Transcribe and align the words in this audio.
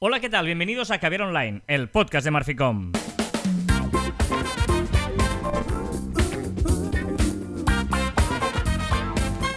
Hola, 0.00 0.20
¿qué 0.20 0.30
tal? 0.30 0.46
Bienvenidos 0.46 0.92
a 0.92 1.00
Caviar 1.00 1.22
Online, 1.22 1.62
el 1.66 1.88
podcast 1.88 2.24
de 2.24 2.30
Marficom. 2.30 2.92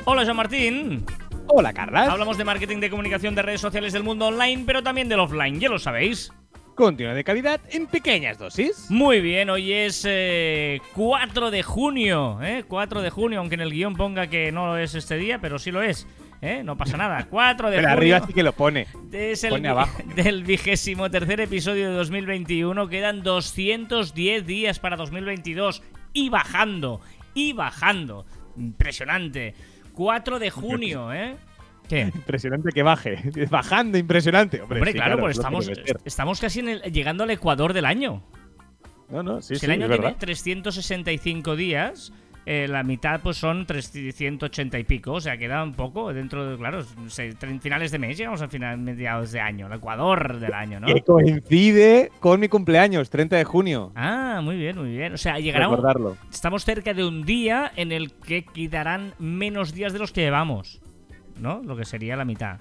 Hola, 0.05 0.25
Joan 0.25 0.35
Martín. 0.35 1.05
Hola, 1.46 1.71
Carla. 1.73 2.12
Hablamos 2.12 2.39
de 2.39 2.43
marketing 2.43 2.79
de 2.79 2.89
comunicación 2.89 3.35
de 3.35 3.43
redes 3.43 3.62
sociales 3.62 3.93
del 3.93 4.01
mundo 4.01 4.29
online, 4.29 4.63
pero 4.65 4.81
también 4.81 5.07
del 5.07 5.19
offline, 5.19 5.59
ya 5.59 5.69
lo 5.69 5.77
sabéis. 5.77 6.33
Contenido 6.73 7.13
de 7.13 7.23
calidad 7.23 7.62
en 7.69 7.85
pequeñas 7.85 8.39
dosis. 8.39 8.87
Muy 8.89 9.21
bien, 9.21 9.51
hoy 9.51 9.71
es 9.71 10.03
eh, 10.10 10.81
4 10.96 11.51
de 11.51 11.62
junio, 11.62 12.42
¿eh? 12.42 12.63
4 12.67 13.03
de 13.03 13.12
junio, 13.12 13.37
aunque 13.37 13.53
en 13.53 13.62
el 13.62 13.69
guion 13.69 13.96
ponga 13.96 14.26
que 14.26 14.51
no 14.51 14.79
es 14.79 14.96
este 14.96 15.17
día, 15.17 15.37
pero 15.39 15.60
sí 15.60 15.69
lo 15.69 15.83
es. 15.83 16.08
¿Eh? 16.41 16.63
No 16.63 16.76
pasa 16.77 16.98
nada. 16.98 17.26
4 17.30 17.70
de 17.70 17.76
Pero 17.77 17.88
junio. 17.89 17.98
arriba 17.98 18.27
sí 18.27 18.34
que 18.34 18.44
lo 18.44 18.53
pone. 18.53 18.88
Es 19.12 19.44
el 19.44 19.52
Pone 19.52 19.67
abajo. 19.70 20.02
del 20.16 20.44
vigésimo 20.44 21.09
tercer 21.12 21.40
episodio 21.41 21.90
de 21.90 21.95
2021. 21.95 22.88
Quedan 22.90 23.23
210 23.23 24.45
días 24.45 24.80
para 24.80 24.95
2022. 24.98 25.81
Y 26.14 26.30
bajando, 26.30 27.00
y 27.34 27.54
bajando. 27.54 28.26
Impresionante. 28.58 29.54
4 29.94 30.40
de 30.40 30.50
junio, 30.50 31.14
¿eh? 31.14 31.36
¿Qué? 31.88 32.02
Impresionante 32.14 32.72
que 32.72 32.84
baje. 32.84 33.17
Bajando, 33.50 33.98
impresionante. 33.98 34.62
Hombre, 34.62 34.78
Hombre, 34.80 34.92
sí, 34.94 34.98
claro, 34.98 35.20
pues 35.20 35.38
estamos, 35.38 35.70
estamos 36.05 36.39
casi 36.39 36.62
en 36.62 36.70
el- 36.70 36.81
llegando 36.84 37.23
al 37.26 37.31
ecuador 37.31 37.73
del 37.73 37.84
año. 37.86 38.23
No, 39.09 39.23
no, 39.23 39.42
sí, 39.42 39.55
si 39.55 39.59
sí, 39.59 39.66
el 39.66 39.72
año 39.73 39.86
es 39.88 39.92
tiene 39.92 40.03
verdad. 40.05 40.17
365 40.20 41.55
días, 41.58 42.14
eh, 42.45 42.68
la 42.68 42.84
mitad 42.84 43.20
pues 43.22 43.38
son 43.38 43.66
380 43.66 44.80
y 44.80 44.84
pico, 44.84 45.13
o 45.13 45.22
sea, 45.22 45.38
queda 45.38 45.63
un 45.63 45.73
poco 45.73 46.12
dentro 46.13 46.50
de, 46.50 46.58
claro, 46.58 46.84
finales 47.62 47.91
de 47.91 48.00
mes, 48.00 48.17
llegamos 48.17 48.41
al 48.41 48.50
final, 48.50 48.77
mediados 48.80 49.31
de 49.31 49.40
año, 49.40 49.67
el 49.67 49.73
ecuador 49.73 50.40
del 50.40 50.54
año, 50.54 50.80
¿no? 50.80 50.88
Que 50.88 51.02
coincide 51.02 52.12
con 52.20 52.40
mi 52.40 52.48
cumpleaños, 52.48 53.09
30 53.09 53.36
de 53.38 53.44
junio. 53.44 53.91
Ah, 53.95 54.42
muy 54.44 54.58
bien, 54.58 54.78
muy 54.78 54.89
bien. 54.95 55.14
O 55.14 55.17
sea, 55.17 55.38
llegará 55.39 55.67
un- 55.69 55.75
Recordarlo. 55.75 56.17
estamos 56.31 56.66
cerca 56.66 56.94
de 56.94 57.06
un 57.06 57.23
día 57.25 57.72
en 57.75 57.92
el 57.92 58.12
que 58.14 58.44
quedarán 58.44 59.14
menos 59.19 59.73
días 59.73 59.94
de 59.94 60.00
los 60.00 60.12
que 60.12 60.22
llevamos, 60.22 60.81
¿no? 61.39 61.62
Lo 61.64 61.75
que 61.75 61.86
sería 61.86 62.16
la 62.16 62.25
mitad. 62.25 62.58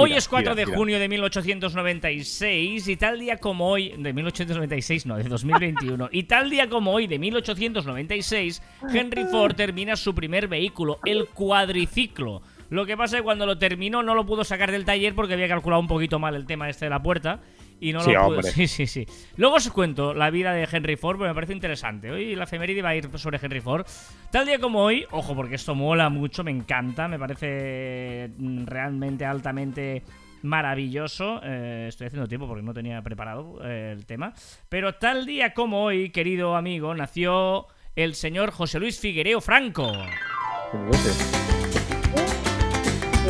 Hoy 0.00 0.12
es 0.12 0.28
4 0.28 0.54
tira, 0.54 0.64
de 0.64 0.76
junio 0.76 1.00
de 1.00 1.08
1896 1.08 2.86
y 2.86 2.96
tal 2.96 3.18
día 3.18 3.38
como 3.38 3.68
hoy, 3.68 3.94
de 3.98 4.12
1896 4.12 5.06
no, 5.06 5.16
de 5.16 5.24
2021, 5.24 6.10
y 6.12 6.22
tal 6.22 6.50
día 6.50 6.68
como 6.68 6.92
hoy 6.92 7.08
de 7.08 7.18
1896, 7.18 8.62
Henry 8.94 9.24
Ford 9.24 9.56
termina 9.56 9.96
su 9.96 10.14
primer 10.14 10.46
vehículo, 10.46 11.00
el 11.04 11.26
cuadriciclo. 11.26 12.42
Lo 12.70 12.86
que 12.86 12.96
pasa 12.96 13.16
es 13.16 13.22
que 13.22 13.24
cuando 13.24 13.44
lo 13.44 13.58
terminó 13.58 14.04
no 14.04 14.14
lo 14.14 14.24
pudo 14.24 14.44
sacar 14.44 14.70
del 14.70 14.84
taller 14.84 15.16
porque 15.16 15.34
había 15.34 15.48
calculado 15.48 15.80
un 15.80 15.88
poquito 15.88 16.20
mal 16.20 16.36
el 16.36 16.46
tema 16.46 16.68
este 16.68 16.84
de 16.84 16.90
la 16.90 17.02
puerta 17.02 17.40
y 17.80 17.92
no 17.92 18.00
Sí, 18.00 18.12
lo 18.12 18.26
hombre. 18.26 18.42
Sí, 18.50 18.66
sí, 18.66 18.86
sí. 18.86 19.06
Luego 19.36 19.56
os 19.56 19.70
cuento 19.70 20.14
la 20.14 20.30
vida 20.30 20.52
de 20.52 20.68
Henry 20.70 20.96
Ford 20.96 21.16
porque 21.16 21.28
me 21.28 21.34
parece 21.34 21.52
interesante. 21.52 22.10
Hoy 22.10 22.34
la 22.34 22.44
efeméride 22.44 22.82
va 22.82 22.90
a 22.90 22.96
ir 22.96 23.08
sobre 23.18 23.38
Henry 23.42 23.60
Ford. 23.60 23.86
Tal 24.30 24.46
día 24.46 24.58
como 24.58 24.82
hoy, 24.82 25.06
ojo, 25.10 25.34
porque 25.34 25.54
esto 25.56 25.74
mola 25.74 26.08
mucho, 26.08 26.44
me 26.44 26.50
encanta, 26.50 27.08
me 27.08 27.18
parece 27.18 28.30
realmente 28.64 29.24
altamente 29.24 30.02
maravilloso. 30.42 31.40
Eh, 31.42 31.86
estoy 31.88 32.08
haciendo 32.08 32.28
tiempo 32.28 32.46
porque 32.46 32.62
no 32.62 32.74
tenía 32.74 33.02
preparado 33.02 33.58
eh, 33.64 33.92
el 33.96 34.06
tema. 34.06 34.32
Pero 34.68 34.94
tal 34.94 35.26
día 35.26 35.54
como 35.54 35.84
hoy, 35.84 36.10
querido 36.10 36.56
amigo, 36.56 36.94
nació 36.94 37.66
el 37.96 38.14
señor 38.14 38.50
José 38.50 38.78
Luis 38.78 39.00
Figuereo 39.00 39.40
Franco. 39.40 39.92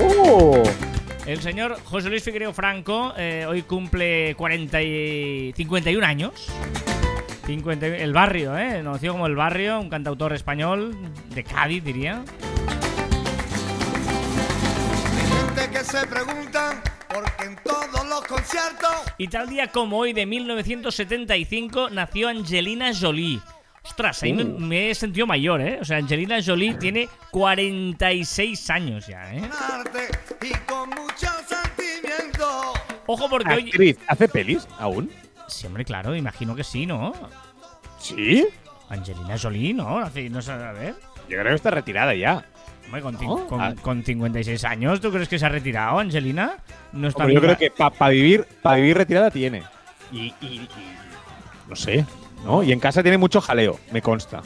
¡Oh! 0.00 0.62
El 1.28 1.42
señor 1.42 1.78
José 1.84 2.08
Luis 2.08 2.22
Figuereo 2.24 2.54
Franco 2.54 3.12
eh, 3.16 3.44
hoy 3.46 3.60
cumple 3.62 4.34
40 4.34 4.80
y 4.82 5.52
51 5.54 6.06
años. 6.06 6.32
50 7.46 7.86
y- 7.86 7.90
el 8.02 8.12
barrio, 8.14 8.56
¿eh? 8.56 8.80
Conocido 8.82 9.12
como 9.12 9.26
El 9.26 9.36
Barrio, 9.36 9.78
un 9.78 9.90
cantautor 9.90 10.32
español 10.32 10.96
de 11.34 11.44
Cádiz, 11.44 11.84
diría. 11.84 12.22
gente 15.56 15.70
que 15.70 15.84
se 15.84 16.06
pregunta 16.06 16.82
porque 17.12 17.44
en 17.44 17.56
todos 17.62 18.06
los 18.08 18.20
conciertos 18.26 18.90
Y 19.18 19.28
tal 19.28 19.48
día 19.50 19.68
como 19.68 19.98
hoy 19.98 20.12
de 20.14 20.24
1975 20.26 21.90
nació 21.90 22.28
Angelina 22.28 22.90
Jolie. 22.98 23.40
Ostras, 23.88 24.22
ahí 24.22 24.32
me, 24.32 24.44
Uh. 24.44 24.58
me 24.58 24.90
he 24.90 24.94
sentido 24.94 25.26
mayor, 25.26 25.60
¿eh? 25.60 25.78
O 25.80 25.84
sea, 25.84 25.96
Angelina 25.98 26.38
Jolie 26.44 26.74
tiene 26.74 27.08
46 27.30 28.70
años 28.70 29.06
ya, 29.06 29.32
¿eh? 29.34 29.42
arte 29.72 30.08
y 30.42 30.52
con 30.70 30.88
mucho 30.90 31.26
sentimiento. 31.48 32.74
Ojo 33.06 33.28
porque 33.28 33.54
hoy... 33.76 33.98
¿hace 34.06 34.28
pelis 34.28 34.66
aún? 34.78 35.10
Sí, 35.48 35.66
hombre, 35.66 35.84
claro, 35.84 36.14
imagino 36.14 36.54
que 36.54 36.62
sí, 36.64 36.86
¿no? 36.86 37.12
Sí. 37.98 38.46
Angelina 38.90 39.36
Jolie, 39.40 39.74
¿no? 39.74 39.98
Hace- 39.98 40.28
no 40.30 40.40
sé, 40.42 40.52
a 40.52 40.72
ver... 40.72 40.94
Yo 41.28 41.36
creo 41.38 41.44
que 41.44 41.54
está 41.54 41.70
retirada 41.70 42.14
ya. 42.14 42.44
Hombre, 42.86 43.02
con, 43.02 43.14
¿No? 43.20 43.46
con- 43.46 43.60
Ah. 43.60 43.74
con 43.82 44.02
56 44.04 44.64
años, 44.64 45.00
¿tú 45.00 45.10
crees 45.10 45.28
que 45.28 45.38
se 45.38 45.44
ha 45.46 45.50
retirado, 45.50 45.98
Angelina? 45.98 46.56
No 46.92 47.08
está 47.08 47.24
Hombre, 47.24 47.34
yo 47.34 47.40
creo 47.40 47.56
que 47.58 47.70
para 47.70 48.10
vivir, 48.10 48.46
para 48.62 48.76
vivir 48.76 48.96
retirada 48.96 49.30
tiene. 49.30 49.62
Y, 50.12 50.32
y- 50.40 50.46
y- 50.46 50.68
no 51.68 51.76
sé, 51.76 52.06
¿no? 52.44 52.62
Y 52.62 52.72
en 52.72 52.80
casa 52.80 53.02
tiene 53.02 53.18
mucho 53.18 53.40
jaleo, 53.40 53.78
me 53.92 54.02
consta. 54.02 54.42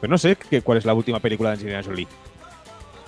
Pero 0.00 0.10
no 0.10 0.18
sé 0.18 0.36
qué- 0.36 0.62
cuál 0.62 0.78
es 0.78 0.84
la 0.84 0.94
última 0.94 1.18
película 1.20 1.50
de 1.50 1.54
Angelina 1.56 1.82
Jolie. 1.82 2.06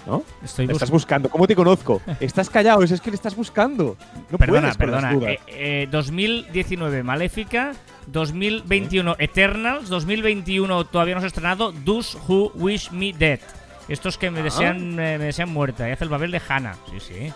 ¿No? 0.06 0.22
Estoy 0.42 0.66
estás 0.70 0.90
buscando. 0.90 1.28
¿Cómo 1.28 1.46
te 1.46 1.54
conozco? 1.54 2.00
Estás 2.20 2.48
callado, 2.48 2.82
es 2.82 3.00
que 3.02 3.10
le 3.10 3.16
estás 3.16 3.36
buscando. 3.36 3.96
No 4.30 4.38
Perdona, 4.38 4.72
perdona. 4.74 5.12
Eh, 5.30 5.38
eh, 5.46 5.88
2019, 5.90 7.02
Maléfica. 7.02 7.72
2021, 8.06 9.14
Eternals. 9.18 9.88
2021, 9.90 10.84
todavía 10.86 11.14
no 11.14 11.20
se 11.20 11.26
ha 11.26 11.28
estrenado, 11.28 11.72
Those 11.84 12.16
Who 12.26 12.50
Wish 12.54 12.90
Me 12.92 13.12
Dead. 13.12 13.40
Estos 13.88 14.16
que 14.16 14.30
me, 14.30 14.40
Ah. 14.40 14.44
desean, 14.44 14.92
eh, 14.98 15.18
me 15.18 15.24
desean 15.26 15.50
muerta. 15.52 15.86
Y 15.88 15.92
hace 15.92 16.04
el 16.04 16.10
papel 16.10 16.30
de 16.30 16.40
Hannah. 16.48 16.76
Sí, 16.90 16.98
sí. 17.00 17.32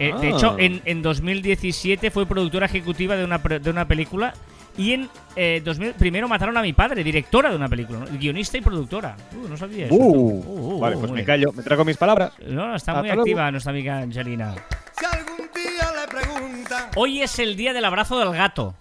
Eh, 0.00 0.12
De 0.20 0.28
Ah. 0.28 0.30
hecho, 0.36 0.56
en, 0.58 0.82
en 0.84 1.00
2017 1.00 2.10
fue 2.10 2.26
productora 2.26 2.66
ejecutiva 2.66 3.14
de 3.16 3.24
una, 3.24 3.38
de 3.38 3.70
una 3.70 3.86
película. 3.86 4.34
Y 4.76 4.92
en 4.92 5.08
eh, 5.36 5.62
2000, 5.64 5.94
primero 5.94 6.26
mataron 6.28 6.56
a 6.56 6.62
mi 6.62 6.72
padre, 6.72 7.04
directora 7.04 7.50
de 7.50 7.56
una 7.56 7.68
película, 7.68 8.00
¿no? 8.00 8.06
guionista 8.18 8.58
y 8.58 8.60
productora. 8.60 9.16
Uh, 9.36 9.48
no 9.48 9.56
sabía 9.56 9.86
eso. 9.86 9.94
Uh, 9.94 10.42
Uh, 10.44 10.74
uh, 10.76 10.80
vale, 10.80 10.96
uh, 10.96 10.98
pues 11.00 11.10
muy 11.10 11.20
me 11.20 11.24
bien. 11.24 11.26
callo, 11.26 11.52
me 11.52 11.62
trago 11.62 11.84
mis 11.84 11.96
palabras. 11.96 12.32
No, 12.46 12.66
no, 12.68 12.74
está 12.76 12.92
Hasta 12.92 13.00
muy 13.02 13.08
luego. 13.08 13.22
activa 13.22 13.50
nuestra 13.52 13.70
amiga 13.70 13.98
Angelina. 13.98 14.54
Si 14.98 15.04
algún 15.04 15.48
día 15.54 15.92
le 16.00 16.08
preguntan 16.08 16.90
Hoy 16.96 17.22
es 17.22 17.38
el 17.38 17.54
día 17.56 17.72
del 17.72 17.84
abrazo 17.84 18.18
del 18.18 18.32
gato. 18.32 18.74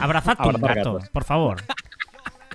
Abrazad 0.00 0.36
un 0.40 0.46
Abrazar 0.56 0.76
gato, 0.76 0.94
gatos. 0.94 1.08
por 1.10 1.24
favor. 1.24 1.62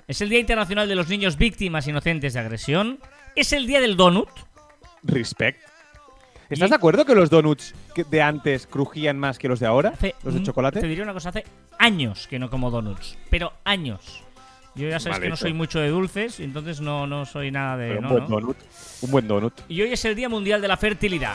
Es 0.08 0.20
el 0.20 0.28
Día 0.28 0.40
Internacional 0.40 0.88
de 0.88 0.96
los 0.96 1.08
Niños 1.08 1.36
Víctimas 1.36 1.86
Inocentes 1.86 2.34
de 2.34 2.40
Agresión. 2.40 2.98
Es 3.36 3.52
el 3.52 3.66
Día 3.68 3.80
del 3.80 3.96
Donut. 3.96 4.28
Respect. 5.04 5.60
¿Estás 6.50 6.66
Y- 6.66 6.70
de 6.70 6.76
acuerdo 6.76 7.04
que 7.04 7.14
los 7.14 7.30
donuts 7.30 7.74
de 8.10 8.22
antes 8.22 8.66
crujían 8.66 9.16
más 9.18 9.38
que 9.38 9.46
los 9.48 9.60
de 9.60 9.66
ahora? 9.66 9.90
Hace 9.90 10.16
¿Los 10.24 10.34
de 10.34 10.42
chocolate? 10.42 10.80
Te 10.80 10.88
diría 10.88 11.04
una 11.04 11.12
cosa, 11.12 11.28
hace 11.28 11.44
años 11.78 12.26
que 12.28 12.40
no 12.40 12.50
como 12.50 12.70
donuts. 12.72 13.16
Pero 13.30 13.52
años. 13.64 14.24
Yo 14.74 14.88
ya 14.88 14.98
sabes 15.00 15.18
Vale, 15.18 15.26
que 15.26 15.30
no 15.30 15.36
soy 15.36 15.52
mucho 15.52 15.80
de 15.80 15.88
dulces 15.88 16.38
entonces 16.40 16.80
no, 16.80 17.06
no 17.06 17.24
soy 17.26 17.50
nada 17.50 17.76
de... 17.76 17.88
Pero 17.88 18.00
no, 18.02 18.08
un 18.08 18.14
buen 18.14 18.24
no. 18.24 18.28
donut. 18.40 18.56
Un 19.02 19.10
buen 19.10 19.28
donut. 19.28 19.52
Y 19.68 19.80
hoy 19.82 19.92
es 19.92 20.04
el 20.04 20.14
Día 20.16 20.28
Mundial 20.28 20.60
de 20.60 20.68
la 20.68 20.76
Fertilidad. 20.76 21.34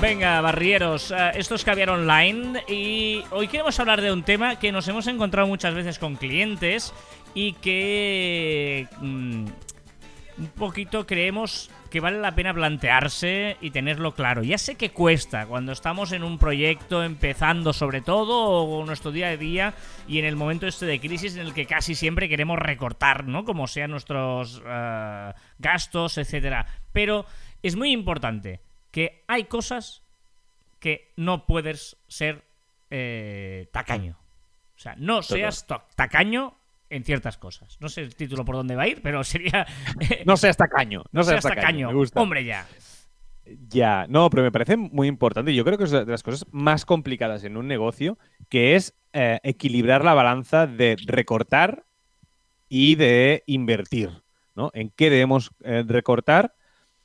Venga, 0.00 0.40
barrieros, 0.40 1.12
eh, 1.12 1.30
esto 1.36 1.54
es 1.54 1.62
Caviar 1.64 1.90
Online 1.90 2.64
y 2.66 3.22
hoy 3.30 3.46
queremos 3.46 3.78
hablar 3.78 4.00
de 4.00 4.12
un 4.12 4.24
tema 4.24 4.56
que 4.58 4.72
nos 4.72 4.88
hemos 4.88 5.06
encontrado 5.06 5.46
muchas 5.46 5.74
veces 5.74 6.00
con 6.00 6.16
clientes 6.16 6.92
y 7.34 7.54
que 7.54 8.88
mm, 9.00 9.46
un 10.38 10.46
poquito 10.56 11.06
creemos 11.06 11.70
que 11.90 12.00
vale 12.00 12.20
la 12.20 12.34
pena 12.34 12.54
plantearse 12.54 13.58
y 13.60 13.70
tenerlo 13.70 14.14
claro. 14.14 14.42
Ya 14.42 14.56
sé 14.56 14.76
que 14.76 14.92
cuesta 14.92 15.46
cuando 15.46 15.72
estamos 15.72 16.12
en 16.12 16.22
un 16.24 16.38
proyecto 16.38 17.04
empezando 17.04 17.74
sobre 17.74 18.00
todo 18.00 18.64
o 18.64 18.86
nuestro 18.86 19.12
día 19.12 19.28
a 19.28 19.36
día 19.36 19.74
y 20.08 20.18
en 20.18 20.24
el 20.24 20.34
momento 20.34 20.66
este 20.66 20.86
de 20.86 21.00
crisis 21.00 21.36
en 21.36 21.42
el 21.42 21.52
que 21.52 21.66
casi 21.66 21.94
siempre 21.94 22.30
queremos 22.30 22.58
recortar, 22.58 23.26
¿no? 23.26 23.44
Como 23.44 23.66
sean 23.66 23.90
nuestros 23.90 24.62
eh, 24.66 25.32
gastos, 25.58 26.16
etcétera. 26.16 26.66
Pero 26.92 27.26
es 27.62 27.76
muy 27.76 27.92
importante 27.92 28.62
que 28.90 29.24
hay 29.28 29.44
cosas 29.44 30.02
que 30.78 31.12
no 31.16 31.44
puedes 31.44 31.98
ser 32.08 32.44
eh, 32.88 33.68
tacaño. 33.70 34.18
O 34.76 34.78
sea, 34.78 34.94
no 34.96 35.22
seas 35.22 35.66
tacaño 35.94 36.56
en 36.92 37.04
ciertas 37.04 37.38
cosas. 37.38 37.78
No 37.80 37.88
sé 37.88 38.02
el 38.02 38.14
título 38.14 38.44
por 38.44 38.54
dónde 38.54 38.76
va 38.76 38.82
a 38.82 38.88
ir, 38.88 39.00
pero 39.02 39.24
sería... 39.24 39.66
No 40.26 40.36
seas 40.36 40.56
tacaño. 40.56 41.04
No, 41.12 41.22
seas 41.22 41.42
seas 41.42 41.54
tacaño. 41.54 41.88
Me 41.88 41.94
gusta. 41.94 42.20
Hombre, 42.20 42.44
ya. 42.44 42.66
Ya, 43.68 44.06
no, 44.08 44.30
pero 44.30 44.42
me 44.42 44.52
parece 44.52 44.76
muy 44.76 45.08
importante. 45.08 45.54
Yo 45.54 45.64
creo 45.64 45.78
que 45.78 45.84
es 45.84 45.90
de 45.90 46.06
las 46.06 46.22
cosas 46.22 46.46
más 46.52 46.84
complicadas 46.84 47.44
en 47.44 47.56
un 47.56 47.66
negocio, 47.66 48.18
que 48.48 48.76
es 48.76 48.94
eh, 49.12 49.40
equilibrar 49.42 50.04
la 50.04 50.14
balanza 50.14 50.66
de 50.66 50.96
recortar 51.06 51.84
y 52.68 52.94
de 52.94 53.42
invertir, 53.46 54.10
¿no? 54.54 54.70
En 54.74 54.90
qué 54.90 55.10
debemos 55.10 55.50
eh, 55.64 55.84
recortar 55.86 56.54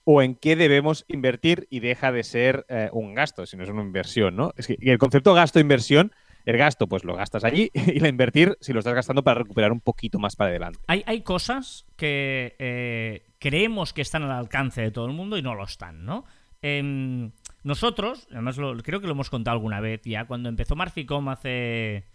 o 0.04 0.22
en 0.22 0.36
qué 0.36 0.56
debemos 0.56 1.06
invertir 1.08 1.68
y 1.70 1.80
deja 1.80 2.12
de 2.12 2.24
ser 2.24 2.66
eh, 2.70 2.90
un 2.94 3.14
gasto, 3.14 3.46
sino 3.46 3.64
es 3.64 3.70
una 3.70 3.82
inversión, 3.82 4.36
¿no? 4.36 4.54
Es 4.56 4.68
que 4.68 4.78
el 4.80 4.98
concepto 5.00 5.34
gasto-inversión, 5.34 6.14
el 6.48 6.58
gasto, 6.58 6.88
pues 6.88 7.04
lo 7.04 7.16
gastas 7.16 7.44
allí 7.44 7.70
y 7.74 8.00
la 8.00 8.08
invertir, 8.08 8.58
si 8.62 8.74
lo 8.74 8.80
estás 8.80 8.94
gastando 8.96 9.24
para 9.24 9.42
recuperar 9.42 9.72
un 9.72 9.82
poquito 9.82 10.18
más 10.18 10.36
para 10.36 10.50
adelante. 10.50 10.80
Hay, 10.88 11.04
hay 11.06 11.22
cosas 11.22 11.86
que 11.96 12.56
eh, 12.60 13.26
creemos 13.40 13.94
que 13.94 14.02
están 14.02 14.24
al 14.24 14.32
alcance 14.32 14.82
de 14.82 14.92
todo 14.92 15.06
el 15.08 15.14
mundo 15.14 15.38
y 15.38 15.42
no 15.42 15.54
lo 15.56 15.64
están, 15.66 16.06
¿no? 16.06 16.26
Em, 16.62 17.32
nosotros, 17.64 18.28
además 18.32 18.58
lo- 18.58 18.78
creo 18.78 19.00
que 19.02 19.08
lo 19.08 19.14
hemos 19.14 19.30
contado 19.30 19.54
alguna 19.56 19.80
vez 19.80 20.02
ya, 20.06 20.26
cuando 20.26 20.50
empezó 20.50 20.76
Marficom 20.76 21.28
hace... 21.30 22.06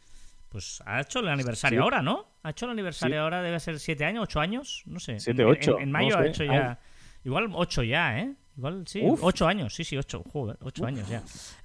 Pues 0.49 0.82
ha 0.84 1.00
hecho 1.00 1.20
el 1.20 1.29
aniversario 1.29 1.79
Sí. 1.79 1.82
ahora, 1.82 2.02
¿no? 2.02 2.26
Ha 2.43 2.50
hecho 2.50 2.67
el 2.67 2.73
aniversario 2.73 3.14
Sí. 3.17 3.19
ahora, 3.19 3.40
debe 3.40 3.58
ser 3.58 3.79
siete 3.81 4.05
años, 4.05 4.25
ocho 4.25 4.38
años, 4.40 4.82
no 4.87 5.00
sé. 5.00 5.19
Siete, 5.19 5.43
En- 5.43 5.49
ocho, 5.49 5.76
En, 5.79 5.84
en 5.84 5.93
mayo 5.93 6.11
no 6.11 6.19
ha 6.19 6.26
hecho 6.26 6.44
ya... 6.44 6.79
Igual 7.25 7.50
ocho 7.55 7.82
ya, 7.82 8.19
¿eh? 8.19 8.34
Igual 8.58 8.84
sí, 8.87 9.00
Uf. 9.02 9.20
ocho 9.23 9.46
años, 9.46 9.75
sí, 9.75 9.82
sí, 9.84 9.96
ocho, 9.96 10.23
joder, 10.31 10.58
ocho 10.61 10.84
años 10.84 11.08
ya. 11.08 11.23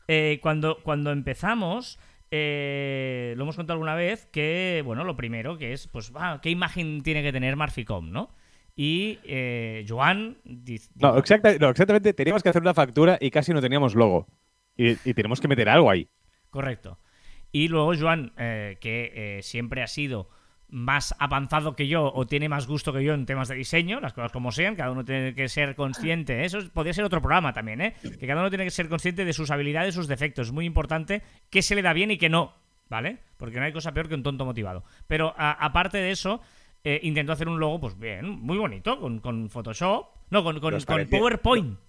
Eh, 0.08 0.40
cuando, 0.42 0.78
cuando 0.84 1.12
empezamos, 1.12 2.00
eh, 2.31 3.33
lo 3.38 3.44
hemos 3.44 3.56
contado 3.56 3.75
alguna 3.75 3.95
vez, 3.95 4.25
que, 4.27 4.81
bueno, 4.85 5.03
lo 5.03 5.15
primero 5.15 5.57
que 5.57 5.74
es, 5.74 5.88
pues, 5.88 6.12
ah, 6.15 6.39
¿qué 6.41 6.50
imagen 6.50 7.01
tiene 7.03 7.24
que 7.24 7.31
tener 7.31 7.56
Marficom, 7.56 8.12
no? 8.12 8.35
Y 8.75 9.19
eh, 9.24 9.85
Joan 9.88 10.38
dice... 10.44 10.91
No, 10.95 11.18
exacta- 11.18 11.57
no, 11.59 11.69
exactamente, 11.69 12.13
teníamos 12.13 12.44
que 12.44 12.50
hacer 12.50 12.62
una 12.62 12.74
factura 12.74 13.18
y 13.19 13.31
casi 13.31 13.53
no 13.53 13.62
teníamos 13.62 13.95
logo. 13.95 14.27
Y, 14.75 14.91
y 15.09 15.13
tenemos 15.13 15.41
que 15.41 15.47
meter 15.47 15.68
algo 15.69 15.89
ahí. 15.89 16.07
Correcto. 16.51 17.00
Y 17.51 17.69
luego 17.69 17.94
Joan, 18.00 18.33
eh, 18.38 18.77
que 18.80 19.12
eh, 19.15 19.41
siempre 19.41 19.81
ha 19.81 19.88
sido 19.88 20.30
más 20.69 21.16
avanzado 21.19 21.75
que 21.75 21.88
yo 21.88 22.12
o 22.14 22.25
tiene 22.28 22.50
más 22.50 22.68
gusto 22.68 22.92
que 22.92 23.04
yo 23.04 23.14
en 23.14 23.25
temas 23.25 23.48
de 23.48 23.56
diseño, 23.56 24.00
las 24.02 24.14
cosas 24.14 24.31
como 24.34 24.52
sean, 24.52 24.75
cada 24.75 24.92
uno 24.92 25.06
tiene 25.06 25.34
que 25.34 25.48
ser 25.48 25.75
consciente. 25.75 26.44
Eso 26.44 26.58
es- 26.60 26.69
podría 26.69 26.94
ser 26.94 27.06
otro 27.06 27.22
programa 27.22 27.54
también, 27.54 27.80
¿eh? 27.81 27.96
Que 28.19 28.28
cada 28.28 28.42
uno 28.42 28.50
tiene 28.50 28.66
que 28.66 28.72
ser 28.72 28.90
consciente 28.90 29.24
de 29.24 29.31
sus 29.34 29.50
habilidades, 29.52 29.96
sus 29.96 30.08
defectos. 30.08 30.48
Es 30.48 30.54
muy 30.54 30.66
importante 30.66 31.22
qué 31.50 31.62
se 31.62 31.74
le 31.75 31.81
da 31.81 31.94
bien 31.94 32.12
y 32.12 32.18
qué 32.18 32.28
no, 32.30 32.54
¿vale? 32.90 33.19
Porque 33.38 33.58
no 33.60 33.66
hay 33.66 33.72
cosa 33.72 33.94
peor 33.94 34.10
que 34.10 34.16
un 34.16 34.24
tonto 34.24 34.44
motivado. 34.46 34.84
Pero 35.08 35.34
a- 35.38 35.52
aparte 35.54 36.00
de 36.00 36.12
eso, 36.12 36.42
eh, 36.84 37.00
intentó 37.04 37.31
hacer 37.31 37.48
un 37.48 37.60
logo, 37.60 37.80
pues 37.80 37.98
bien, 37.98 38.30
muy 38.30 38.58
bonito, 38.58 39.00
con, 39.00 39.19
con 39.19 39.50
Photoshop. 39.50 40.08
No, 40.30 40.44
con, 40.44 40.60
con- 40.60 40.74
con 40.81 41.06
PowerPoint. 41.08 41.80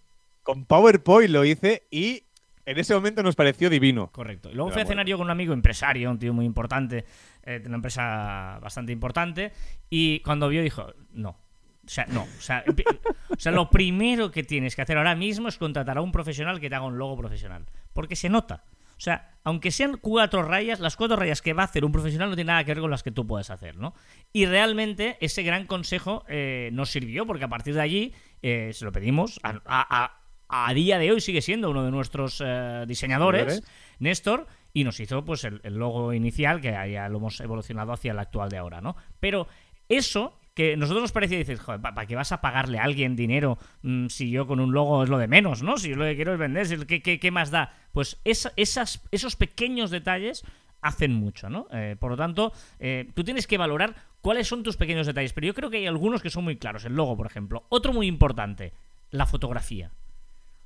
Con 0.44 0.64
PowerPoint 0.66 1.30
lo 1.30 1.44
hice 1.44 1.82
y 1.90 2.22
en 2.70 2.78
ese 2.78 2.94
momento 2.94 3.22
nos 3.22 3.34
pareció 3.34 3.70
divino. 3.70 4.10
Correcto. 4.12 4.50
Y 4.50 4.54
luego 4.54 4.70
fui 4.70 4.82
a 4.82 4.84
cenar 4.86 5.06
yo 5.06 5.16
con 5.16 5.26
un 5.26 5.30
amigo 5.30 5.52
empresario, 5.52 6.10
un 6.10 6.18
tío 6.18 6.32
muy 6.32 6.44
importante, 6.44 7.04
eh, 7.42 7.58
de 7.60 7.66
una 7.66 7.76
empresa 7.76 8.58
bastante 8.62 8.92
importante, 8.92 9.52
y 9.90 10.20
cuando 10.20 10.48
vio 10.48 10.62
dijo, 10.62 10.92
no. 11.12 11.30
O 11.30 11.90
sea, 11.90 12.04
no. 12.06 12.22
O 12.22 12.40
sea, 12.40 12.64
o 13.30 13.36
sea, 13.38 13.52
lo 13.52 13.70
primero 13.70 14.30
que 14.30 14.42
tienes 14.42 14.76
que 14.76 14.82
hacer 14.82 14.98
ahora 14.98 15.14
mismo 15.14 15.48
es 15.48 15.56
contratar 15.56 15.96
a 15.98 16.02
un 16.02 16.12
profesional 16.12 16.60
que 16.60 16.68
te 16.68 16.74
haga 16.76 16.84
un 16.86 16.98
logo 16.98 17.16
profesional. 17.16 17.64
Porque 17.94 18.14
se 18.16 18.28
nota. 18.28 18.64
O 18.98 19.00
sea, 19.00 19.30
aunque 19.44 19.70
sean 19.70 19.96
cuatro 19.96 20.42
rayas, 20.42 20.80
las 20.80 20.96
cuatro 20.96 21.16
rayas 21.16 21.40
que 21.40 21.52
va 21.52 21.62
a 21.62 21.66
hacer 21.66 21.84
un 21.84 21.92
profesional 21.92 22.30
no 22.30 22.34
tiene 22.34 22.48
nada 22.48 22.64
que 22.64 22.74
ver 22.74 22.80
con 22.82 22.90
las 22.90 23.04
que 23.04 23.12
tú 23.12 23.26
puedes 23.26 23.48
hacer, 23.48 23.76
¿no? 23.76 23.94
Y 24.32 24.44
realmente 24.46 25.16
ese 25.20 25.44
gran 25.44 25.66
consejo 25.66 26.24
eh, 26.28 26.70
nos 26.72 26.90
sirvió 26.90 27.24
porque 27.24 27.44
a 27.44 27.48
partir 27.48 27.74
de 27.74 27.80
allí 27.80 28.12
eh, 28.42 28.72
se 28.74 28.84
lo 28.84 28.90
pedimos. 28.90 29.38
A, 29.44 29.60
a- 29.64 30.17
a- 30.48 30.72
día 30.74 30.98
de 30.98 31.12
hoy 31.12 31.20
sigue 31.20 31.40
siendo 31.42 31.70
uno 31.70 31.84
de 31.84 31.90
nuestros 31.90 32.42
eh, 32.44 32.84
diseñadores. 32.86 33.62
Néstor, 34.00 34.46
y 34.72 34.84
nos 34.84 35.00
hizo 35.00 35.24
pues 35.24 35.44
el, 35.44 35.60
el 35.64 35.74
logo 35.74 36.12
inicial 36.12 36.60
que 36.60 36.70
ya 36.70 37.08
lo 37.08 37.18
hemos 37.18 37.40
evolucionado 37.40 37.92
hacia 37.92 38.12
el 38.12 38.18
actual 38.18 38.48
de 38.48 38.58
ahora, 38.58 38.80
¿no? 38.80 38.96
Pero 39.20 39.48
eso 39.88 40.38
que 40.54 40.76
nosotros 40.76 41.02
nos 41.02 41.12
parecía 41.12 41.38
dices, 41.38 41.60
joder, 41.60 41.80
¿para 41.80 42.06
qué 42.06 42.16
vas 42.16 42.32
a 42.32 42.40
pagarle 42.40 42.78
a 42.78 42.84
alguien 42.84 43.14
dinero 43.16 43.58
mm, 43.82 44.06
si 44.08 44.30
yo 44.30 44.46
con 44.46 44.58
un 44.60 44.72
logo 44.72 45.04
es 45.04 45.08
lo 45.08 45.18
de 45.18 45.28
menos, 45.28 45.62
¿no? 45.62 45.76
Si 45.78 45.88
yo 45.90 45.96
lo 45.96 46.04
que 46.04 46.16
quiero 46.16 46.32
es 46.32 46.38
vender, 46.38 46.66
si- 46.66 46.76
¿qué, 46.86 47.00
qué, 47.02 47.18
qué 47.20 47.30
más 47.30 47.50
da? 47.50 47.72
Pues 47.92 48.20
esa- 48.24 48.52
esas, 48.56 49.02
esos 49.12 49.36
pequeños 49.36 49.90
detalles 49.90 50.44
hacen 50.80 51.12
mucho, 51.12 51.48
¿no? 51.48 51.66
Eh, 51.72 51.96
por 51.98 52.10
lo 52.12 52.16
tanto, 52.16 52.52
eh, 52.78 53.08
tú 53.14 53.24
tienes 53.24 53.46
que 53.46 53.58
valorar 53.58 53.94
cuáles 54.20 54.46
son 54.48 54.62
tus 54.62 54.76
pequeños 54.76 55.06
detalles, 55.06 55.32
pero 55.32 55.46
yo 55.46 55.54
creo 55.54 55.70
que 55.70 55.78
hay 55.78 55.86
algunos 55.86 56.22
que 56.22 56.30
son 56.30 56.44
muy 56.44 56.56
claros. 56.56 56.84
El 56.84 56.94
logo, 56.94 57.16
por 57.16 57.26
ejemplo. 57.26 57.64
Otro 57.68 57.92
muy 57.92 58.06
importante, 58.06 58.72
la 59.10 59.26
fotografía. 59.26 59.90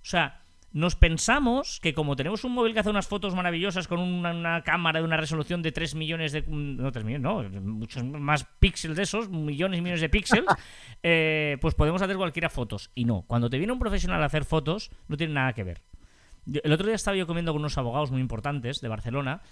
O 0.03 0.05
sea, 0.05 0.41
nos 0.73 0.97
pensamos 0.97 1.81
que 1.81 1.93
como 1.95 2.17
tenemos 2.17 2.45
un 2.45 2.53
móvil 2.55 2.73
que 2.73 2.81
hace 2.81 2.89
unas 2.91 3.07
fotos 3.07 3.35
maravillosas 3.35 3.87
con 3.89 4.01
una, 4.01 4.33
una 4.33 4.63
cámara 4.63 5.01
de 5.01 5.05
una 5.05 5.17
resolución 5.19 5.61
de 5.63 5.71
3 5.71 5.95
millones 5.95 6.33
de... 6.33 6.43
No, 6.49 6.91
3 6.91 7.05
millones, 7.05 7.23
no, 7.53 7.61
muchos 7.61 8.03
más 8.05 8.45
píxeles 8.59 8.97
de 8.97 9.03
esos, 9.03 9.29
millones 9.29 9.79
y 9.79 9.83
millones 9.83 10.01
de 10.01 10.09
píxeles, 10.09 10.47
eh, 11.03 11.59
pues 11.61 11.75
podemos 11.75 12.01
hacer 12.01 12.17
cualquiera 12.17 12.49
fotos. 12.49 12.91
Y 12.95 13.05
no, 13.05 13.23
cuando 13.27 13.51
te 13.51 13.59
viene 13.59 13.73
un 13.73 13.79
profesional 13.79 14.23
a 14.23 14.27
hacer 14.27 14.45
fotos, 14.47 14.91
no 15.09 15.17
tiene 15.17 15.35
nada 15.35 15.53
que 15.53 15.63
ver. 15.65 15.83
Yo- 16.47 16.61
el 16.65 16.73
otro 16.73 16.87
día 16.87 16.97
estaba 16.97 17.17
yo 17.19 17.27
comiendo 17.27 17.53
con 17.53 17.61
unos 17.61 17.77
abogados 17.77 18.11
muy 18.11 18.21
importantes 18.23 18.81
de 18.81 18.89
Barcelona 18.89 19.43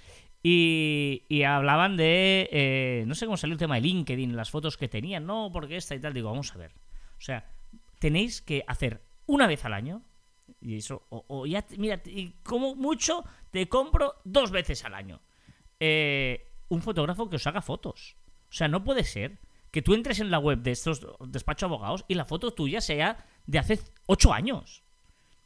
y, 0.42 1.24
y 1.28 1.42
hablaban 1.42 1.96
de... 1.98 2.48
eh, 2.50 3.04
no 3.06 3.14
sé 3.14 3.26
cómo 3.26 3.36
salió 3.36 3.52
el 3.52 3.58
tema 3.58 3.74
de 3.74 3.82
LinkedIn, 3.82 4.34
las 4.36 4.50
fotos 4.50 4.76
que 4.78 4.88
tenían, 4.88 5.26
no, 5.26 5.50
porque 5.52 5.76
esta 5.76 5.94
y 5.94 6.00
tal. 6.00 6.14
Digo, 6.14 6.30
vamos 6.30 6.52
a 6.54 6.58
ver. 6.58 6.72
O 7.18 7.20
sea, 7.20 7.44
tenéis 7.98 8.40
que 8.40 8.64
hacer 8.66 9.02
una 9.26 9.46
vez 9.46 9.64
al 9.66 9.74
año 9.74 10.02
y 10.60 10.76
eso, 10.76 11.06
o, 11.10 11.24
o 11.28 11.46
ya, 11.46 11.62
te- 11.62 11.78
mira, 11.78 12.00
y 12.04 12.32
como 12.42 12.74
mucho 12.74 13.24
te 13.50 13.68
compro 13.68 14.16
dos 14.24 14.50
veces 14.50 14.84
al 14.84 14.94
año. 14.94 15.20
Eh, 15.78 16.46
un 16.68 16.82
fotógrafo 16.82 17.28
que 17.30 17.36
os 17.36 17.46
haga 17.46 17.62
fotos. 17.62 18.16
O 18.50 18.52
sea, 18.52 18.68
no 18.68 18.84
puede 18.84 19.04
ser 19.04 19.38
que 19.70 19.82
tú 19.82 19.94
entres 19.94 20.20
en 20.20 20.30
la 20.30 20.38
web 20.38 20.58
de 20.58 20.72
estos 20.72 21.00
despachos 21.26 21.68
abogados 21.68 22.04
y 22.08 22.14
la 22.14 22.24
foto 22.24 22.52
tuya 22.52 22.80
sea 22.80 23.24
de 23.46 23.58
hace 23.58 23.80
ocho 24.06 24.32
años. 24.32 24.82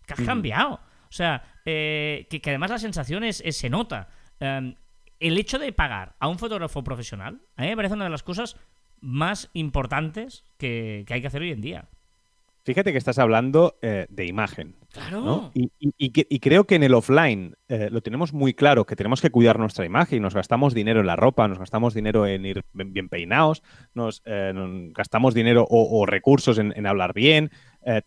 Que 0.06 0.14
has 0.14 0.20
cambiado. 0.26 0.74
O 0.74 1.12
sea, 1.16 1.60
eh, 1.64 2.26
que, 2.28 2.40
que 2.40 2.50
además 2.50 2.70
la 2.70 2.78
sensación 2.78 3.24
es, 3.24 3.40
es- 3.44 3.56
se 3.56 3.70
nota. 3.70 4.08
Eh, 4.40 4.74
el 5.20 5.38
hecho 5.38 5.58
de 5.58 5.72
pagar 5.72 6.16
a 6.18 6.28
un 6.28 6.38
fotógrafo 6.38 6.82
profesional, 6.82 7.40
a 7.56 7.62
mí 7.62 7.68
me 7.68 7.76
parece 7.76 7.94
una 7.94 8.04
de 8.04 8.10
las 8.10 8.22
cosas 8.22 8.56
más 9.00 9.50
importantes 9.54 10.44
que, 10.58 11.04
que 11.06 11.14
hay 11.14 11.20
que 11.20 11.26
hacer 11.28 11.42
hoy 11.42 11.52
en 11.52 11.60
día. 11.60 11.88
Fíjate 12.64 12.92
que 12.92 12.98
estás 12.98 13.18
hablando 13.18 13.76
eh, 13.82 14.06
de 14.08 14.24
imagen. 14.26 14.76
Claro. 14.92 15.20
¿no? 15.22 15.50
Y, 15.54 15.70
y- 15.78 15.92
y 15.98 16.10
que- 16.10 16.26
y 16.30 16.38
creo 16.40 16.64
que 16.64 16.76
en 16.76 16.82
el 16.82 16.94
offline 16.94 17.56
eh, 17.68 17.88
lo 17.90 18.00
tenemos 18.00 18.32
muy 18.32 18.54
claro, 18.54 18.86
que 18.86 18.96
tenemos 18.96 19.20
que 19.20 19.30
cuidar 19.30 19.58
nuestra 19.58 19.84
imagen 19.84 20.22
nos 20.22 20.34
gastamos 20.34 20.72
dinero 20.72 21.00
en 21.00 21.06
la 21.06 21.16
ropa, 21.16 21.46
nos 21.48 21.58
gastamos 21.58 21.92
dinero 21.94 22.26
en 22.26 22.46
ir 22.46 22.64
bien 22.72 23.08
peinados, 23.08 23.62
nos 23.92 24.22
eh, 24.24 24.52
nos 24.54 24.92
gastamos 24.94 25.34
dinero 25.34 25.66
o, 25.68 26.00
o 26.00 26.06
recursos 26.06 26.58
en, 26.58 26.72
en 26.76 26.86
hablar 26.86 27.12
bien, 27.12 27.50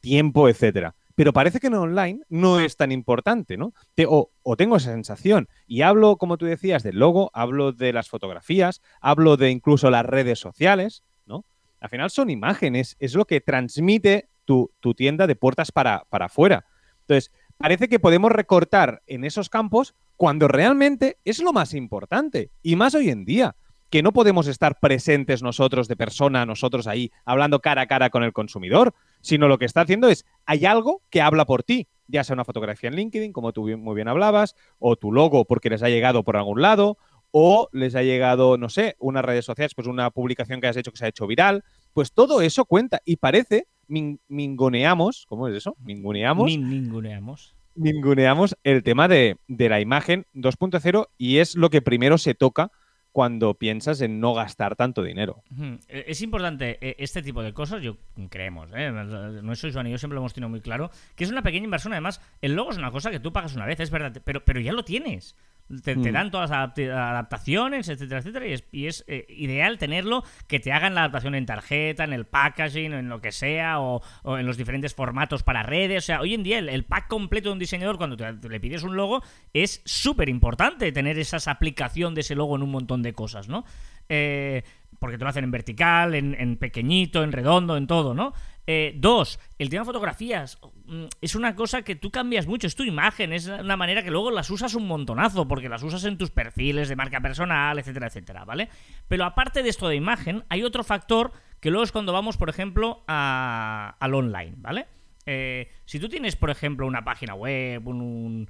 tiempo, 0.01 0.49
etcétera. 0.49 0.95
Pero 1.13 1.33
parece 1.33 1.59
que 1.59 1.67
en 1.67 1.73
online 1.75 2.21
no 2.29 2.59
es 2.59 2.77
tan 2.77 2.91
importante, 2.91 3.57
¿no? 3.57 3.73
Te- 3.95 4.05
o, 4.07 4.31
o 4.43 4.55
tengo 4.55 4.77
esa 4.77 4.91
sensación. 4.91 5.47
Y 5.67 5.81
hablo, 5.81 6.17
como 6.17 6.37
tú 6.37 6.45
decías, 6.45 6.83
del 6.83 6.97
logo, 6.99 7.29
hablo 7.33 7.73
de 7.73 7.91
las 7.93 8.09
fotografías, 8.09 8.81
hablo 9.01 9.35
de 9.37 9.49
incluso 9.51 9.89
las 9.91 10.05
redes 10.05 10.39
sociales, 10.39 11.03
¿no? 11.25 11.43
Al 11.79 11.89
final 11.89 12.09
son 12.11 12.29
imágenes, 12.31 12.95
es 12.99 13.13
lo 13.13 13.25
que 13.25 13.41
transmite 13.41 14.29
tu, 14.47 14.71
tu 14.79 14.95
tienda 14.95 15.27
de 15.27 15.35
puertas 15.35 15.71
para, 15.71 16.05
para 16.09 16.25
afuera. 16.25 16.65
Entonces, 17.01 17.31
parece 17.57 17.89
que 17.89 17.99
podemos 17.99 18.31
recortar 18.31 19.03
en 19.05 19.25
esos 19.25 19.49
campos 19.49 19.93
cuando 20.15 20.47
realmente 20.47 21.19
es 21.25 21.39
lo 21.39 21.53
más 21.53 21.73
importante. 21.73 22.49
Y 22.63 22.77
más 22.77 22.95
hoy 22.95 23.09
en 23.09 23.25
día, 23.25 23.55
que 23.89 24.01
no 24.01 24.13
podemos 24.13 24.47
estar 24.47 24.79
presentes 24.79 25.43
nosotros 25.43 25.87
de 25.87 25.97
persona, 25.97 26.45
nosotros 26.45 26.87
ahí, 26.87 27.11
hablando 27.25 27.59
cara 27.59 27.83
a 27.83 27.87
cara 27.87 28.09
con 28.09 28.23
el 28.23 28.33
consumidor, 28.33 28.95
sino 29.21 29.47
lo 29.47 29.57
que 29.57 29.65
está 29.65 29.81
haciendo 29.81 30.07
es, 30.07 30.25
hay 30.45 30.65
algo 30.65 31.01
que 31.09 31.21
habla 31.21 31.45
por 31.45 31.63
ti, 31.63 31.87
ya 32.07 32.23
sea 32.23 32.33
una 32.33 32.45
fotografía 32.45 32.89
en 32.89 32.95
LinkedIn, 32.95 33.33
como 33.33 33.51
tú 33.51 33.67
muy 33.77 33.95
bien 33.95 34.07
hablabas, 34.07 34.55
o 34.79 34.95
tu 34.95 35.11
logo 35.11 35.45
porque 35.45 35.69
les 35.69 35.83
ha 35.83 35.89
llegado 35.89 36.23
por 36.23 36.37
algún 36.37 36.61
lado, 36.61 36.97
o 37.31 37.69
les 37.73 37.95
ha 37.95 38.03
llegado, 38.03 38.57
no 38.57 38.69
sé, 38.69 38.95
unas 38.99 39.23
redes 39.23 39.45
sociales, 39.45 39.75
pues 39.75 39.87
una 39.87 40.09
publicación 40.11 40.61
que 40.61 40.67
has 40.67 40.77
hecho 40.77 40.91
que 40.91 40.97
se 40.97 41.05
ha 41.05 41.09
hecho 41.09 41.27
viral, 41.27 41.63
pues 41.93 42.13
todo 42.13 42.41
eso 42.41 42.65
cuenta 42.65 43.01
y 43.05 43.17
parece, 43.17 43.67
min- 43.87 44.19
mingoneamos, 44.27 45.25
¿cómo 45.27 45.47
es 45.47 45.55
eso? 45.55 45.75
Mingoneamos 45.79 46.45
Ni 46.47 46.57
ninguneamos. 46.57 47.55
ninguneamos 47.75 48.57
el 48.63 48.83
tema 48.83 49.07
de, 49.07 49.37
de 49.47 49.69
la 49.69 49.79
imagen 49.81 50.25
2.0 50.33 51.07
y 51.17 51.37
es 51.37 51.55
lo 51.55 51.69
que 51.69 51.81
primero 51.81 52.17
se 52.17 52.33
toca 52.33 52.71
cuando 53.11 53.55
piensas 53.55 54.01
en 54.01 54.19
no 54.19 54.35
gastar 54.35 54.75
tanto 54.75 55.01
dinero. 55.01 55.41
Eh, 55.87 56.05
Es 56.07 56.21
importante 56.21 56.77
eh, 56.87 56.95
este 56.99 57.23
tipo 57.23 57.41
de 57.41 57.51
cosas, 57.51 57.81
yo 57.81 57.97
creemos, 58.29 58.69
¿eh? 58.75 58.91
no 58.91 59.55
soy 59.55 59.71
Joan 59.73 59.87
y 59.87 59.91
yo 59.91 59.97
siempre 59.97 60.13
lo 60.15 60.21
hemos 60.21 60.33
tenido 60.35 60.49
muy 60.49 60.61
claro, 60.61 60.91
que 61.15 61.23
es 61.23 61.31
una 61.31 61.41
pequeña 61.41 61.63
inversión. 61.65 61.93
Además, 61.93 62.21
el 62.41 62.53
logo 62.53 62.69
es 62.71 62.77
una 62.77 62.91
cosa 62.91 63.09
que 63.09 63.19
tú 63.19 63.33
pagas 63.33 63.55
una 63.55 63.65
vez, 63.65 63.79
es 63.79 63.89
verdad, 63.89 64.21
pero, 64.23 64.45
pero 64.45 64.59
ya 64.59 64.71
lo 64.71 64.83
tienes. 64.83 65.35
Te, 65.67 65.95
te 65.95 66.09
Mm. 66.11 66.13
dan 66.13 66.31
todas 66.31 66.49
las 66.49 66.77
adaptaciones, 66.79 67.89
etcétera, 67.89 68.21
etcétera, 68.21 68.47
y 68.47 68.53
es, 68.53 68.63
y 68.71 68.87
es, 68.87 69.03
eh, 69.07 69.25
ideal 69.29 69.77
tenerlo, 69.77 70.23
que 70.47 70.59
te 70.59 70.71
hagan 70.71 70.95
la 70.95 71.01
adaptación 71.01 71.35
en 71.35 71.45
tarjeta, 71.45 72.03
en 72.05 72.13
el 72.13 72.25
packaging, 72.25 72.93
en 72.93 73.09
lo 73.09 73.19
que 73.19 73.31
sea, 73.31 73.79
o, 73.81 74.01
o 74.23 74.37
en 74.37 74.45
los 74.45 74.55
diferentes 74.55 74.95
formatos 74.95 75.43
para 75.43 75.63
redes. 75.63 76.03
O 76.03 76.05
sea, 76.05 76.21
hoy 76.21 76.33
en 76.33 76.43
día 76.43 76.59
el, 76.59 76.69
el 76.69 76.85
pack 76.85 77.07
completo 77.07 77.49
de 77.49 77.53
un 77.53 77.59
diseñador, 77.59 77.97
cuando 77.97 78.15
te, 78.15 78.31
te 78.33 78.49
le 78.49 78.59
pides 78.59 78.83
un 78.83 78.95
logo, 78.95 79.21
es 79.53 79.81
súper 79.85 80.29
importante 80.29 80.91
tener 80.91 81.19
esa 81.19 81.37
aplicación 81.51 82.15
de 82.15 82.21
ese 82.21 82.35
logo 82.35 82.55
en 82.55 82.63
un 82.63 82.71
montón 82.71 83.03
de 83.03 83.13
cosas, 83.13 83.49
¿no? 83.49 83.65
Eh, 84.09 84.63
porque 84.99 85.17
te 85.17 85.23
lo 85.25 85.29
hacen 85.29 85.43
en 85.43 85.51
vertical, 85.51 86.15
en, 86.15 86.33
en 86.39 86.55
pequeñito, 86.57 87.23
en 87.23 87.31
redondo, 87.31 87.75
en 87.77 87.87
todo, 87.87 88.13
¿no? 88.13 88.33
Eh, 88.69 88.93
dos, 88.97 89.39
el 89.59 89.69
tema 89.69 89.83
de 89.83 89.85
fotografías 89.85 90.59
mm, 90.87 91.05
es 91.21 91.35
una 91.35 91.55
cosa 91.55 91.83
que 91.83 91.95
tú 91.95 92.11
cambias 92.11 92.47
mucho, 92.47 92.67
es 92.67 92.75
tu 92.75 92.83
imagen, 92.83 93.31
es 93.31 93.47
una 93.47 93.77
manera 93.77 94.03
que 94.03 94.11
luego 94.11 94.29
las 94.29 94.49
usas 94.49 94.75
un 94.75 94.85
montonazo, 94.87 95.47
porque 95.47 95.69
las 95.69 95.83
usas 95.83 96.03
en 96.03 96.17
tus 96.17 96.31
perfiles 96.31 96.89
de 96.89 96.97
marca 96.97 97.21
personal, 97.21 97.79
etcétera, 97.79 98.07
etcétera, 98.07 98.43
¿vale? 98.43 98.67
Pero 99.07 99.23
aparte 99.23 99.63
de 99.63 99.69
esto 99.69 99.87
de 99.87 99.95
imagen, 99.95 100.43
hay 100.49 100.63
otro 100.63 100.83
factor 100.83 101.31
que 101.61 101.69
luego 101.71 101.85
es 101.85 101.93
cuando 101.93 102.11
vamos, 102.11 102.35
por 102.35 102.49
ejemplo, 102.49 103.03
a- 103.07 103.95
al 103.99 104.13
online, 104.13 104.55
¿vale? 104.57 104.85
Eh, 105.25 105.71
si 105.85 105.99
tú 105.99 106.09
tienes, 106.09 106.35
por 106.35 106.49
ejemplo, 106.49 106.85
una 106.85 107.05
página 107.05 107.35
web, 107.35 107.87
un- 107.87 108.01
un, 108.01 108.49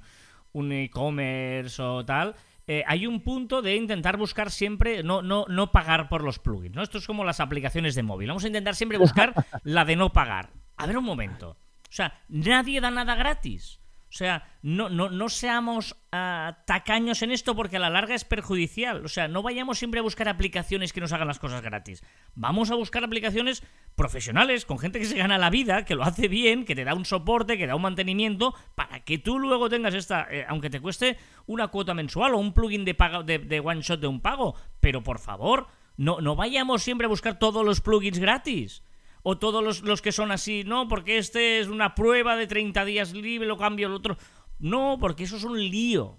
un 0.52 0.72
e-commerce 0.72 1.80
o 1.80 2.04
tal, 2.04 2.34
eh, 2.70 2.84
hay 2.86 3.06
un 3.06 3.22
punto 3.22 3.62
de 3.62 3.74
intentar 3.74 4.18
buscar 4.18 4.50
siempre, 4.50 5.02
no, 5.02 5.22
no, 5.22 5.46
no 5.48 5.72
pagar 5.72 6.10
por 6.10 6.22
los 6.22 6.38
plugins, 6.38 6.76
¿no? 6.76 6.82
Esto 6.82 6.98
es 6.98 7.06
como 7.06 7.24
las 7.24 7.40
aplicaciones 7.40 7.94
de 7.94 8.02
móvil. 8.02 8.28
Vamos 8.28 8.44
a 8.44 8.48
intentar 8.48 8.74
siempre 8.74 8.98
buscar 8.98 9.32
la 9.64 9.86
de 9.86 9.96
no 9.96 10.12
pagar. 10.12 10.50
A 10.76 10.86
ver 10.86 10.98
un 10.98 11.04
momento. 11.04 11.56
O 11.88 11.92
sea, 11.92 12.20
nadie 12.28 12.82
da 12.82 12.90
nada 12.90 13.14
gratis. 13.14 13.80
O 14.10 14.12
sea, 14.12 14.48
no, 14.62 14.88
no, 14.88 15.10
no 15.10 15.28
seamos 15.28 15.96
ah, 16.12 16.62
tacaños 16.66 17.20
en 17.20 17.30
esto 17.30 17.54
porque 17.54 17.76
a 17.76 17.80
la 17.80 17.90
larga 17.90 18.14
es 18.14 18.24
perjudicial. 18.24 19.04
O 19.04 19.08
sea, 19.08 19.28
no 19.28 19.42
vayamos 19.42 19.78
siempre 19.78 20.00
a 20.00 20.02
buscar 20.02 20.28
aplicaciones 20.28 20.94
que 20.94 21.00
nos 21.00 21.12
hagan 21.12 21.28
las 21.28 21.38
cosas 21.38 21.60
gratis. 21.60 22.02
Vamos 22.34 22.70
a 22.70 22.74
buscar 22.74 23.04
aplicaciones 23.04 23.62
profesionales, 23.96 24.64
con 24.64 24.78
gente 24.78 24.98
que 24.98 25.04
se 25.04 25.18
gana 25.18 25.36
la 25.36 25.50
vida, 25.50 25.84
que 25.84 25.94
lo 25.94 26.04
hace 26.04 26.28
bien, 26.28 26.64
que 26.64 26.74
te 26.74 26.84
da 26.84 26.94
un 26.94 27.04
soporte, 27.04 27.58
que 27.58 27.66
da 27.66 27.76
un 27.76 27.82
mantenimiento, 27.82 28.54
para 28.74 29.00
que 29.00 29.18
tú 29.18 29.38
luego 29.38 29.68
tengas 29.68 29.92
esta, 29.92 30.26
eh, 30.30 30.46
aunque 30.48 30.70
te 30.70 30.80
cueste 30.80 31.18
una 31.46 31.68
cuota 31.68 31.92
mensual 31.92 32.34
o 32.34 32.38
un 32.38 32.54
plugin 32.54 32.86
de, 32.86 32.94
pago, 32.94 33.24
de, 33.24 33.38
de 33.38 33.60
one 33.60 33.82
shot 33.82 34.00
de 34.00 34.06
un 34.06 34.20
pago. 34.20 34.54
Pero 34.80 35.02
por 35.02 35.18
favor, 35.18 35.66
no, 35.98 36.22
no 36.22 36.34
vayamos 36.34 36.82
siempre 36.82 37.04
a 37.04 37.08
buscar 37.08 37.38
todos 37.38 37.62
los 37.62 37.82
plugins 37.82 38.18
gratis. 38.18 38.82
O 39.22 39.38
todos 39.38 39.62
los, 39.62 39.82
los 39.82 40.02
que 40.02 40.12
son 40.12 40.30
así, 40.30 40.64
no, 40.64 40.88
porque 40.88 41.18
este 41.18 41.60
es 41.60 41.68
una 41.68 41.94
prueba 41.94 42.36
de 42.36 42.46
30 42.46 42.84
días 42.84 43.12
libre, 43.12 43.46
lo 43.46 43.56
cambio 43.56 43.88
el 43.88 43.94
otro. 43.94 44.16
No, 44.58 44.98
porque 45.00 45.24
eso 45.24 45.36
es 45.36 45.44
un 45.44 45.58
lío. 45.58 46.16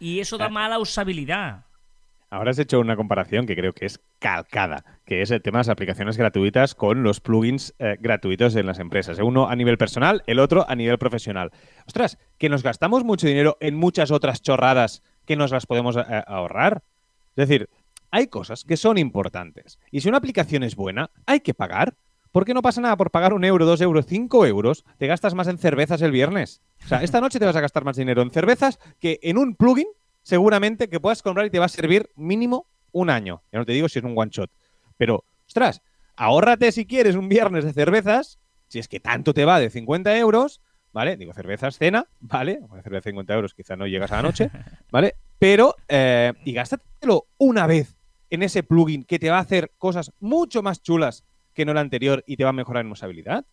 Y 0.00 0.20
eso 0.20 0.36
da 0.36 0.48
mala 0.48 0.78
usabilidad. 0.78 1.64
Ahora 2.34 2.50
has 2.50 2.58
hecho 2.58 2.80
una 2.80 2.96
comparación 2.96 3.46
que 3.46 3.54
creo 3.54 3.72
que 3.72 3.86
es 3.86 4.00
calcada, 4.18 4.84
que 5.06 5.22
es 5.22 5.30
el 5.30 5.40
tema 5.40 5.58
de 5.58 5.60
las 5.60 5.68
aplicaciones 5.68 6.16
gratuitas 6.16 6.74
con 6.74 7.04
los 7.04 7.20
plugins 7.20 7.74
eh, 7.78 7.96
gratuitos 8.00 8.56
en 8.56 8.66
las 8.66 8.80
empresas. 8.80 9.20
Uno 9.20 9.48
a 9.48 9.54
nivel 9.54 9.78
personal, 9.78 10.24
el 10.26 10.40
otro 10.40 10.68
a 10.68 10.74
nivel 10.74 10.98
profesional. 10.98 11.52
Ostras, 11.86 12.18
que 12.36 12.48
nos 12.48 12.64
gastamos 12.64 13.04
mucho 13.04 13.28
dinero 13.28 13.56
en 13.60 13.76
muchas 13.76 14.10
otras 14.10 14.42
chorradas 14.42 15.02
que 15.26 15.36
nos 15.36 15.52
las 15.52 15.66
podemos 15.66 15.96
eh, 15.96 16.02
ahorrar. 16.26 16.82
Es 17.36 17.48
decir, 17.48 17.68
hay 18.10 18.26
cosas 18.26 18.64
que 18.64 18.76
son 18.76 18.98
importantes. 18.98 19.78
Y 19.92 20.00
si 20.00 20.08
una 20.08 20.18
aplicación 20.18 20.64
es 20.64 20.74
buena, 20.74 21.10
hay 21.26 21.38
que 21.38 21.54
pagar. 21.54 21.94
¿Por 22.34 22.44
qué 22.44 22.52
no 22.52 22.62
pasa 22.62 22.80
nada 22.80 22.96
por 22.96 23.12
pagar 23.12 23.32
un 23.32 23.44
euro, 23.44 23.64
dos 23.64 23.80
euros, 23.80 24.06
cinco 24.08 24.44
euros? 24.44 24.84
Te 24.98 25.06
gastas 25.06 25.34
más 25.34 25.46
en 25.46 25.56
cervezas 25.56 26.02
el 26.02 26.10
viernes. 26.10 26.62
O 26.84 26.88
sea, 26.88 27.00
esta 27.04 27.20
noche 27.20 27.38
te 27.38 27.44
vas 27.44 27.54
a 27.54 27.60
gastar 27.60 27.84
más 27.84 27.94
dinero 27.94 28.22
en 28.22 28.32
cervezas 28.32 28.80
que 28.98 29.20
en 29.22 29.38
un 29.38 29.54
plugin 29.54 29.86
seguramente 30.24 30.88
que 30.88 30.98
puedas 30.98 31.22
comprar 31.22 31.46
y 31.46 31.50
te 31.50 31.60
va 31.60 31.66
a 31.66 31.68
servir 31.68 32.10
mínimo 32.16 32.66
un 32.90 33.08
año. 33.08 33.44
Ya 33.52 33.60
no 33.60 33.64
te 33.64 33.70
digo 33.70 33.88
si 33.88 34.00
es 34.00 34.04
un 34.04 34.18
one 34.18 34.32
shot. 34.32 34.50
Pero, 34.96 35.22
ostras, 35.46 35.80
ahórrate 36.16 36.72
si 36.72 36.86
quieres 36.86 37.14
un 37.14 37.28
viernes 37.28 37.64
de 37.64 37.72
cervezas, 37.72 38.40
si 38.66 38.80
es 38.80 38.88
que 38.88 38.98
tanto 38.98 39.32
te 39.32 39.44
va 39.44 39.60
de 39.60 39.70
50 39.70 40.18
euros, 40.18 40.60
¿vale? 40.92 41.16
Digo, 41.16 41.32
cervezas, 41.34 41.78
cena, 41.78 42.08
¿vale? 42.18 42.58
Una 42.68 42.82
cerveza 42.82 43.04
de 43.04 43.12
50 43.12 43.32
euros 43.32 43.54
quizá 43.54 43.76
no 43.76 43.86
llegas 43.86 44.10
a 44.10 44.16
la 44.16 44.22
noche, 44.22 44.50
¿vale? 44.90 45.14
Pero, 45.38 45.76
eh, 45.86 46.32
y 46.44 46.52
gástatelo 46.52 47.28
una 47.38 47.68
vez 47.68 47.94
en 48.28 48.42
ese 48.42 48.64
plugin 48.64 49.04
que 49.04 49.20
te 49.20 49.30
va 49.30 49.38
a 49.38 49.42
hacer 49.42 49.70
cosas 49.78 50.10
mucho 50.18 50.64
más 50.64 50.82
chulas 50.82 51.22
que 51.54 51.64
no 51.64 51.72
el 51.72 51.78
anterior 51.78 52.22
y 52.26 52.36
te 52.36 52.44
va 52.44 52.50
a 52.50 52.54
mejorar 52.54 52.84
en 52.84 52.92
usabilidad. 52.92 53.46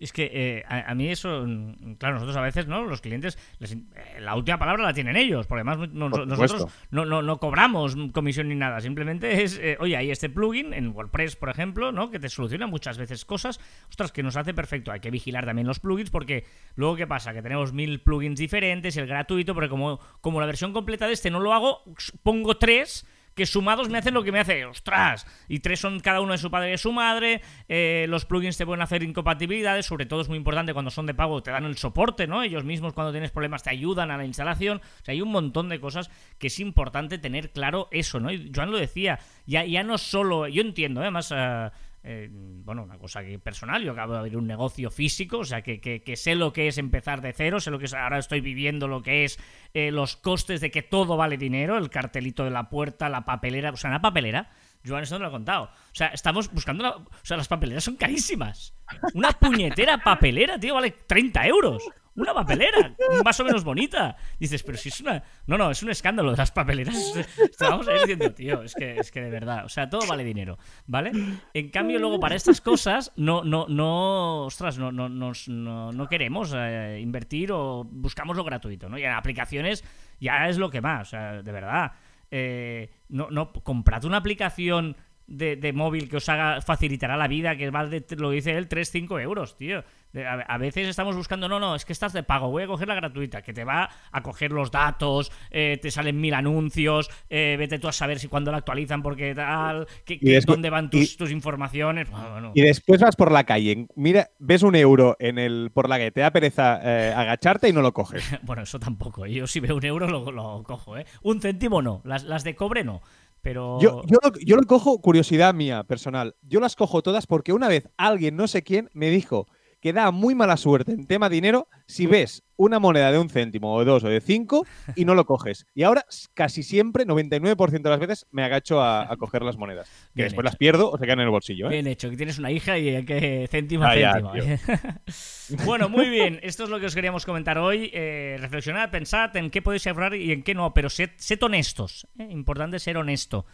Es 0.00 0.12
que 0.12 0.30
eh, 0.32 0.64
a, 0.66 0.90
a 0.90 0.94
mí 0.96 1.08
eso, 1.10 1.44
mm, 1.46 1.94
claro, 1.94 2.14
nosotros 2.14 2.36
a 2.36 2.40
veces, 2.40 2.66
¿no? 2.66 2.82
Los 2.84 3.00
clientes, 3.00 3.38
les 3.60 3.72
eh, 3.74 3.78
la 4.18 4.34
última 4.34 4.58
palabra 4.58 4.82
la 4.82 4.92
tienen 4.94 5.14
ellos, 5.14 5.46
porque 5.46 5.60
además 5.60 5.90
no- 5.92 6.10
Por 6.10 6.26
nosotros 6.26 6.66
no, 6.90 7.04
no, 7.04 7.22
no 7.22 7.36
cobramos 7.38 7.96
comisión 8.12 8.48
ni 8.48 8.56
nada, 8.56 8.80
simplemente 8.80 9.44
es, 9.44 9.60
eh, 9.62 9.76
oye, 9.78 9.96
hay 9.96 10.10
este 10.10 10.28
plugin 10.28 10.72
en 10.74 10.88
WordPress, 10.88 11.36
por 11.36 11.50
ejemplo, 11.50 11.92
¿no? 11.92 12.10
Que 12.10 12.18
te 12.18 12.28
soluciona 12.28 12.66
muchas 12.66 12.98
veces 12.98 13.24
cosas, 13.24 13.60
ostras, 13.90 14.10
que 14.10 14.24
nos 14.24 14.34
hace 14.36 14.54
perfecto. 14.54 14.90
Hay 14.90 14.98
que 14.98 15.12
vigilar 15.12 15.44
también 15.44 15.68
los 15.68 15.78
plugins 15.78 16.10
porque 16.10 16.46
luego, 16.74 16.96
¿qué 16.96 17.06
pasa? 17.06 17.32
Que 17.32 17.42
tenemos 17.42 17.72
mil 17.72 18.00
plugins 18.00 18.40
diferentes, 18.40 18.96
el 18.96 19.06
gratuito, 19.06 19.54
porque 19.54 19.68
como, 19.68 20.00
como 20.20 20.40
la 20.40 20.46
versión 20.46 20.72
completa 20.72 21.06
de 21.06 21.12
este 21.12 21.30
no 21.30 21.38
lo 21.38 21.52
hago, 21.52 21.84
pongo 22.24 22.56
tres 22.56 23.06
que 23.34 23.46
sumados 23.46 23.88
me 23.88 23.98
hacen 23.98 24.14
lo 24.14 24.22
que 24.22 24.32
me 24.32 24.40
hace, 24.40 24.64
ostras, 24.64 25.26
y 25.48 25.60
tres 25.60 25.80
son 25.80 26.00
cada 26.00 26.20
uno 26.20 26.32
de 26.32 26.38
su 26.38 26.50
padre 26.50 26.68
y 26.68 26.70
de 26.72 26.78
su 26.78 26.92
madre, 26.92 27.40
eh, 27.68 28.06
los 28.08 28.24
plugins 28.24 28.56
te 28.56 28.66
pueden 28.66 28.82
hacer 28.82 29.02
incompatibilidades, 29.02 29.86
sobre 29.86 30.06
todo 30.06 30.20
es 30.20 30.28
muy 30.28 30.38
importante 30.38 30.72
cuando 30.72 30.90
son 30.90 31.06
de 31.06 31.14
pago, 31.14 31.42
te 31.42 31.50
dan 31.50 31.64
el 31.64 31.76
soporte, 31.76 32.26
¿no? 32.26 32.42
Ellos 32.42 32.64
mismos 32.64 32.92
cuando 32.92 33.12
tienes 33.12 33.30
problemas 33.30 33.62
te 33.62 33.70
ayudan 33.70 34.10
a 34.10 34.16
la 34.16 34.24
instalación, 34.24 34.78
o 34.78 35.04
sea, 35.04 35.12
hay 35.12 35.22
un 35.22 35.30
montón 35.30 35.68
de 35.68 35.80
cosas 35.80 36.10
que 36.38 36.48
es 36.48 36.60
importante 36.60 37.18
tener 37.18 37.50
claro 37.50 37.88
eso, 37.90 38.20
¿no? 38.20 38.30
Y 38.32 38.50
Joan 38.54 38.70
lo 38.70 38.78
decía, 38.78 39.18
ya, 39.46 39.64
ya 39.64 39.82
no 39.82 39.98
solo, 39.98 40.48
yo 40.48 40.62
entiendo, 40.62 41.00
¿eh? 41.00 41.04
además... 41.04 41.32
eh, 41.34 41.70
eh, 42.04 42.28
bueno, 42.32 42.82
una 42.82 42.98
cosa 42.98 43.22
que 43.22 43.38
personal, 43.38 43.82
yo 43.82 43.92
acabo 43.92 44.12
de 44.14 44.18
abrir 44.20 44.36
un 44.36 44.46
negocio 44.46 44.90
físico, 44.90 45.38
o 45.38 45.44
sea, 45.44 45.62
que, 45.62 45.80
que- 45.80 46.16
sé 46.16 46.34
lo 46.34 46.52
que 46.52 46.66
es 46.68 46.78
empezar 46.78 47.20
de 47.20 47.32
cero, 47.32 47.60
sé 47.60 47.70
lo 47.70 47.78
que 47.78 47.84
es, 47.84 47.94
ahora 47.94 48.18
estoy 48.18 48.40
viviendo 48.40 48.88
lo 48.88 49.02
que 49.02 49.24
es 49.24 49.38
eh, 49.74 49.90
los 49.92 50.16
costes 50.16 50.60
de 50.60 50.70
que 50.70 50.82
todo 50.82 51.16
vale 51.16 51.36
dinero, 51.36 51.78
el 51.78 51.90
cartelito 51.90 52.44
de 52.44 52.50
la 52.50 52.68
puerta, 52.68 53.08
la 53.08 53.24
papelera, 53.24 53.70
o 53.70 53.76
sea, 53.76 53.90
una 53.90 54.00
papelera, 54.02 54.50
Joan, 54.84 55.04
esto 55.04 55.16
no 55.16 55.22
lo 55.24 55.28
he 55.28 55.32
contado, 55.32 55.64
o 55.66 55.94
sea, 55.94 56.08
estamos 56.08 56.50
buscando, 56.52 56.82
la- 56.82 56.96
o 56.96 57.06
sea, 57.22 57.36
las 57.36 57.46
papeleras 57.48 57.84
son 57.84 57.96
carísimas, 57.96 58.74
una 59.14 59.30
puñetera 59.32 59.98
papelera, 59.98 60.58
tío, 60.58 60.74
vale 60.74 60.90
30 61.06 61.46
euros, 61.46 61.84
una 62.14 62.34
papelera, 62.34 62.94
más 63.24 63.40
o 63.40 63.44
menos 63.44 63.64
bonita, 63.64 64.16
dices, 64.38 64.62
pero 64.62 64.76
si 64.76 64.90
es 64.90 65.00
una, 65.00 65.22
no, 65.46 65.56
no, 65.56 65.70
es 65.70 65.82
un 65.82 65.90
escándalo 65.90 66.32
las 66.32 66.50
papeleras, 66.50 67.14
estábamos 67.50 67.88
ahí 67.88 68.00
diciendo, 68.00 68.32
tío, 68.32 68.62
es 68.62 68.74
que, 68.74 68.98
es 68.98 69.10
que 69.10 69.20
de 69.20 69.30
verdad, 69.30 69.64
o 69.64 69.68
sea, 69.68 69.88
todo 69.88 70.06
vale 70.06 70.24
dinero, 70.24 70.58
¿vale? 70.86 71.12
En 71.54 71.70
cambio, 71.70 71.98
luego 71.98 72.20
para 72.20 72.34
estas 72.34 72.60
cosas, 72.60 73.12
no, 73.16 73.44
no, 73.44 73.66
no, 73.68 74.44
ostras, 74.44 74.78
no, 74.78 74.92
no, 74.92 75.08
no, 75.08 75.92
no 75.92 76.08
queremos 76.08 76.52
eh, 76.54 76.98
invertir 77.00 77.52
o 77.52 77.84
buscamos 77.84 78.36
lo 78.36 78.44
gratuito, 78.44 78.88
¿no? 78.88 78.98
Y 78.98 79.04
en 79.04 79.12
aplicaciones 79.12 79.84
ya 80.20 80.48
es 80.48 80.58
lo 80.58 80.70
que 80.70 80.80
más, 80.80 81.08
o 81.08 81.10
sea, 81.10 81.42
de 81.42 81.52
verdad. 81.52 81.92
Eh, 82.30 82.90
no, 83.08 83.28
no, 83.30 83.52
comprad 83.52 84.04
una 84.04 84.16
aplicación 84.18 84.96
de, 85.26 85.56
de 85.56 85.72
móvil 85.72 86.08
que 86.08 86.16
os 86.16 86.28
haga 86.28 86.60
facilitará 86.60 87.16
la 87.16 87.28
vida, 87.28 87.56
que 87.56 87.70
vale, 87.70 88.04
lo 88.16 88.30
dice 88.30 88.52
él, 88.56 88.68
3-5 88.68 89.20
euros, 89.20 89.56
tío. 89.56 89.84
A, 90.14 90.58
veces 90.58 90.88
estamos 90.88 91.16
buscando, 91.16 91.48
no, 91.48 91.58
no, 91.58 91.74
es 91.74 91.84
que 91.86 91.92
estás 91.92 92.12
de 92.12 92.22
pago, 92.22 92.50
voy 92.50 92.64
a 92.64 92.66
coger 92.66 92.86
la 92.86 92.94
gratuita, 92.94 93.40
que 93.40 93.52
te 93.54 93.64
va 93.64 93.88
a 94.10 94.22
coger 94.22 94.52
los 94.52 94.70
datos, 94.70 95.32
eh, 95.50 95.78
te 95.80 95.90
salen 95.90 96.20
mil 96.20 96.34
anuncios, 96.34 97.08
eh, 97.30 97.56
vete 97.58 97.78
tú 97.78 97.88
a 97.88 97.92
saber 97.92 98.18
si 98.18 98.28
cuando 98.28 98.50
la 98.50 98.58
actualizan, 98.58 99.02
porque 99.02 99.34
tal, 99.34 99.86
que, 100.04 100.14
Y 100.14 100.18
que- 100.18 100.30
después- 100.32 100.54
dónde 100.56 100.68
van 100.70 100.90
tus, 100.90 101.14
y- 101.14 101.16
tus 101.16 101.30
informaciones. 101.30 102.10
Bueno, 102.10 102.30
bueno. 102.30 102.52
Y 102.54 102.60
después 102.60 103.00
vas 103.00 103.16
por 103.16 103.32
la 103.32 103.44
calle, 103.44 103.86
mira, 103.96 104.28
ves 104.38 104.62
un 104.62 104.76
euro 104.76 105.16
en 105.18 105.38
el 105.38 105.70
por 105.72 105.88
la 105.88 105.98
que 105.98 106.10
te 106.10 106.20
da 106.20 106.30
pereza 106.30 106.80
eh, 106.82 107.14
agacharte 107.14 107.68
y 107.68 107.72
no 107.72 107.80
lo 107.80 107.92
coges. 107.92 108.22
Bueno, 108.42 108.62
eso 108.62 108.78
tampoco. 108.78 109.24
Yo 109.26 109.46
si 109.46 109.60
veo 109.60 109.76
un 109.76 109.84
euro 109.84 110.08
lo, 110.08 110.30
lo 110.30 110.62
cojo, 110.62 110.98
¿eh? 110.98 111.06
Un 111.22 111.40
céntimo 111.40 111.80
no, 111.80 112.02
las, 112.04 112.24
las 112.24 112.44
de 112.44 112.54
cobre 112.54 112.84
no. 112.84 113.00
Pero. 113.40 113.80
Yo, 113.80 114.02
yo, 114.06 114.18
lo, 114.22 114.30
yo 114.44 114.56
lo 114.56 114.62
cojo, 114.66 115.00
curiosidad 115.00 115.52
mía 115.54 115.84
personal, 115.84 116.36
yo 116.42 116.60
las 116.60 116.76
cojo 116.76 117.02
todas 117.02 117.26
porque 117.26 117.52
una 117.52 117.66
vez 117.68 117.88
alguien, 117.96 118.36
no 118.36 118.46
sé 118.46 118.62
quién, 118.62 118.88
me 118.92 119.10
dijo 119.10 119.46
que 119.82 119.92
da 119.92 120.10
muy 120.12 120.34
mala 120.34 120.56
suerte 120.56 120.92
en 120.92 121.06
tema 121.06 121.28
dinero 121.28 121.68
si 121.86 122.06
ves 122.06 122.42
una 122.56 122.78
moneda 122.78 123.10
de 123.10 123.18
un 123.18 123.28
céntimo 123.28 123.74
o 123.74 123.80
de 123.80 123.84
dos 123.84 124.04
o 124.04 124.08
de 124.08 124.20
cinco 124.20 124.64
y 124.94 125.04
no 125.04 125.14
lo 125.16 125.26
coges. 125.26 125.66
Y 125.74 125.82
ahora 125.82 126.06
casi 126.32 126.62
siempre, 126.62 127.04
99% 127.04 127.82
de 127.82 127.90
las 127.90 127.98
veces, 127.98 128.26
me 128.30 128.44
agacho 128.44 128.80
a, 128.80 129.12
a 129.12 129.16
coger 129.16 129.42
las 129.42 129.56
monedas. 129.56 129.88
Que 129.88 129.94
Bien 130.22 130.26
después 130.26 130.44
hecho. 130.44 130.50
las 130.52 130.56
pierdo 130.56 130.90
o 130.92 130.96
se 130.96 131.04
quedan 131.04 131.18
en 131.18 131.24
el 131.24 131.30
bolsillo. 131.30 131.66
¿eh? 131.66 131.70
Bien 131.70 131.86
hecho, 131.88 132.08
que 132.08 132.16
tienes 132.16 132.38
una 132.38 132.52
hija 132.52 132.78
y 132.78 132.90
hay 132.94 133.04
que 133.04 133.48
céntimo 133.50 133.82
a 133.84 133.90
Ah, 133.90 133.96
ya. 133.96 134.22
¿eh? 134.36 134.58
bueno, 135.66 135.88
muy 135.88 136.08
bien. 136.08 136.38
Esto 136.42 136.62
es 136.64 136.70
lo 136.70 136.78
que 136.78 136.86
os 136.86 136.94
queríamos 136.94 137.26
comentar 137.26 137.58
hoy. 137.58 137.90
Eh, 137.92 138.36
reflexionad, 138.40 138.90
pensad 138.90 139.36
en 139.36 139.50
qué 139.50 139.60
podéis 139.62 139.86
ahorrar 139.88 140.14
y 140.14 140.30
en 140.30 140.44
qué 140.44 140.54
no, 140.54 140.72
pero 140.72 140.88
sed, 140.88 141.10
sed 141.16 141.42
honestos. 141.42 142.06
¿eh? 142.18 142.28
Importante 142.30 142.78
ser 142.78 142.96
honesto. 142.96 143.46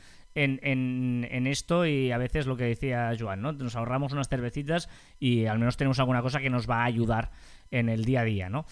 En, 0.45 0.61
en- 0.63 1.27
en 1.31 1.47
esto 1.47 1.85
y 1.87 2.13
a 2.13 2.19
veces 2.19 2.47
lo 2.47 2.57
que 2.57 2.65
decía 2.65 3.13
Joan, 3.19 3.43
¿no? 3.43 3.53
Nos 3.53 3.75
ahorramos 3.77 4.13
unas 4.13 4.29
cervecitas 4.29 4.89
y 5.19 5.47
al 5.47 5.59
menos 5.59 5.77
tenemos 5.77 5.99
alguna 5.99 6.23
cosa 6.23 6.41
que 6.41 6.51
nos 6.51 6.69
va 6.69 6.83
a 6.83 6.85
ayudar 6.85 7.31
en 7.71 7.89
el 7.89 8.05
día 8.05 8.21
a 8.21 8.25
día, 8.25 8.49
¿no? 8.49 8.65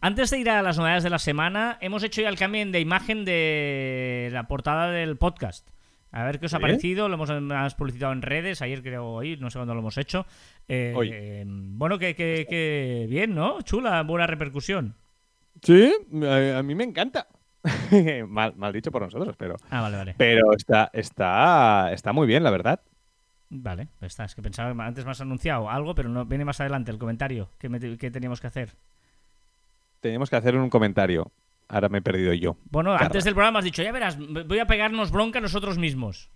Antes 0.00 0.30
de 0.30 0.38
ir 0.38 0.48
a 0.50 0.62
las 0.62 0.78
novedades 0.78 1.02
de 1.02 1.10
la 1.10 1.18
semana, 1.18 1.76
hemos 1.80 2.02
hecho 2.04 2.22
ya 2.22 2.28
el 2.28 2.36
cambio 2.38 2.64
de 2.70 2.80
imagen 2.80 3.24
de 3.24 4.28
la 4.32 4.46
portada 4.46 4.90
del 4.90 5.16
podcast. 5.16 5.68
A 6.12 6.24
ver 6.24 6.38
qué 6.38 6.46
os 6.46 6.54
ha 6.54 6.58
parecido. 6.60 7.08
Lo 7.08 7.14
hemos, 7.14 7.74
publicitado 7.74 8.12
en 8.12 8.22
redes. 8.22 8.60
Ayer 8.62 8.82
creo 8.82 9.06
hoy, 9.06 9.36
no 9.38 9.50
sé 9.50 9.58
cuándo 9.58 9.74
lo 9.74 9.80
hemos 9.80 9.96
hecho. 9.96 10.26
Eh, 10.68 10.92
Hoy. 10.94 11.10
eh, 11.12 11.44
bueno, 11.46 11.98
que, 11.98 12.14
que- 12.14 12.46
que 12.48 13.06
bien, 13.08 13.34
¿no? 13.34 13.62
Chula, 13.62 14.02
buena 14.02 14.26
repercusión. 14.26 14.94
Sí, 15.62 15.90
a, 16.24 16.58
a 16.58 16.62
mí 16.62 16.74
me 16.74 16.84
encanta. 16.84 17.26
mal, 18.28 18.54
mal 18.56 18.72
dicho 18.72 18.90
por 18.90 19.02
nosotros, 19.02 19.36
pero, 19.36 19.56
Ah, 19.70 19.80
vale, 19.82 19.96
vale. 19.96 20.14
pero 20.18 20.52
está, 20.56 20.90
está, 20.92 21.92
está 21.92 22.12
muy 22.12 22.26
bien, 22.26 22.42
la 22.42 22.50
verdad. 22.50 22.80
Vale, 23.54 23.88
pues 23.98 24.12
está. 24.12 24.24
Es 24.24 24.34
que 24.34 24.42
pensaba 24.42 24.74
que 24.74 24.80
antes 24.82 25.04
me 25.04 25.10
has 25.10 25.20
anunciado 25.20 25.68
algo, 25.70 25.94
pero 25.94 26.08
no 26.08 26.24
viene 26.24 26.44
más 26.44 26.60
adelante 26.60 26.90
el 26.90 26.98
comentario 26.98 27.50
que, 27.58 27.68
me- 27.68 27.98
que 27.98 28.10
teníamos 28.10 28.40
que 28.40 28.46
hacer. 28.46 28.70
Teníamos 30.00 30.30
que 30.30 30.36
hacer 30.36 30.56
un 30.56 30.70
comentario. 30.70 31.30
Ahora 31.68 31.88
me 31.88 31.98
he 31.98 32.02
perdido 32.02 32.32
yo. 32.32 32.56
Bueno, 32.70 32.96
Qué 32.98 33.04
antes 33.04 33.24
del 33.24 33.34
programa 33.34 33.58
has 33.60 33.64
dicho, 33.64 33.82
ya 33.82 33.92
verás, 33.92 34.18
voy 34.18 34.58
a 34.58 34.66
pegarnos 34.66 35.10
bronca 35.10 35.40
nosotros 35.40 35.78
mismos. 35.78 36.30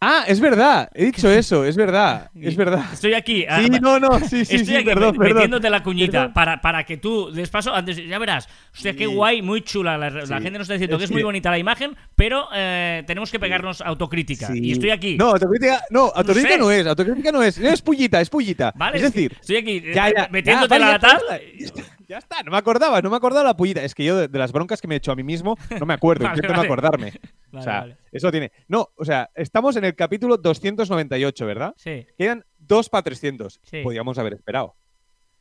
Ah, 0.00 0.22
es 0.28 0.38
verdad. 0.38 0.88
He 0.94 1.06
dicho 1.06 1.28
eso, 1.28 1.64
es 1.64 1.76
verdad. 1.76 2.30
Es 2.40 2.54
verdad. 2.54 2.84
Estoy 2.92 3.14
aquí. 3.14 3.44
ah, 3.48 3.60
Sí, 3.60 3.68
no, 3.80 3.98
no, 3.98 4.20
sí, 4.20 4.44
sí, 4.44 4.56
Estoy 4.56 4.64
sí, 4.66 4.76
aquí 4.76 4.84
perdón, 4.84 5.12
me- 5.12 5.18
perdón. 5.18 5.34
metiéndote 5.34 5.70
la 5.70 5.82
cuñita 5.82 6.32
para, 6.32 6.60
para 6.60 6.84
que 6.84 6.96
tú 6.98 7.32
des 7.32 7.50
paso 7.50 7.74
antes. 7.74 7.96
Ya 8.06 8.18
verás. 8.20 8.48
Hostia, 8.72 8.92
qué 8.92 9.06
Sí. 9.06 9.12
guay, 9.12 9.42
muy 9.42 9.62
chula. 9.62 9.98
La, 9.98 10.08
la 10.10 10.24
Sí. 10.26 10.32
gente 10.34 10.52
nos 10.52 10.62
está 10.62 10.74
diciendo 10.74 10.98
que 10.98 11.04
es 11.04 11.10
muy 11.10 11.22
bonita 11.24 11.50
la 11.50 11.58
imagen, 11.58 11.96
pero 12.14 12.46
eh, 12.54 13.02
tenemos 13.08 13.32
que 13.32 13.40
pegarnos 13.40 13.80
autocrítica. 13.80 14.46
Sí. 14.46 14.60
Y 14.62 14.72
estoy 14.72 14.90
aquí. 14.90 15.16
No, 15.16 15.30
autocrítica 15.30 15.82
no, 15.90 16.12
autocrítica 16.14 16.54
sé. 16.54 16.58
no, 16.58 16.70
es, 16.70 16.86
autocrítica 16.86 17.32
no 17.32 17.42
es, 17.42 17.58
es 17.58 17.82
pullita, 17.82 18.20
es 18.20 18.30
pullita. 18.30 18.72
Vale, 18.76 18.98
es 18.98 19.02
decir, 19.02 19.36
estoy 19.40 19.56
aquí 19.56 19.82
eh, 19.84 19.92
ya, 19.94 20.10
ya, 20.14 20.28
metiéndote 20.30 20.78
ya, 20.78 20.92
la 20.92 20.98
tal. 21.00 21.18
ya 21.58 21.64
está, 21.66 21.82
ya 22.08 22.18
está, 22.18 22.42
no 22.44 22.52
me 22.52 22.56
acordaba, 22.58 23.02
no 23.02 23.10
me 23.10 23.16
acordaba 23.16 23.44
la 23.44 23.56
pullita. 23.56 23.82
Es 23.82 23.94
que 23.96 24.04
yo 24.04 24.16
de, 24.16 24.28
de 24.28 24.38
las 24.38 24.52
broncas 24.52 24.80
que 24.80 24.86
me 24.86 24.94
he 24.94 24.98
hecho 24.98 25.10
a 25.10 25.16
mí 25.16 25.24
mismo 25.24 25.56
no 25.80 25.86
me 25.86 25.94
acuerdo, 25.94 26.22
Vale, 26.24 26.36
intento 26.36 26.52
vale. 26.54 26.68
no 26.68 26.72
acordarme. 26.72 27.12
Vale, 27.50 27.60
o 27.60 27.62
sea, 27.62 27.80
vale. 27.80 27.98
eso 28.12 28.30
tiene. 28.30 28.52
No, 28.68 28.88
o 28.96 29.04
sea, 29.04 29.30
estamos 29.34 29.76
en 29.76 29.84
el 29.84 29.94
capítulo 29.94 30.36
298, 30.36 31.46
¿verdad? 31.46 31.74
Sí. 31.76 32.06
Quedan 32.16 32.44
dos 32.58 32.88
para 32.88 33.02
300. 33.02 33.60
Sí. 33.62 33.82
Podríamos 33.82 34.18
haber 34.18 34.34
esperado. 34.34 34.76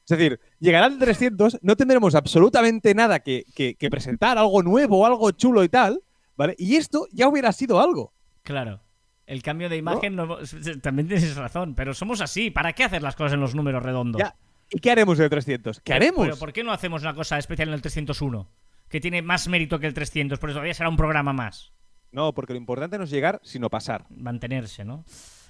Es 0.09 0.17
decir, 0.17 0.39
llegará 0.59 0.85
al 0.85 0.97
300, 0.99 1.59
no 1.61 1.75
tendremos 1.75 2.15
absolutamente 2.15 2.93
nada 2.95 3.19
que, 3.19 3.43
que- 3.53 3.75
que 3.75 3.89
presentar, 3.89 4.37
algo 4.37 4.63
nuevo, 4.63 5.05
algo 5.05 5.31
chulo 5.31 5.63
y 5.65 5.69
tal, 5.69 5.99
¿vale? 6.37 6.55
Y 6.57 6.77
esto 6.77 7.07
ya 7.11 7.27
hubiera 7.27 7.51
sido 7.51 7.81
algo. 7.81 8.13
Claro. 8.43 8.81
El 9.25 9.41
cambio 9.43 9.67
de 9.67 9.75
imagen 9.75 10.15
no- 10.15 10.37
también 10.81 11.09
tienes 11.09 11.35
razón, 11.35 11.75
pero 11.75 11.93
somos 11.93 12.21
así. 12.21 12.49
¿Para 12.51 12.71
qué 12.71 12.85
hacer 12.85 13.01
las 13.03 13.17
cosas 13.17 13.33
en 13.33 13.41
los 13.41 13.53
números 13.53 13.83
redondos? 13.83 14.19
Ya. 14.19 14.37
¿Y 14.69 14.79
qué 14.79 14.91
haremos 14.91 15.17
en 15.19 15.25
el 15.25 15.29
300? 15.29 15.81
¿Qué 15.81 15.93
haremos? 15.93 16.25
Pero 16.25 16.37
¿por 16.37 16.53
qué 16.53 16.63
no 16.63 16.71
hacemos 16.71 17.01
una 17.01 17.13
cosa 17.13 17.37
especial 17.37 17.67
en 17.67 17.73
el 17.73 17.81
301? 17.81 18.49
Que 18.87 19.01
tiene 19.01 19.21
más 19.21 19.49
mérito 19.49 19.79
que 19.79 19.87
el 19.87 19.93
300, 19.93 20.39
por 20.39 20.49
eso 20.49 20.55
todavía 20.57 20.73
será 20.73 20.87
un 20.87 20.95
programa 20.95 21.33
más. 21.33 21.73
No, 22.11 22.33
porque 22.33 22.53
lo 22.53 22.57
importante 22.57 22.97
no 22.97 23.03
es 23.03 23.09
llegar, 23.09 23.39
sino 23.43 23.69
pasar. 23.69 24.05
Mantenerse, 24.09 24.85
¿no? 24.85 25.03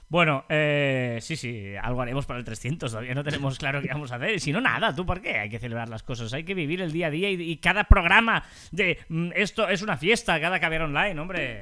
Bueno, 0.09 0.45
eh, 0.47 1.19
sí, 1.21 1.35
sí, 1.35 1.75
algo 1.81 2.01
haremos 2.01 2.25
para 2.25 2.39
el 2.39 2.45
300. 2.45 2.89
Todavía 2.89 3.13
no 3.13 3.23
tenemos 3.23 3.57
claro 3.59 3.81
qué 3.81 3.89
vamos 3.89 4.11
a 4.11 4.15
hacer. 4.15 4.35
Y 4.35 4.39
si 4.39 4.51
no, 4.51 4.61
nada, 4.61 4.95
¿tú 4.95 5.05
por 5.05 5.21
qué? 5.21 5.37
Hay 5.37 5.49
que 5.49 5.59
celebrar 5.59 5.89
las 5.89 6.03
cosas. 6.03 6.33
Hay 6.33 6.43
que 6.43 6.53
vivir 6.53 6.81
el 6.81 6.91
día 6.91 7.07
a 7.07 7.11
día 7.11 7.29
y, 7.29 7.41
y 7.41 7.57
cada 7.57 7.83
programa 7.85 8.43
de 8.71 8.99
mm, 9.09 9.31
esto 9.35 9.67
es 9.67 9.81
una 9.81 9.97
fiesta, 9.97 10.39
cada 10.39 10.59
caber 10.59 10.81
online, 10.81 11.19
hombre. 11.19 11.61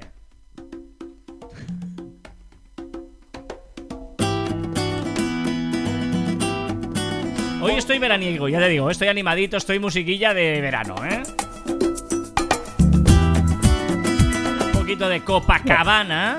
Hoy 7.61 7.73
estoy 7.73 7.97
veraniego, 7.97 8.47
ya 8.47 8.59
te 8.59 8.69
digo, 8.69 8.91
estoy 8.91 9.07
animadito, 9.07 9.57
estoy 9.57 9.79
musiquilla 9.79 10.35
de 10.35 10.61
verano, 10.61 10.95
¿eh? 11.03 11.23
Poquito 14.85 15.09
de 15.09 15.19
Copacabana. 15.21 16.37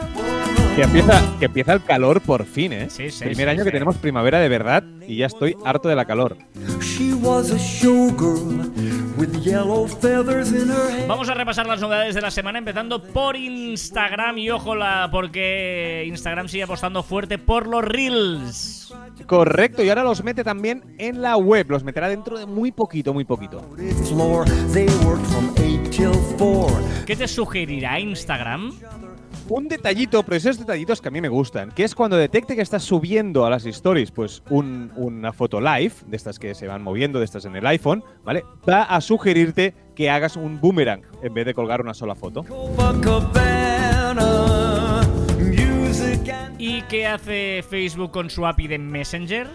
Que 0.77 0.83
empieza, 0.83 1.21
que 1.41 1.47
empieza 1.47 1.73
el 1.73 1.83
calor 1.83 2.21
por 2.21 2.45
fin, 2.47 2.73
¿eh? 2.73 2.87
Sí, 2.89 3.11
sí, 3.11 3.25
Primer 3.25 3.47
sí, 3.49 3.51
año 3.51 3.59
sí. 3.61 3.65
que 3.65 3.73
tenemos 3.73 3.97
primavera 3.97 4.39
de 4.39 4.49
verdad 4.49 4.85
y 5.09 5.17
ya 5.17 5.27
estoy 5.27 5.57
harto 5.65 5.89
de 5.89 5.97
la 5.97 6.05
calor. 6.05 6.37
She 6.81 7.13
was 7.15 7.51
a 7.51 7.57
showgirl 7.59 8.71
with 9.17 9.33
yellow 9.43 9.87
feathers 9.87 10.53
in 10.53 10.69
her 10.69 10.91
hair. 10.91 11.09
Vamos 11.09 11.29
a 11.29 11.35
repasar 11.35 11.67
las 11.67 11.81
novedades 11.81 12.15
de 12.15 12.21
la 12.21 12.31
semana 12.31 12.59
empezando 12.59 13.03
por 13.03 13.37
Instagram 13.37 14.39
y 14.39 14.51
ojo 14.51 14.75
la 14.75 15.09
porque 15.11 16.05
Instagram 16.07 16.49
sigue 16.49 16.65
apostando 16.65 17.03
fuerte 17.03 17.39
por 17.39 17.67
los 17.67 17.85
reels. 17.85 18.95
Correcto, 19.27 19.83
y 19.83 19.89
ahora 19.89 20.05
los 20.05 20.23
mete 20.23 20.45
también 20.45 20.83
en 20.99 21.23
la 21.23 21.37
web. 21.37 21.67
Los 21.71 21.83
meterá 21.83 22.09
dentro 22.09 22.39
de 22.39 22.47
muy 22.47 22.73
poquito, 22.73 23.13
muy 23.13 23.25
poquito. 23.25 23.63
Floor. 24.05 24.45
They 24.73 24.89
worked 25.05 25.27
from 25.27 25.53
8 25.57 25.91
till 25.91 26.13
4. 26.39 26.67
¿Qué 27.07 27.17
te 27.17 27.27
sugerirá 27.27 27.99
Instagram? 27.99 28.73
Un 29.49 29.69
detallito, 29.69 30.25
pero 30.25 30.37
esos 30.37 30.59
detallitos 30.59 31.01
que 31.01 31.07
a 31.09 31.11
mí 31.13 31.21
me 31.21 31.29
gustan, 31.29 31.71
que 31.71 31.85
es 31.85 31.95
cuando 31.95 32.17
detecte 32.17 32.57
que 32.57 32.63
estás 32.63 32.83
subiendo 32.83 33.47
a 33.47 33.51
las 33.51 33.65
stories 33.65 34.11
pues 34.11 34.43
un- 34.51 34.91
una 34.97 35.33
foto 35.33 35.61
live, 35.61 35.93
de 36.07 36.17
estas 36.17 36.39
que 36.41 36.55
se 36.55 36.67
van 36.67 36.83
moviendo, 36.83 37.21
de 37.21 37.25
estas 37.27 37.45
en 37.45 37.55
el 37.55 37.65
iPhone, 37.67 38.03
¿vale? 38.25 38.43
Va 38.69 38.83
a 38.83 39.01
sugerirte 39.01 39.73
que 39.95 40.11
hagas 40.11 40.35
un 40.37 40.61
boomerang 40.61 41.03
en 41.23 41.33
vez 41.33 41.47
de 41.47 41.55
colgar 41.55 41.81
una 41.81 41.95
sola 41.95 42.17
foto. 42.17 42.45
¿Y 46.59 46.83
qué 46.83 47.07
hace 47.07 47.63
Facebook 47.69 48.11
con 48.11 48.29
su 48.31 48.47
API 48.47 48.67
de 48.67 48.79
Messenger? 48.79 49.47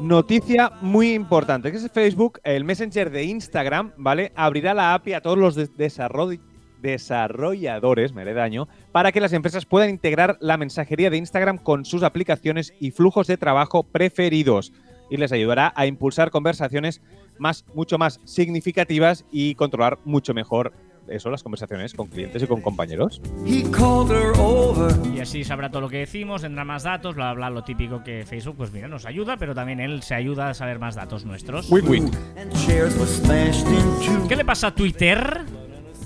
Noticia 0.00 0.70
muy 0.80 1.12
importante, 1.12 1.70
que 1.72 1.78
es 1.78 1.90
Facebook, 1.90 2.38
el 2.44 2.64
Messenger 2.64 3.10
de 3.10 3.24
Instagram, 3.24 3.92
¿vale? 3.96 4.32
Abrirá 4.36 4.74
la 4.74 4.94
API 4.94 5.14
a 5.14 5.20
todos 5.20 5.38
los 5.38 5.54
de- 5.56 5.68
desarroll- 5.70 6.40
desarrolladores, 6.82 8.12
me 8.12 8.22
haré 8.22 8.34
daño, 8.34 8.68
para 8.94 9.10
que 9.10 9.20
las 9.20 9.32
empresas 9.32 9.66
puedan 9.66 9.90
integrar 9.90 10.38
la 10.40 10.56
mensajería 10.56 11.10
de 11.10 11.16
Instagram 11.16 11.58
con 11.58 11.84
sus 11.84 12.04
aplicaciones 12.04 12.72
y 12.78 12.92
flujos 12.92 13.26
de 13.26 13.36
trabajo 13.36 13.82
preferidos 13.82 14.72
y 15.10 15.16
les 15.16 15.32
ayudará 15.32 15.72
a 15.74 15.86
impulsar 15.86 16.30
conversaciones 16.30 17.02
más, 17.36 17.64
mucho 17.74 17.98
más 17.98 18.20
significativas 18.22 19.24
y 19.32 19.56
controlar 19.56 19.98
mucho 20.04 20.32
mejor 20.32 20.72
eso, 21.08 21.28
las 21.28 21.42
conversaciones 21.42 21.92
con 21.92 22.06
clientes 22.06 22.40
y 22.44 22.46
con 22.46 22.60
compañeros. 22.62 23.20
Y 23.44 25.20
así 25.20 25.42
sabrá 25.42 25.70
todo 25.70 25.80
lo 25.80 25.88
que 25.88 25.98
decimos, 25.98 26.42
tendrá 26.42 26.64
más 26.64 26.84
datos, 26.84 27.16
bla, 27.16 27.34
bla, 27.34 27.50
lo 27.50 27.64
típico 27.64 28.04
que 28.04 28.24
Facebook, 28.24 28.58
pues 28.58 28.72
mira, 28.72 28.86
nos 28.86 29.06
ayuda, 29.06 29.36
pero 29.38 29.56
también 29.56 29.80
él 29.80 30.04
se 30.04 30.14
ayuda 30.14 30.50
a 30.50 30.54
saber 30.54 30.78
más 30.78 30.94
datos 30.94 31.24
nuestros. 31.24 31.68
Win-win. 31.68 32.12
And 32.38 32.52
chairs 32.64 32.96
were 32.96 33.10
smashed 33.10 33.66
in 33.66 34.06
two. 34.06 34.28
¿Qué 34.28 34.36
le 34.36 34.44
pasa 34.44 34.68
a 34.68 34.74
Twitter? 34.74 35.40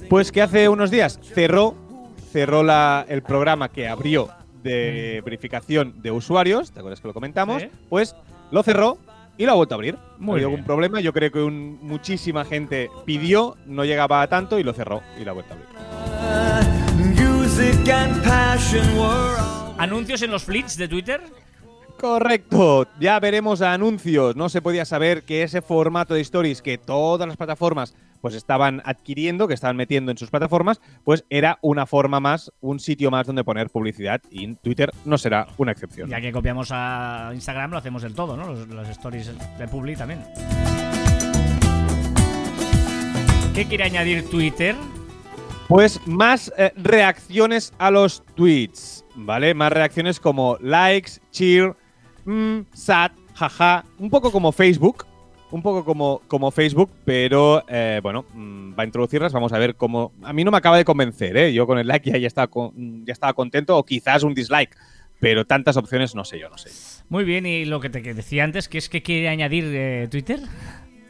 Pues 0.08 0.32
que 0.32 0.40
hace 0.40 0.70
unos 0.70 0.90
días 0.90 1.20
cerró, 1.22 1.76
cerró 2.30 2.62
la- 2.62 3.04
el 3.08 3.22
programa 3.22 3.68
que 3.70 3.88
abrió 3.88 4.28
de 4.62 5.22
verificación 5.24 6.02
de 6.02 6.10
usuarios, 6.10 6.72
¿te 6.72 6.80
acuerdas 6.80 7.00
que 7.00 7.08
lo 7.08 7.14
comentamos? 7.14 7.62
Sí. 7.62 7.68
Pues 7.88 8.14
lo 8.50 8.62
cerró 8.62 8.98
y 9.36 9.46
lo 9.46 9.52
ha 9.52 9.54
vuelto 9.54 9.74
a 9.74 9.76
abrir. 9.76 9.96
Muy 10.18 10.34
Había 10.34 10.46
bien. 10.48 10.58
algún 10.58 10.66
problema, 10.66 11.00
yo 11.00 11.12
creo 11.12 11.30
que 11.30 11.40
un- 11.42 11.78
muchísima 11.80 12.44
gente 12.44 12.90
pidió, 13.06 13.56
no 13.66 13.84
llegaba 13.84 14.20
a 14.22 14.28
tanto 14.28 14.58
y 14.58 14.64
lo 14.64 14.72
cerró 14.72 15.02
y 15.20 15.24
lo 15.24 15.30
ha 15.30 15.34
vuelto 15.34 15.54
a 15.54 15.56
abrir. 15.56 16.78
¿Anuncios 19.78 20.22
en 20.22 20.30
los 20.30 20.42
fleets 20.44 20.76
de 20.76 20.88
Twitter? 20.88 21.20
Correcto, 22.00 22.86
ya 23.00 23.18
veremos 23.18 23.60
anuncios. 23.60 24.36
No 24.36 24.48
se 24.48 24.62
podía 24.62 24.84
saber 24.84 25.24
que 25.24 25.42
ese 25.42 25.62
formato 25.62 26.14
de 26.14 26.20
stories 26.20 26.62
que 26.62 26.78
todas 26.78 27.26
las 27.26 27.36
plataformas 27.36 27.94
pues 28.20 28.34
estaban 28.34 28.82
adquiriendo, 28.84 29.48
que 29.48 29.54
estaban 29.54 29.76
metiendo 29.76 30.10
en 30.10 30.18
sus 30.18 30.30
plataformas, 30.30 30.80
pues 31.04 31.24
era 31.30 31.58
una 31.62 31.86
forma 31.86 32.20
más, 32.20 32.52
un 32.60 32.80
sitio 32.80 33.10
más 33.10 33.26
donde 33.26 33.44
poner 33.44 33.70
publicidad 33.70 34.20
y 34.30 34.54
Twitter 34.56 34.90
no 35.04 35.18
será 35.18 35.46
una 35.56 35.72
excepción. 35.72 36.08
Ya 36.08 36.20
que 36.20 36.32
copiamos 36.32 36.70
a 36.72 37.30
Instagram, 37.34 37.72
lo 37.72 37.78
hacemos 37.78 38.02
del 38.02 38.14
todo, 38.14 38.36
¿no? 38.36 38.46
Los, 38.46 38.68
los 38.68 38.88
stories 38.88 39.32
de 39.58 39.68
Publi 39.68 39.96
también. 39.96 40.24
¿Qué 43.54 43.66
quiere 43.66 43.84
añadir 43.84 44.28
Twitter? 44.30 44.76
Pues 45.68 46.00
más 46.06 46.52
eh, 46.56 46.72
reacciones 46.76 47.72
a 47.78 47.90
los 47.90 48.22
tweets, 48.34 49.04
¿vale? 49.16 49.52
Más 49.52 49.72
reacciones 49.72 50.18
como 50.18 50.56
likes, 50.60 51.12
cheer, 51.30 51.74
mm, 52.28 52.66
sad, 52.72 53.10
jaja, 53.34 53.84
un 53.98 54.10
poco 54.10 54.30
como 54.30 54.52
Facebook, 54.52 55.06
un 55.50 55.62
poco 55.62 55.84
como, 55.84 56.20
como 56.28 56.50
Facebook, 56.50 56.90
pero 57.04 57.64
eh, 57.68 58.00
bueno, 58.02 58.24
mm, 58.34 58.72
va 58.78 58.82
a 58.82 58.86
introducirlas, 58.86 59.32
vamos 59.32 59.52
a 59.52 59.58
ver 59.58 59.74
cómo... 59.76 60.12
A 60.22 60.32
mí 60.32 60.44
no 60.44 60.50
me 60.50 60.58
acaba 60.58 60.76
de 60.76 60.84
convencer, 60.84 61.36
¿eh? 61.36 61.52
Yo 61.52 61.66
con 61.66 61.78
el 61.78 61.86
like 61.86 62.10
ya, 62.10 62.18
ya, 62.18 62.26
estaba, 62.26 62.48
con- 62.48 63.04
ya 63.06 63.12
estaba 63.12 63.32
contento, 63.32 63.76
o 63.76 63.84
quizás 63.84 64.22
un 64.22 64.34
dislike, 64.34 64.76
pero 65.20 65.46
tantas 65.46 65.76
opciones 65.76 66.14
no 66.14 66.24
sé 66.24 66.38
yo, 66.38 66.48
no 66.50 66.58
sé. 66.58 66.70
Muy 67.08 67.24
bien, 67.24 67.46
y 67.46 67.64
lo 67.64 67.80
que 67.80 67.88
te 67.88 68.00
decía 68.14 68.44
antes, 68.44 68.68
que 68.68 68.78
es 68.78 68.88
que 68.88 69.02
quiere 69.02 69.28
añadir 69.28 69.64
eh, 69.68 70.08
Twitter. 70.10 70.40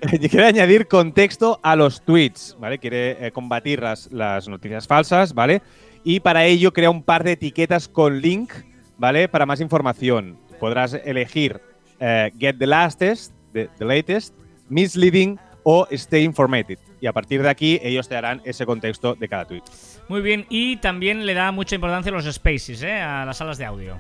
Quiere 0.30 0.44
añadir 0.46 0.86
contexto 0.86 1.58
a 1.64 1.74
los 1.74 2.02
tweets, 2.02 2.56
¿vale? 2.60 2.78
Quiere 2.78 3.26
eh, 3.26 3.32
combatir 3.32 3.82
las, 3.82 4.12
las 4.12 4.46
noticias 4.46 4.86
falsas, 4.86 5.34
¿vale? 5.34 5.60
Y 6.04 6.20
para 6.20 6.44
ello 6.46 6.72
crea 6.72 6.88
un 6.88 7.02
par 7.02 7.24
de 7.24 7.32
etiquetas 7.32 7.88
con 7.88 8.20
link, 8.20 8.52
¿vale? 8.96 9.26
Para 9.26 9.44
más 9.44 9.60
información. 9.60 10.38
Podrás 10.58 10.94
elegir 11.04 11.60
eh, 12.00 12.30
Get 12.38 12.58
the 12.58 12.66
Lastest, 12.66 13.32
the, 13.52 13.68
the 13.78 13.84
Latest, 13.84 14.34
Misleading 14.68 15.38
o 15.62 15.86
Stay 15.90 16.24
Informated. 16.24 16.78
Y 17.00 17.06
a 17.06 17.12
partir 17.12 17.42
de 17.42 17.48
aquí 17.48 17.78
ellos 17.82 18.08
te 18.08 18.16
harán 18.16 18.40
ese 18.44 18.66
contexto 18.66 19.14
de 19.14 19.28
cada 19.28 19.44
tweet. 19.44 19.62
Muy 20.08 20.20
bien, 20.20 20.46
y 20.48 20.76
también 20.76 21.26
le 21.26 21.34
da 21.34 21.52
mucha 21.52 21.74
importancia 21.74 22.10
a 22.10 22.14
los 22.14 22.24
spaces, 22.32 22.82
¿eh? 22.82 23.00
A 23.00 23.24
las 23.24 23.36
salas 23.36 23.58
de 23.58 23.64
audio. 23.64 23.96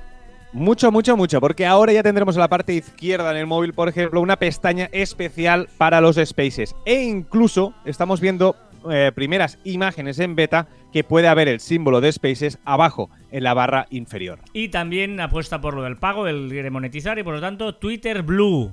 Mucho, 0.52 0.90
mucho, 0.90 1.14
mucho, 1.16 1.40
porque 1.40 1.66
ahora 1.66 1.92
ya 1.92 2.02
tendremos 2.02 2.34
en 2.34 2.40
la 2.40 2.48
parte 2.48 2.72
izquierda 2.72 3.30
en 3.32 3.36
el 3.36 3.46
móvil, 3.46 3.74
por 3.74 3.88
ejemplo, 3.88 4.20
una 4.20 4.36
pestaña 4.36 4.88
especial 4.92 5.68
para 5.76 6.00
los 6.00 6.16
spaces. 6.16 6.74
E 6.86 7.02
incluso 7.02 7.74
estamos 7.84 8.20
viendo 8.20 8.56
eh, 8.90 9.12
primeras 9.14 9.58
imágenes 9.64 10.18
en 10.20 10.34
beta 10.34 10.66
que 10.92 11.04
puede 11.04 11.28
haber 11.28 11.48
el 11.48 11.60
símbolo 11.60 12.00
de 12.00 12.12
Spaces 12.12 12.58
abajo 12.64 13.10
en 13.30 13.44
la 13.44 13.54
barra 13.54 13.86
inferior. 13.90 14.40
Y 14.52 14.68
también 14.68 15.20
apuesta 15.20 15.60
por 15.60 15.74
lo 15.74 15.82
del 15.82 15.96
pago, 15.96 16.26
el 16.26 16.48
de 16.48 16.70
monetizar 16.70 17.18
y 17.18 17.22
por 17.22 17.34
lo 17.34 17.40
tanto 17.40 17.74
Twitter 17.76 18.22
Blue. 18.22 18.72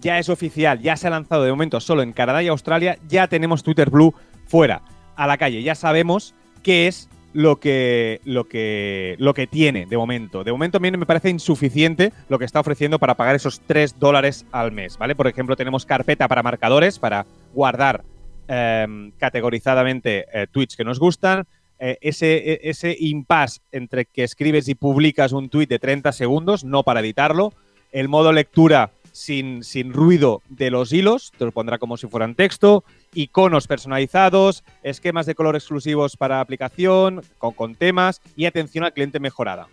Ya 0.00 0.18
es 0.18 0.28
oficial, 0.28 0.80
ya 0.80 0.96
se 0.96 1.08
ha 1.08 1.10
lanzado 1.10 1.44
de 1.44 1.50
momento 1.50 1.80
solo 1.80 2.02
en 2.02 2.12
Canadá 2.12 2.42
y 2.42 2.48
Australia, 2.48 2.98
ya 3.08 3.26
tenemos 3.26 3.62
Twitter 3.62 3.90
Blue 3.90 4.14
fuera, 4.46 4.82
a 5.16 5.26
la 5.26 5.38
calle, 5.38 5.62
ya 5.62 5.74
sabemos 5.74 6.34
qué 6.62 6.86
es 6.86 7.08
lo 7.32 7.60
que, 7.60 8.20
lo 8.24 8.48
que, 8.48 9.16
lo 9.18 9.34
que 9.34 9.46
tiene 9.46 9.86
de 9.86 9.96
momento. 9.96 10.44
De 10.44 10.52
momento 10.52 10.78
a 10.78 10.80
mí 10.80 10.90
me 10.90 11.06
parece 11.06 11.30
insuficiente 11.30 12.12
lo 12.28 12.38
que 12.38 12.44
está 12.44 12.60
ofreciendo 12.60 12.98
para 12.98 13.16
pagar 13.16 13.34
esos 13.34 13.60
3 13.60 13.98
dólares 13.98 14.46
al 14.52 14.72
mes, 14.72 14.96
¿vale? 14.98 15.14
Por 15.14 15.26
ejemplo, 15.26 15.56
tenemos 15.56 15.84
carpeta 15.84 16.28
para 16.28 16.42
marcadores, 16.42 16.98
para 16.98 17.26
guardar 17.54 18.04
eh, 18.48 19.12
categorizadamente 19.18 20.26
eh, 20.32 20.46
tweets 20.50 20.76
que 20.76 20.84
nos 20.84 20.98
gustan. 20.98 21.46
Eh, 21.78 21.96
ese, 22.00 22.36
e- 22.36 22.60
ese 22.64 22.96
impasse 22.98 23.60
entre 23.70 24.06
que 24.06 24.24
escribes 24.24 24.68
y 24.68 24.74
publicas 24.74 25.32
un 25.32 25.48
tweet 25.48 25.66
de 25.66 25.78
30 25.78 26.10
segundos, 26.12 26.64
no 26.64 26.82
para 26.82 27.00
editarlo. 27.00 27.52
El 27.92 28.08
modo 28.08 28.32
lectura 28.32 28.90
sin, 29.12 29.62
sin 29.62 29.92
ruido 29.92 30.42
de 30.48 30.70
los 30.70 30.92
hilos, 30.92 31.32
te 31.36 31.44
lo 31.44 31.52
pondrá 31.52 31.78
como 31.78 31.96
si 31.96 32.06
fueran 32.08 32.34
texto. 32.34 32.84
Iconos 33.14 33.66
personalizados, 33.66 34.64
esquemas 34.82 35.26
de 35.26 35.34
color 35.34 35.56
exclusivos 35.56 36.16
para 36.16 36.40
aplicación, 36.40 37.22
con, 37.38 37.54
con 37.54 37.74
temas 37.74 38.20
y 38.36 38.46
atención 38.46 38.84
al 38.84 38.92
cliente 38.92 39.20
mejorada. 39.20 39.68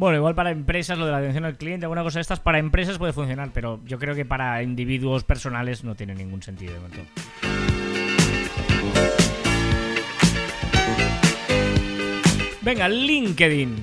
Bueno, 0.00 0.16
igual 0.16 0.34
para 0.34 0.50
empresas 0.50 0.96
lo 0.96 1.04
de 1.04 1.12
la 1.12 1.18
atención 1.18 1.44
al 1.44 1.58
cliente, 1.58 1.84
alguna 1.84 2.02
cosa 2.02 2.20
de 2.20 2.22
estas 2.22 2.40
para 2.40 2.58
empresas 2.58 2.96
puede 2.96 3.12
funcionar, 3.12 3.50
pero 3.52 3.80
yo 3.84 3.98
creo 3.98 4.14
que 4.14 4.24
para 4.24 4.62
individuos 4.62 5.24
personales 5.24 5.84
no 5.84 5.94
tiene 5.94 6.14
ningún 6.14 6.42
sentido 6.42 6.72
de 6.72 6.80
momento. 6.80 7.00
Venga, 12.62 12.88
LinkedIn. 12.88 13.76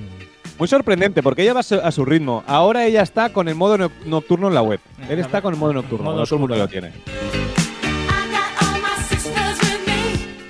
Muy 0.58 0.66
sorprendente, 0.66 1.22
porque 1.22 1.42
ella 1.42 1.54
va 1.54 1.60
a 1.60 1.92
su, 1.92 2.04
ritmo. 2.04 2.42
Ahora 2.48 2.84
ella 2.84 3.02
está 3.02 3.32
con 3.32 3.46
el 3.46 3.54
modo 3.54 3.78
no- 3.78 3.92
nocturno 4.04 4.48
en 4.48 4.54
la 4.54 4.62
web. 4.62 4.80
Eh, 5.02 5.06
Él 5.10 5.20
está 5.20 5.40
con 5.40 5.54
el 5.54 5.60
modo 5.60 5.72
nocturno, 5.72 6.02
modo 6.06 6.16
no 6.18 6.24
todo 6.24 6.34
el 6.34 6.40
mundo 6.40 6.56
lo 6.56 6.66
tiene. 6.66 6.90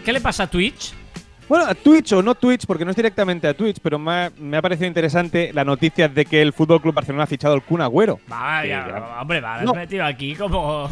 ¿Qué 0.03 0.15
le 0.15 0.21
pasa 0.23 0.45
a 0.45 0.47
Twitch? 0.47 0.95
Bueno, 1.49 1.65
a 1.67 1.75
Twitch 1.75 2.13
o 2.13 2.23
no 2.23 2.35
Twitch, 2.35 2.67
porque 2.67 2.85
no 2.85 2.91
es 2.91 2.97
directamente 2.97 3.49
a 3.49 3.55
Twitch, 3.55 3.79
pero 3.83 3.99
me 3.99 4.13
ha, 4.13 4.33
me 4.39 4.57
ha 4.59 4.63
parecido 4.63 4.87
interesante 4.87 5.51
la 5.53 5.65
noticia 5.65 6.09
de 6.09 6.25
que 6.27 6.43
el 6.43 6.53
Fútbol 6.53 6.81
Club 6.81 6.95
Barcelona 6.95 7.25
ha 7.25 7.27
fichado 7.27 7.55
al 7.55 7.63
Kun 7.63 7.81
Agüero. 7.81 8.21
Vaya, 8.29 8.85
Sí, 8.87 8.93
hombre, 9.21 9.41
va, 9.41 9.55
lo 9.55 9.59
has 9.61 9.65
No. 9.67 9.75
metido 9.75 10.05
aquí 10.05 10.35
como. 10.35 10.91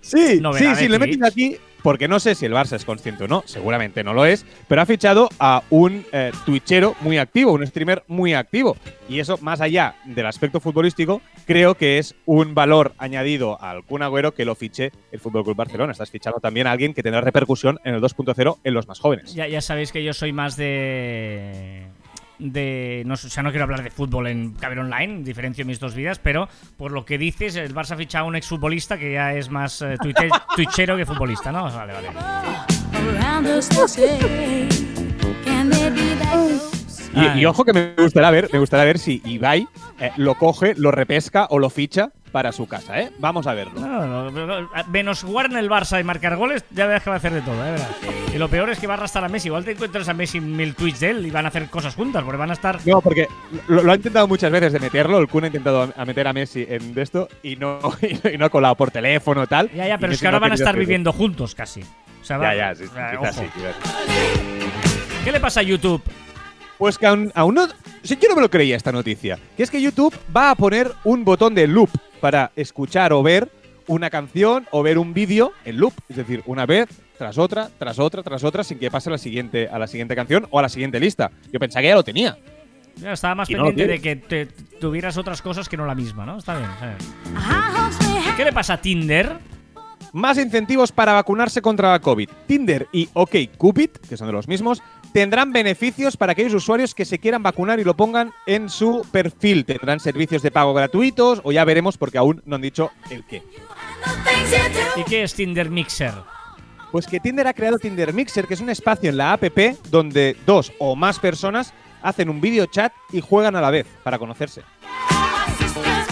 Sí, 0.00 0.40
sí, 0.58 0.74
sí, 0.76 0.88
lo 0.88 0.98
metido 0.98 1.26
aquí 1.26 1.56
porque 1.88 2.06
no 2.06 2.20
sé 2.20 2.34
si 2.34 2.44
el 2.44 2.52
Barça 2.52 2.76
es 2.76 2.84
consciente 2.84 3.24
o 3.24 3.28
no, 3.28 3.44
seguramente 3.46 4.04
no 4.04 4.12
lo 4.12 4.26
es, 4.26 4.44
pero 4.68 4.82
ha 4.82 4.84
fichado 4.84 5.30
a 5.38 5.62
un 5.70 6.04
eh, 6.12 6.32
twitchero 6.44 6.94
muy 7.00 7.16
activo, 7.16 7.52
un 7.52 7.66
streamer 7.66 8.04
muy 8.08 8.34
activo. 8.34 8.76
Y 9.08 9.20
eso, 9.20 9.38
más 9.40 9.62
allá 9.62 9.94
del 10.04 10.26
aspecto 10.26 10.60
futbolístico, 10.60 11.22
creo 11.46 11.76
que 11.76 11.96
es 11.96 12.14
un 12.26 12.54
valor 12.54 12.92
añadido 12.98 13.58
al 13.62 13.84
Kun 13.84 14.02
Agüero 14.02 14.34
que 14.34 14.44
lo 14.44 14.54
fiche 14.54 14.92
el 15.12 15.18
Fútbol 15.18 15.44
Club 15.44 15.56
Barcelona. 15.56 15.92
Estás 15.92 16.10
fichando 16.10 16.40
también 16.40 16.66
a 16.66 16.72
alguien 16.72 16.92
que 16.92 17.02
tendrá 17.02 17.22
repercusión 17.22 17.80
en 17.84 17.94
el 17.94 18.02
2.0 18.02 18.58
en 18.62 18.74
los 18.74 18.86
más 18.86 19.00
jóvenes. 19.00 19.32
Ya, 19.32 19.48
ya 19.48 19.62
sabéis 19.62 19.90
que 19.90 20.04
yo 20.04 20.12
soy 20.12 20.34
más 20.34 20.58
de. 20.58 21.86
De. 22.38 23.02
No, 23.06 23.14
o 23.14 23.16
sea, 23.16 23.42
no 23.42 23.50
quiero 23.50 23.64
hablar 23.64 23.82
de 23.82 23.90
fútbol 23.90 24.26
en 24.28 24.52
Caber 24.52 24.78
Online, 24.78 25.22
diferencio 25.24 25.64
mis 25.66 25.80
dos 25.80 25.94
vidas, 25.94 26.18
pero 26.18 26.48
por 26.76 26.92
lo 26.92 27.04
que 27.04 27.18
dices, 27.18 27.56
el 27.56 27.74
Barça 27.74 27.92
ha 27.92 27.96
fichado 27.96 28.24
a 28.24 28.28
un 28.28 28.36
exfutbolista 28.36 28.96
que 28.98 29.12
ya 29.12 29.34
es 29.34 29.50
más 29.50 29.82
eh, 29.82 29.96
tuite- 30.00 30.30
twitchero 30.56 30.96
que 30.96 31.04
futbolista, 31.06 31.50
¿no? 31.52 31.64
Vale, 31.64 31.92
vale. 31.92 32.08
Y 37.38 37.44
ojo 37.46 37.64
que 37.64 37.72
me 37.72 37.94
gustaría 37.96 38.30
ver, 38.30 38.48
me 38.52 38.58
gustaría 38.58 38.84
ver 38.84 38.98
si 38.98 39.20
Ibai 39.24 39.66
eh, 39.98 40.12
lo 40.16 40.34
coge, 40.36 40.74
lo 40.76 40.90
repesca 40.92 41.46
o 41.50 41.58
lo 41.58 41.70
ficha 41.70 42.10
para 42.28 42.52
su 42.52 42.66
casa, 42.66 43.00
¿eh? 43.00 43.10
Vamos 43.18 43.46
a 43.46 43.54
verlo. 43.54 43.80
No, 43.80 44.06
no, 44.06 44.30
no, 44.30 44.46
no, 44.60 44.68
menos 44.88 45.22
jugar 45.22 45.46
en 45.46 45.56
el 45.56 45.68
Barça 45.70 46.00
y 46.00 46.04
marcar 46.04 46.36
goles, 46.36 46.64
ya 46.70 46.86
verás 46.86 47.02
que 47.02 47.10
va 47.10 47.16
a 47.16 47.18
hacer 47.18 47.32
de 47.32 47.40
todo, 47.42 47.64
¿eh? 47.66 47.76
Y 48.34 48.38
lo 48.38 48.48
peor 48.48 48.70
es 48.70 48.78
que 48.78 48.86
va 48.86 48.94
a 48.94 48.96
arrastrar 48.98 49.24
a 49.24 49.28
Messi. 49.28 49.48
Igual 49.48 49.64
te 49.64 49.72
encuentras 49.72 50.08
a 50.08 50.14
Messi 50.14 50.40
mil 50.40 50.74
tweets 50.74 51.00
de 51.00 51.10
él 51.10 51.26
y 51.26 51.30
van 51.30 51.44
a 51.44 51.48
hacer 51.48 51.68
cosas 51.68 51.94
juntas, 51.94 52.22
porque 52.24 52.36
van 52.38 52.50
a 52.50 52.54
estar. 52.54 52.78
No, 52.86 53.00
porque 53.00 53.26
lo, 53.68 53.82
lo 53.82 53.92
ha 53.92 53.96
intentado 53.96 54.28
muchas 54.28 54.50
veces 54.50 54.72
de 54.72 54.80
meterlo. 54.80 55.18
El 55.18 55.28
Kun 55.28 55.44
ha 55.44 55.46
intentado 55.48 55.92
a, 55.96 56.04
meter 56.04 56.26
a 56.28 56.32
Messi 56.32 56.66
en 56.68 56.94
de 56.94 57.02
esto 57.02 57.28
y 57.42 57.56
no, 57.56 57.78
y 58.32 58.36
no 58.36 58.46
ha 58.46 58.50
colado 58.50 58.74
por 58.74 58.90
teléfono 58.90 59.46
tal. 59.46 59.70
Ya, 59.72 59.88
ya, 59.88 59.98
pero 59.98 60.12
es 60.12 60.20
que 60.20 60.26
ahora 60.26 60.38
van 60.38 60.52
a 60.52 60.54
estar 60.56 60.76
viviendo 60.76 61.12
juntos 61.12 61.54
casi. 61.54 61.82
O 62.20 62.24
sea, 62.24 62.38
va- 62.38 62.54
Ya, 62.54 62.72
ya, 62.72 62.74
sí, 62.74 62.84
Ah, 62.96 63.12
ojo. 63.20 63.32
sí. 63.32 63.42
¿Qué 65.24 65.32
le 65.32 65.40
pasa 65.40 65.60
a 65.60 65.62
YouTube? 65.62 66.02
Pues 66.78 66.96
que 66.96 67.06
aún, 67.06 67.32
aún 67.34 67.54
no. 67.54 67.66
yo 67.66 68.28
no 68.28 68.36
me 68.36 68.40
lo 68.42 68.50
creía 68.50 68.76
esta 68.76 68.92
noticia. 68.92 69.38
Que 69.56 69.62
es 69.64 69.70
que 69.70 69.82
YouTube 69.82 70.14
va 70.34 70.50
a 70.50 70.54
poner 70.54 70.92
un 71.04 71.24
botón 71.24 71.54
de 71.54 71.66
loop 71.66 71.90
para 72.18 72.50
escuchar 72.56 73.12
o 73.12 73.22
ver 73.22 73.48
una 73.86 74.10
canción 74.10 74.66
o 74.70 74.82
ver 74.82 74.98
un 74.98 75.14
vídeo 75.14 75.52
en 75.64 75.78
loop. 75.78 75.94
Es 76.08 76.16
decir, 76.16 76.42
una 76.46 76.66
vez, 76.66 76.88
tras 77.16 77.38
otra, 77.38 77.70
tras 77.78 77.98
otra, 77.98 78.22
tras 78.22 78.44
otra, 78.44 78.62
sin 78.64 78.78
que 78.78 78.90
pase 78.90 79.08
a 79.08 79.12
la 79.12 79.18
siguiente, 79.18 79.68
a 79.68 79.78
la 79.78 79.86
siguiente 79.86 80.14
canción 80.14 80.46
o 80.50 80.58
a 80.58 80.62
la 80.62 80.68
siguiente 80.68 81.00
lista. 81.00 81.30
Yo 81.52 81.58
pensaba 81.58 81.82
que 81.82 81.88
ya 81.88 81.94
lo 81.94 82.02
tenía. 82.04 82.36
Ya 82.96 83.12
estaba 83.12 83.34
más 83.36 83.48
Y 83.48 83.54
no 83.54 83.60
lo 83.60 83.66
pendiente 83.66 83.92
de 83.92 84.00
que 84.00 84.16
te- 84.16 84.46
tuvieras 84.80 85.16
otras 85.16 85.40
cosas 85.40 85.68
que 85.68 85.76
no 85.76 85.86
la 85.86 85.94
misma, 85.94 86.26
¿no? 86.26 86.36
Está 86.38 86.58
bien. 86.58 86.68
está 86.70 86.86
bien. 86.86 88.36
¿Qué 88.36 88.44
le 88.44 88.52
pasa 88.52 88.74
a 88.74 88.80
Tinder? 88.80 89.36
Más 90.12 90.38
incentivos 90.38 90.90
para 90.90 91.12
vacunarse 91.12 91.62
contra 91.62 91.92
la 91.92 92.00
COVID. 92.00 92.28
Tinder 92.46 92.88
y 92.92 93.08
OkCupid, 93.12 93.90
que 94.08 94.16
son 94.16 94.26
de 94.26 94.32
los 94.32 94.48
mismos, 94.48 94.82
tendrán 95.12 95.52
beneficios 95.52 96.16
para 96.16 96.32
aquellos 96.32 96.54
usuarios 96.54 96.94
que 96.94 97.04
se 97.04 97.18
quieran 97.18 97.42
vacunar 97.42 97.80
y 97.80 97.84
lo 97.84 97.96
pongan 97.96 98.32
en 98.46 98.68
su 98.68 99.06
perfil. 99.10 99.64
Tendrán 99.64 100.00
servicios 100.00 100.42
de 100.42 100.50
pago 100.50 100.74
gratuitos 100.74 101.40
o 101.44 101.52
ya 101.52 101.64
veremos 101.64 101.96
porque 101.98 102.18
aún 102.18 102.42
no 102.44 102.56
han 102.56 102.62
dicho 102.62 102.90
el 103.10 103.24
qué. 103.24 103.42
¿Y 104.96 105.04
qué 105.04 105.22
es 105.22 105.34
Tinder 105.34 105.70
Mixer? 105.70 106.14
Pues 106.92 107.06
que 107.06 107.20
Tinder 107.20 107.46
ha 107.46 107.52
creado 107.52 107.78
Tinder 107.78 108.12
Mixer, 108.12 108.46
que 108.46 108.54
es 108.54 108.60
un 108.60 108.70
espacio 108.70 109.10
en 109.10 109.16
la 109.16 109.32
app 109.32 109.44
donde 109.90 110.36
dos 110.46 110.72
o 110.78 110.96
más 110.96 111.18
personas 111.18 111.74
hacen 112.02 112.28
un 112.28 112.40
video 112.40 112.66
chat 112.66 112.92
y 113.12 113.20
juegan 113.20 113.56
a 113.56 113.60
la 113.60 113.70
vez 113.70 113.86
para 114.02 114.18
conocerse. 114.18 114.62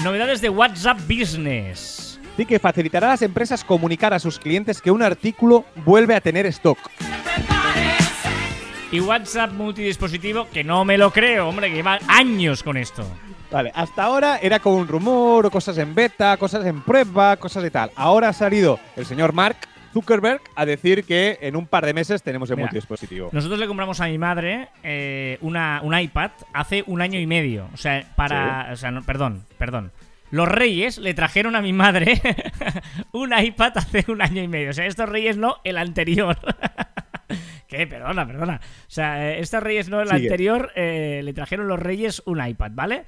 Novedades 0.03 0.41
de 0.41 0.51
WhatsApp 0.51 1.01
Business. 1.09 2.21
Así 2.35 2.45
que 2.45 2.59
facilitará 2.59 3.07
a 3.07 3.11
las 3.13 3.23
empresas 3.23 3.65
comunicar 3.65 4.13
a 4.13 4.19
sus 4.19 4.39
clientes 4.39 4.83
que 4.83 4.91
un 4.91 5.03
artículo 5.03 5.65
vuelve 5.87 6.15
a 6.15 6.21
tener 6.21 6.45
stock. 6.47 6.79
Y 8.97 9.01
WhatsApp 9.01 9.53
multidispositivo, 9.53 10.49
que 10.49 10.65
no 10.65 10.87
me 10.87 10.97
lo 10.97 11.13
creo, 11.13 11.51
hombre, 11.51 11.69
que 11.69 11.75
lleva 11.75 11.99
años 12.09 12.63
con 12.63 12.79
esto. 12.79 13.07
Vale, 13.51 13.71
hasta 13.75 14.05
ahora 14.05 14.39
era 14.41 14.59
como 14.59 14.77
un 14.77 14.89
rumor 14.89 15.51
cosas 15.51 15.77
en 15.77 15.95
beta, 15.95 16.39
cosas 16.39 16.65
en 16.65 16.81
prueba, 16.81 17.37
cosas 17.37 17.63
y 17.67 17.71
tal. 17.71 17.91
Ahora 17.95 18.31
ha 18.31 18.33
salido 18.33 18.81
el 18.97 19.05
señor 19.05 19.35
Mark 19.35 19.59
Zuckerberg 19.93 20.41
a 20.55 20.65
decir 20.65 21.05
que 21.05 21.37
en 21.43 21.57
un 21.57 21.67
par 21.67 21.85
de 21.85 21.93
meses 21.93 22.23
tenemos 22.23 22.49
el 22.49 22.57
Mira, 22.57 22.69
multidispositivo. 22.69 23.29
Nosotros 23.33 23.61
le 23.61 23.67
compramos 23.67 24.01
a 24.01 24.07
mi 24.07 24.17
madre 24.17 24.71
eh, 24.83 25.37
una, 25.43 25.83
un 25.83 25.95
iPad 25.95 26.31
hace 26.55 26.83
un 26.87 27.03
año 27.03 27.21
y 27.21 27.27
medio. 27.27 27.69
O 27.75 27.77
sea, 27.77 28.03
para. 28.17 28.71
O 28.73 28.77
sea, 28.77 28.91
no, 28.93 29.03
perdón, 29.03 29.45
perdón. 29.59 29.93
Los 30.31 30.49
reyes 30.49 30.97
le 30.97 31.13
trajeron 31.13 31.55
a 31.55 31.61
mi 31.61 31.75
madre 31.75 32.23
un 33.13 33.39
iPad 33.39 33.77
hace 33.77 34.07
un 34.09 34.23
año 34.23 34.43
y 34.43 34.49
medio. 34.49 34.71
O 34.71 34.73
sea, 34.73 34.87
estos 34.87 35.07
reyes 35.07 35.37
no, 35.37 35.57
el 35.65 35.77
anterior. 35.77 36.39
Perdona, 37.87 38.27
perdona. 38.27 38.61
O 38.63 38.91
sea, 38.91 39.33
eh, 39.33 39.41
estos 39.41 39.63
reyes 39.63 39.89
no, 39.89 40.01
el 40.01 40.09
Sigue. 40.09 40.23
anterior, 40.23 40.73
eh, 40.77 41.21
le 41.23 41.33
trajeron 41.33 41.69
los 41.69 41.79
reyes 41.79 42.23
un 42.25 42.45
iPad, 42.47 42.71
¿vale? 42.75 43.05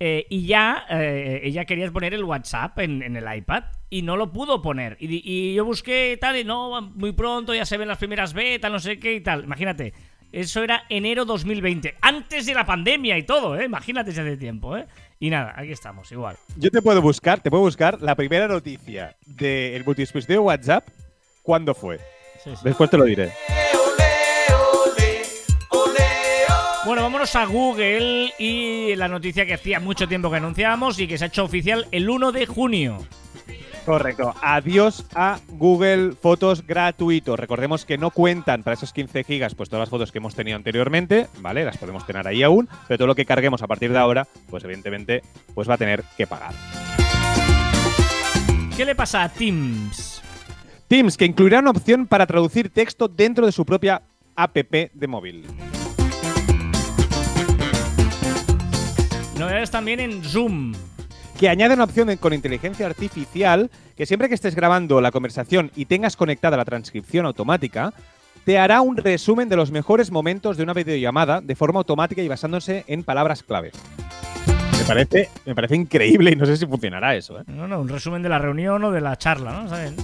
Eh, 0.00 0.26
y 0.28 0.46
ya 0.46 0.84
eh, 0.90 1.40
ella 1.44 1.64
quería 1.64 1.90
poner 1.90 2.14
el 2.14 2.24
WhatsApp 2.24 2.78
en, 2.80 3.02
en 3.02 3.16
el 3.16 3.36
iPad 3.36 3.64
y 3.90 4.02
no 4.02 4.16
lo 4.16 4.32
pudo 4.32 4.60
poner. 4.60 4.96
Y, 5.00 5.54
yo 5.54 5.64
busqué 5.64 6.18
tal 6.20 6.36
y 6.36 6.44
no, 6.44 6.82
muy 6.82 7.12
pronto 7.12 7.54
ya 7.54 7.64
se 7.64 7.76
ven 7.76 7.88
las 7.88 7.98
primeras 7.98 8.34
betas, 8.34 8.70
no 8.70 8.80
sé 8.80 8.98
qué 8.98 9.14
y 9.14 9.20
tal. 9.20 9.44
Imagínate, 9.44 9.94
eso 10.32 10.64
era 10.64 10.84
enero 10.88 11.24
2020, 11.24 11.94
antes 12.00 12.46
de 12.46 12.54
la 12.54 12.66
pandemia 12.66 13.16
y 13.16 13.22
todo, 13.22 13.58
¿eh? 13.58 13.64
Imagínate 13.64 14.10
ese 14.10 14.24
de 14.24 14.36
tiempo, 14.36 14.76
¿eh? 14.76 14.86
Y 15.20 15.30
nada, 15.30 15.54
aquí 15.56 15.70
estamos, 15.70 16.10
igual. 16.10 16.36
Yo 16.56 16.70
te 16.70 16.82
puedo 16.82 17.00
buscar, 17.00 17.40
te 17.40 17.48
puedo 17.48 17.62
buscar 17.62 18.02
la 18.02 18.16
primera 18.16 18.48
noticia 18.48 19.16
del 19.24 19.84
multidispositivo 19.84 20.40
de 20.40 20.46
WhatsApp. 20.46 20.88
¿Cuándo 21.42 21.72
fue? 21.72 21.98
Sí, 22.42 22.50
sí. 22.50 22.62
Después 22.64 22.90
te 22.90 22.98
lo 22.98 23.04
diré. 23.04 23.30
Bueno, 26.94 27.06
vámonos 27.06 27.34
a 27.34 27.44
Google 27.46 28.32
y 28.38 28.94
la 28.94 29.08
noticia 29.08 29.44
que 29.44 29.54
hacía 29.54 29.80
mucho 29.80 30.06
tiempo 30.06 30.30
que 30.30 30.36
anunciábamos 30.36 30.96
y 31.00 31.08
que 31.08 31.18
se 31.18 31.24
ha 31.24 31.26
hecho 31.26 31.42
oficial 31.42 31.88
el 31.90 32.08
1 32.08 32.30
de 32.30 32.46
junio. 32.46 32.98
Correcto. 33.84 34.32
Adiós 34.40 35.04
a 35.12 35.40
Google 35.48 36.12
Fotos 36.12 36.64
gratuito. 36.64 37.34
Recordemos 37.34 37.84
que 37.84 37.98
no 37.98 38.12
cuentan 38.12 38.62
para 38.62 38.74
esos 38.74 38.92
15 38.92 39.24
gigas 39.24 39.56
pues 39.56 39.68
todas 39.68 39.80
las 39.80 39.90
fotos 39.90 40.12
que 40.12 40.18
hemos 40.18 40.36
tenido 40.36 40.54
anteriormente, 40.54 41.26
¿vale? 41.40 41.64
Las 41.64 41.78
podemos 41.78 42.06
tener 42.06 42.28
ahí 42.28 42.44
aún, 42.44 42.68
pero 42.86 42.98
todo 42.98 43.08
lo 43.08 43.16
que 43.16 43.26
carguemos 43.26 43.60
a 43.64 43.66
partir 43.66 43.90
de 43.90 43.98
ahora, 43.98 44.28
pues 44.48 44.62
evidentemente 44.62 45.22
pues 45.52 45.68
va 45.68 45.74
a 45.74 45.78
tener 45.78 46.04
que 46.16 46.28
pagar. 46.28 46.52
¿Qué 48.76 48.84
le 48.84 48.94
pasa 48.94 49.24
a 49.24 49.28
Teams? 49.30 50.22
Teams, 50.86 51.16
que 51.16 51.24
incluirá 51.24 51.58
una 51.58 51.70
opción 51.70 52.06
para 52.06 52.24
traducir 52.24 52.70
texto 52.70 53.08
dentro 53.08 53.46
de 53.46 53.50
su 53.50 53.66
propia 53.66 54.02
app 54.36 54.56
de 54.56 55.06
móvil. 55.08 55.44
Novedades 59.38 59.70
también 59.70 60.00
en 60.00 60.22
Zoom. 60.22 60.74
que 61.38 61.48
añade 61.48 61.74
una 61.74 61.84
opción 61.84 62.16
con 62.18 62.32
inteligencia 62.32 62.86
artificial 62.86 63.70
que 63.96 64.06
siempre 64.06 64.28
que 64.28 64.34
estés 64.34 64.54
grabando 64.54 65.00
la 65.00 65.10
conversación 65.10 65.72
y 65.74 65.86
tengas 65.86 66.16
conectada 66.16 66.56
la 66.56 66.64
transcripción 66.64 67.26
automática, 67.26 67.92
te 68.44 68.58
hará 68.58 68.80
un 68.80 68.96
resumen 68.96 69.48
de 69.48 69.56
los 69.56 69.70
mejores 69.70 70.10
momentos 70.10 70.56
de 70.56 70.62
una 70.62 70.74
videollamada 70.74 71.40
de 71.40 71.56
forma 71.56 71.78
automática 71.78 72.22
y 72.22 72.28
basándose 72.28 72.84
en 72.86 73.02
palabras 73.02 73.42
clave. 73.42 73.72
Me 74.78 74.84
parece, 74.86 75.30
me 75.46 75.54
parece 75.54 75.76
increíble 75.76 76.32
y 76.32 76.36
no 76.36 76.46
sé 76.46 76.56
si 76.56 76.66
funcionará 76.66 77.16
eso. 77.16 77.40
¿eh? 77.40 77.44
No, 77.46 77.66
no, 77.66 77.80
un 77.80 77.88
resumen 77.88 78.22
de 78.22 78.28
la 78.28 78.38
reunión 78.38 78.84
o 78.84 78.92
de 78.92 79.00
la 79.00 79.16
charla, 79.16 79.62
¿no? 79.62 79.68
¿Saben? 79.68 79.96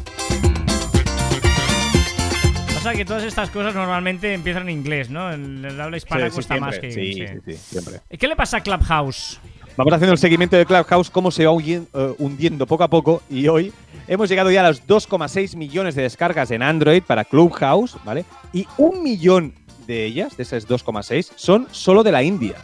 Pasa 2.83 2.95
que 2.95 3.05
todas 3.05 3.25
estas 3.25 3.51
cosas 3.51 3.75
normalmente 3.75 4.33
empiezan 4.33 4.62
en 4.62 4.71
inglés, 4.71 5.11
¿no? 5.11 5.31
En 5.31 5.62
el 5.62 5.79
habla 5.79 5.99
hispana 5.99 6.25
Sí, 6.25 6.31
sí, 6.31 6.35
cuesta 6.35 6.57
más 6.57 6.79
que. 6.79 6.90
sí. 6.90 7.12
Sí, 7.12 7.27
sí, 7.45 7.53
siempre. 7.53 8.01
¿Qué 8.19 8.27
le 8.27 8.35
pasa 8.35 8.57
a 8.57 8.62
Clubhouse? 8.62 9.38
Vamos 9.77 9.93
haciendo 9.93 10.14
el 10.14 10.19
seguimiento 10.19 10.57
de 10.57 10.64
Clubhouse, 10.64 11.11
cómo 11.11 11.31
se 11.31 11.45
va 11.45 11.53
eh, 11.62 11.85
hundiendo 12.16 12.66
poco 12.66 12.83
a 12.83 12.88
poco. 12.88 13.23
Y 13.29 13.49
hoy 13.49 13.71
hemos 14.09 14.31
llegado 14.31 14.51
ya 14.51 14.64
a 14.64 14.69
los 14.69 14.87
2,6 14.87 15.57
millones 15.57 15.95
de 15.95 16.05
descargas 16.05 16.51
en 16.53 16.62
Android 16.62 17.03
para 17.03 17.27
Clubhouse, 17.27 17.99
¿vale? 18.03 18.25
Y 18.55 18.66
un 18.79 19.03
millón 19.03 19.53
de 19.87 20.07
ellas, 20.07 20.38
de 20.38 20.45
esas 20.45 20.66
2,6, 20.66 21.33
son 21.37 21.69
solo 21.73 22.03
de 22.03 22.12
la 22.12 22.23
India. 22.23 22.55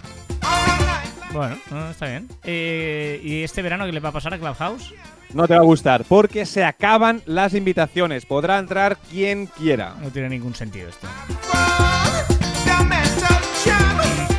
Bueno, 1.37 1.59
no, 1.70 1.90
está 1.90 2.07
bien. 2.07 2.29
Eh, 2.44 3.20
¿Y 3.22 3.42
este 3.42 3.62
verano 3.62 3.87
qué 3.87 3.92
le 3.92 4.01
va 4.01 4.09
a 4.09 4.12
pasar 4.12 4.33
a 4.35 4.38
Clubhouse? 4.38 4.94
No 5.35 5.46
te 5.46 5.55
va 5.55 5.61
a 5.61 5.64
gustar, 5.64 6.05
porque 6.05 6.46
se 6.46 6.64
acaban 6.64 7.20
las 7.27 7.53
invitaciones. 7.53 8.25
Podrá 8.25 8.59
entrar 8.59 8.96
quien 9.11 9.46
quiera. 9.46 9.94
No 10.01 10.11
tiene 10.11 10.31
ningún 10.31 10.55
sentido 10.55 10.88
esto. 10.88 11.07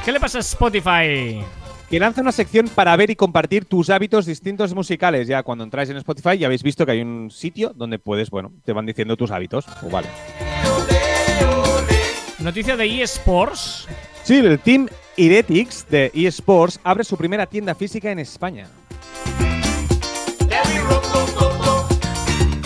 ¿Qué 0.04 0.12
le 0.12 0.20
pasa 0.20 0.38
a 0.38 0.42
Spotify? 0.42 1.44
Que 1.90 2.00
lanza 2.00 2.22
una 2.22 2.32
sección 2.32 2.70
para 2.70 2.96
ver 2.96 3.10
y 3.12 3.16
compartir 3.16 3.66
tus 3.66 3.90
hábitos 3.90 4.26
distintos 4.26 4.74
musicales. 4.74 5.28
Ya 5.28 5.44
cuando 5.44 5.66
entráis 5.66 5.90
en 5.90 5.98
Spotify 5.98 6.38
ya 6.38 6.48
habéis 6.48 6.64
visto 6.64 6.86
que 6.86 6.94
hay 6.94 7.02
un 7.02 7.30
sitio 7.30 7.74
donde 7.76 8.00
puedes, 8.00 8.30
bueno, 8.30 8.54
te 8.64 8.72
van 8.74 8.86
diciendo 8.86 9.18
tus 9.18 9.32
hábitos. 9.32 9.66
Pues 9.82 9.92
vale. 9.92 10.08
Noticia 12.40 12.78
de 12.78 13.04
eSports. 13.04 13.88
Sí, 14.28 14.40
el 14.40 14.60
team 14.60 14.90
Heretics 15.16 15.88
de 15.90 16.12
eSports 16.13 16.82
abre 16.84 17.06
su 17.06 17.16
primera 17.16 17.46
tienda 17.46 17.74
física 17.74 18.12
en 18.12 18.20
España. 18.20 18.68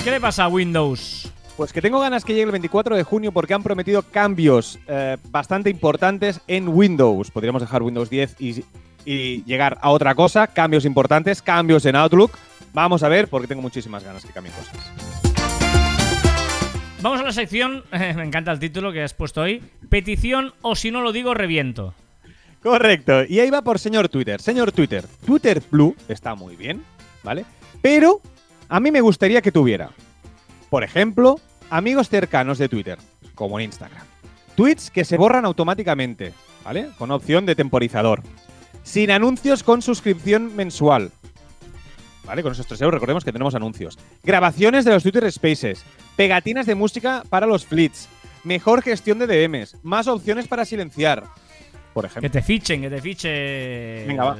¿Qué 0.03 0.09
le 0.09 0.19
pasa 0.19 0.45
a 0.45 0.47
Windows? 0.47 1.31
Pues 1.55 1.71
que 1.71 1.79
tengo 1.79 1.99
ganas 1.99 2.25
que 2.25 2.33
llegue 2.33 2.45
el 2.45 2.51
24 2.51 2.95
de 2.95 3.03
junio 3.03 3.31
porque 3.31 3.53
han 3.53 3.61
prometido 3.61 4.01
cambios 4.01 4.79
eh, 4.87 5.17
bastante 5.29 5.69
importantes 5.69 6.41
en 6.47 6.67
Windows. 6.67 7.29
Podríamos 7.29 7.61
dejar 7.61 7.83
Windows 7.83 8.09
10 8.09 8.37
y, 8.39 8.65
y 9.05 9.43
llegar 9.43 9.77
a 9.81 9.91
otra 9.91 10.15
cosa, 10.15 10.47
cambios 10.47 10.83
importantes, 10.83 11.43
cambios 11.43 11.85
en 11.85 11.95
Outlook. 11.95 12.31
Vamos 12.73 13.03
a 13.03 13.07
ver 13.07 13.27
porque 13.27 13.47
tengo 13.47 13.61
muchísimas 13.61 14.03
ganas 14.03 14.25
que 14.25 14.33
cambien 14.33 14.55
cosas. 14.55 15.10
Vamos 17.01 17.19
a 17.19 17.23
la 17.23 17.31
sección, 17.31 17.83
me 17.91 18.23
encanta 18.23 18.51
el 18.51 18.59
título 18.59 18.91
que 18.91 19.01
has 19.01 19.15
puesto 19.15 19.41
hoy. 19.41 19.63
Petición 19.89 20.53
o 20.61 20.75
si 20.75 20.91
no 20.91 21.01
lo 21.01 21.11
digo, 21.11 21.33
reviento. 21.33 21.95
Correcto. 22.61 23.23
Y 23.27 23.39
ahí 23.39 23.49
va 23.49 23.63
por 23.63 23.79
señor 23.79 24.07
Twitter. 24.07 24.39
Señor 24.39 24.71
Twitter, 24.71 25.05
Twitter 25.25 25.63
Blue 25.71 25.95
está 26.07 26.35
muy 26.35 26.55
bien, 26.55 26.83
¿vale? 27.23 27.43
Pero 27.81 28.21
a 28.69 28.79
mí 28.79 28.91
me 28.91 29.01
gustaría 29.01 29.41
que 29.41 29.51
tuviera, 29.51 29.89
por 30.69 30.83
ejemplo, 30.83 31.39
amigos 31.71 32.07
cercanos 32.07 32.59
de 32.59 32.69
Twitter, 32.69 32.99
como 33.33 33.59
en 33.59 33.65
Instagram. 33.65 34.05
Tweets 34.55 34.91
que 34.91 35.03
se 35.03 35.17
borran 35.17 35.45
automáticamente, 35.45 36.33
¿vale? 36.63 36.89
Con 36.99 37.09
opción 37.09 37.47
de 37.47 37.55
temporizador. 37.55 38.21
Sin 38.83 39.09
anuncios 39.09 39.63
con 39.63 39.81
suscripción 39.81 40.55
mensual. 40.55 41.11
¿Vale? 42.31 42.43
Con 42.43 42.53
esos 42.53 42.65
3 42.65 42.79
euros 42.83 42.93
recordemos 42.93 43.25
que 43.25 43.33
tenemos 43.33 43.55
anuncios. 43.55 43.99
Grabaciones 44.23 44.85
de 44.85 44.91
los 44.91 45.03
Twitter 45.03 45.29
Spaces. 45.29 45.83
Pegatinas 46.15 46.65
de 46.65 46.75
música 46.75 47.23
para 47.29 47.45
los 47.45 47.65
flits. 47.65 48.07
Mejor 48.45 48.81
gestión 48.81 49.19
de 49.19 49.27
DMs. 49.27 49.75
Más 49.83 50.07
opciones 50.07 50.47
para 50.47 50.63
silenciar. 50.63 51.25
Por 51.93 52.05
ejemplo. 52.05 52.21
Que 52.21 52.29
te 52.29 52.41
fichen, 52.41 52.79
que 52.83 52.89
te 52.89 53.01
fiche. 53.01 54.05
Venga, 54.07 54.23
va. 54.23 54.37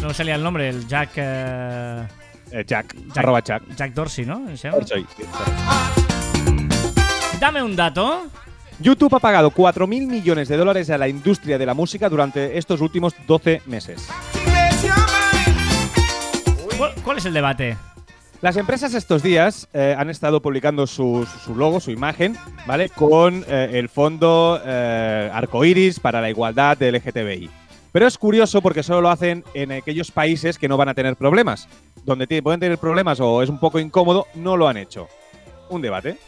No 0.00 0.14
salía 0.14 0.36
el 0.36 0.42
nombre, 0.42 0.70
el 0.70 0.88
Jack. 0.88 1.10
eh, 1.16 2.06
Eh, 2.50 2.64
Jack, 2.66 2.94
Jack- 3.08 3.18
arroba 3.18 3.40
Jack. 3.40 3.62
Jack 3.76 3.92
Dorsey, 3.92 4.24
¿no? 4.24 4.56
¿Se 4.56 4.70
llama? 4.70 4.86
Soy, 4.86 5.04
sí, 5.18 5.24
Dame 7.38 7.62
un 7.62 7.76
dato. 7.76 8.22
YouTube 8.80 9.14
ha 9.14 9.20
pagado 9.20 9.50
4.000 9.50 10.06
millones 10.06 10.48
de 10.48 10.56
dólares 10.56 10.88
a 10.88 10.96
la 10.96 11.08
industria 11.08 11.58
de 11.58 11.66
la 11.66 11.74
música 11.74 12.08
durante 12.08 12.56
estos 12.56 12.80
últimos 12.80 13.14
12 13.26 13.60
meses. 13.66 14.08
¿Cuál, 16.76 16.92
cuál 17.04 17.18
es 17.18 17.24
el 17.24 17.34
debate? 17.34 17.76
Las 18.40 18.56
empresas 18.56 18.92
estos 18.94 19.22
días 19.22 19.68
eh, 19.72 19.94
han 19.96 20.10
estado 20.10 20.42
publicando 20.42 20.86
su, 20.86 21.26
su 21.44 21.54
logo, 21.54 21.80
su 21.80 21.90
imagen, 21.90 22.36
¿vale? 22.66 22.90
Con 22.90 23.44
eh, 23.48 23.70
el 23.74 23.88
fondo 23.88 24.60
eh, 24.62 25.30
arcoiris 25.32 25.98
para 25.98 26.20
la 26.20 26.28
igualdad 26.28 26.76
de 26.76 26.92
LGTBI. 26.92 27.48
Pero 27.90 28.06
es 28.06 28.18
curioso 28.18 28.60
porque 28.60 28.82
solo 28.82 29.00
lo 29.00 29.10
hacen 29.10 29.44
en 29.54 29.72
aquellos 29.72 30.10
países 30.10 30.58
que 30.58 30.68
no 30.68 30.76
van 30.76 30.88
a 30.88 30.94
tener 30.94 31.16
problemas. 31.16 31.68
Donde 32.04 32.42
pueden 32.42 32.60
tener 32.60 32.76
problemas 32.76 33.20
o 33.20 33.40
es 33.42 33.48
un 33.48 33.60
poco 33.60 33.78
incómodo, 33.78 34.26
no 34.34 34.56
lo 34.56 34.68
han 34.68 34.76
hecho. 34.76 35.08
Un 35.70 35.80
debate. 35.80 36.18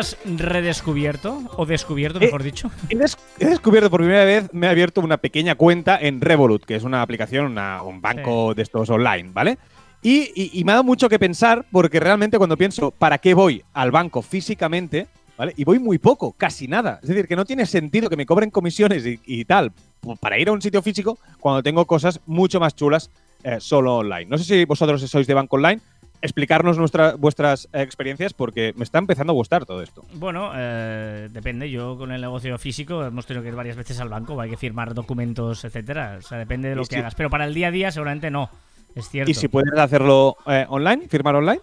Has 0.00 0.16
redescubierto? 0.24 1.38
O 1.56 1.66
descubierto, 1.66 2.18
Eh, 2.18 2.24
mejor 2.26 2.42
dicho. 2.42 2.70
He, 2.88 2.96
des- 2.96 3.16
he 3.38 3.46
descubierto 3.46 3.90
por 3.90 4.00
primera 4.00 4.24
vez, 4.24 4.48
me 4.52 4.66
he 4.66 4.70
abierto 4.70 5.00
una 5.00 5.16
pequeña 5.18 5.54
cuenta 5.54 5.98
en 6.00 6.20
Revolut, 6.20 6.64
que 6.64 6.74
es 6.76 6.82
una 6.84 7.02
aplicación, 7.02 7.46
una- 7.46 7.82
un 7.82 8.00
banco 8.00 8.54
de 8.54 8.62
estos 8.62 8.88
online, 8.90 9.30
¿vale? 9.32 9.58
Y, 10.02 10.30
y- 10.34 10.50
y 10.54 10.64
me 10.64 10.72
ha 10.72 10.76
dado 10.76 10.84
mucho 10.84 11.08
que 11.08 11.18
pensar 11.18 11.64
porque 11.70 12.00
realmente 12.00 12.38
cuando 12.38 12.56
pienso, 12.56 12.90
¿para 12.90 13.18
qué 13.18 13.34
voy 13.34 13.62
al 13.74 13.90
banco 13.90 14.22
físicamente? 14.22 15.06
¿Vale? 15.36 15.54
Y 15.56 15.64
voy 15.64 15.78
muy 15.78 15.96
poco, 15.98 16.32
casi 16.36 16.68
nada. 16.68 16.98
Es 17.02 17.08
decir, 17.08 17.26
que 17.26 17.34
no 17.34 17.46
tiene 17.46 17.64
sentido 17.64 18.10
que 18.10 18.16
me 18.16 18.26
cobren 18.26 18.50
comisiones 18.50 19.06
y, 19.06 19.18
y 19.24 19.46
tal 19.46 19.70
p- 19.72 20.16
para 20.20 20.38
ir 20.38 20.48
a 20.50 20.52
un 20.52 20.60
sitio 20.60 20.82
físico 20.82 21.18
cuando 21.38 21.62
tengo 21.62 21.86
cosas 21.86 22.20
mucho 22.26 22.60
más 22.60 22.74
chulas 22.76 23.10
eh, 23.42 23.56
solo 23.58 23.96
online. 23.96 24.26
No 24.26 24.36
sé 24.36 24.44
si 24.44 24.64
vosotros 24.66 25.00
sois 25.00 25.26
de 25.26 25.32
banco 25.32 25.56
online, 25.56 25.80
explicarnos 26.22 26.76
nuestra- 26.78 27.14
vuestras 27.16 27.68
experiencias 27.72 28.32
porque 28.34 28.72
me 28.76 28.84
está 28.84 28.98
empezando 28.98 29.32
a 29.32 29.34
gustar 29.34 29.64
todo 29.66 29.82
esto. 29.82 30.04
Bueno, 30.14 30.52
eh, 30.54 31.28
depende. 31.32 31.70
Yo 31.70 31.96
con 31.96 32.12
el 32.12 32.20
negocio 32.20 32.56
físico 32.58 33.04
hemos 33.04 33.26
tenido 33.26 33.42
que 33.42 33.48
ir 33.48 33.54
varias 33.54 33.76
veces 33.76 33.98
al 34.00 34.08
banco, 34.08 34.40
hay 34.40 34.50
que 34.50 34.56
firmar 34.56 34.92
documentos, 34.94 35.64
etcétera. 35.64 36.16
O 36.18 36.22
sea, 36.22 36.38
depende 36.38 36.68
de 36.68 36.76
lo 36.76 36.82
Y 36.82 36.86
que 36.86 36.96
si- 36.96 37.00
hagas. 37.00 37.14
Pero 37.14 37.30
para 37.30 37.44
el 37.46 37.54
día 37.54 37.68
a 37.68 37.70
día 37.70 37.90
seguramente 37.90 38.30
no. 38.30 38.50
Es 38.94 39.08
cierto. 39.08 39.30
Y 39.30 39.34
si 39.34 39.48
puedes 39.48 39.72
hacerlo 39.78 40.36
eh, 40.46 40.66
online, 40.68 41.08
firmar 41.08 41.36
online. 41.36 41.60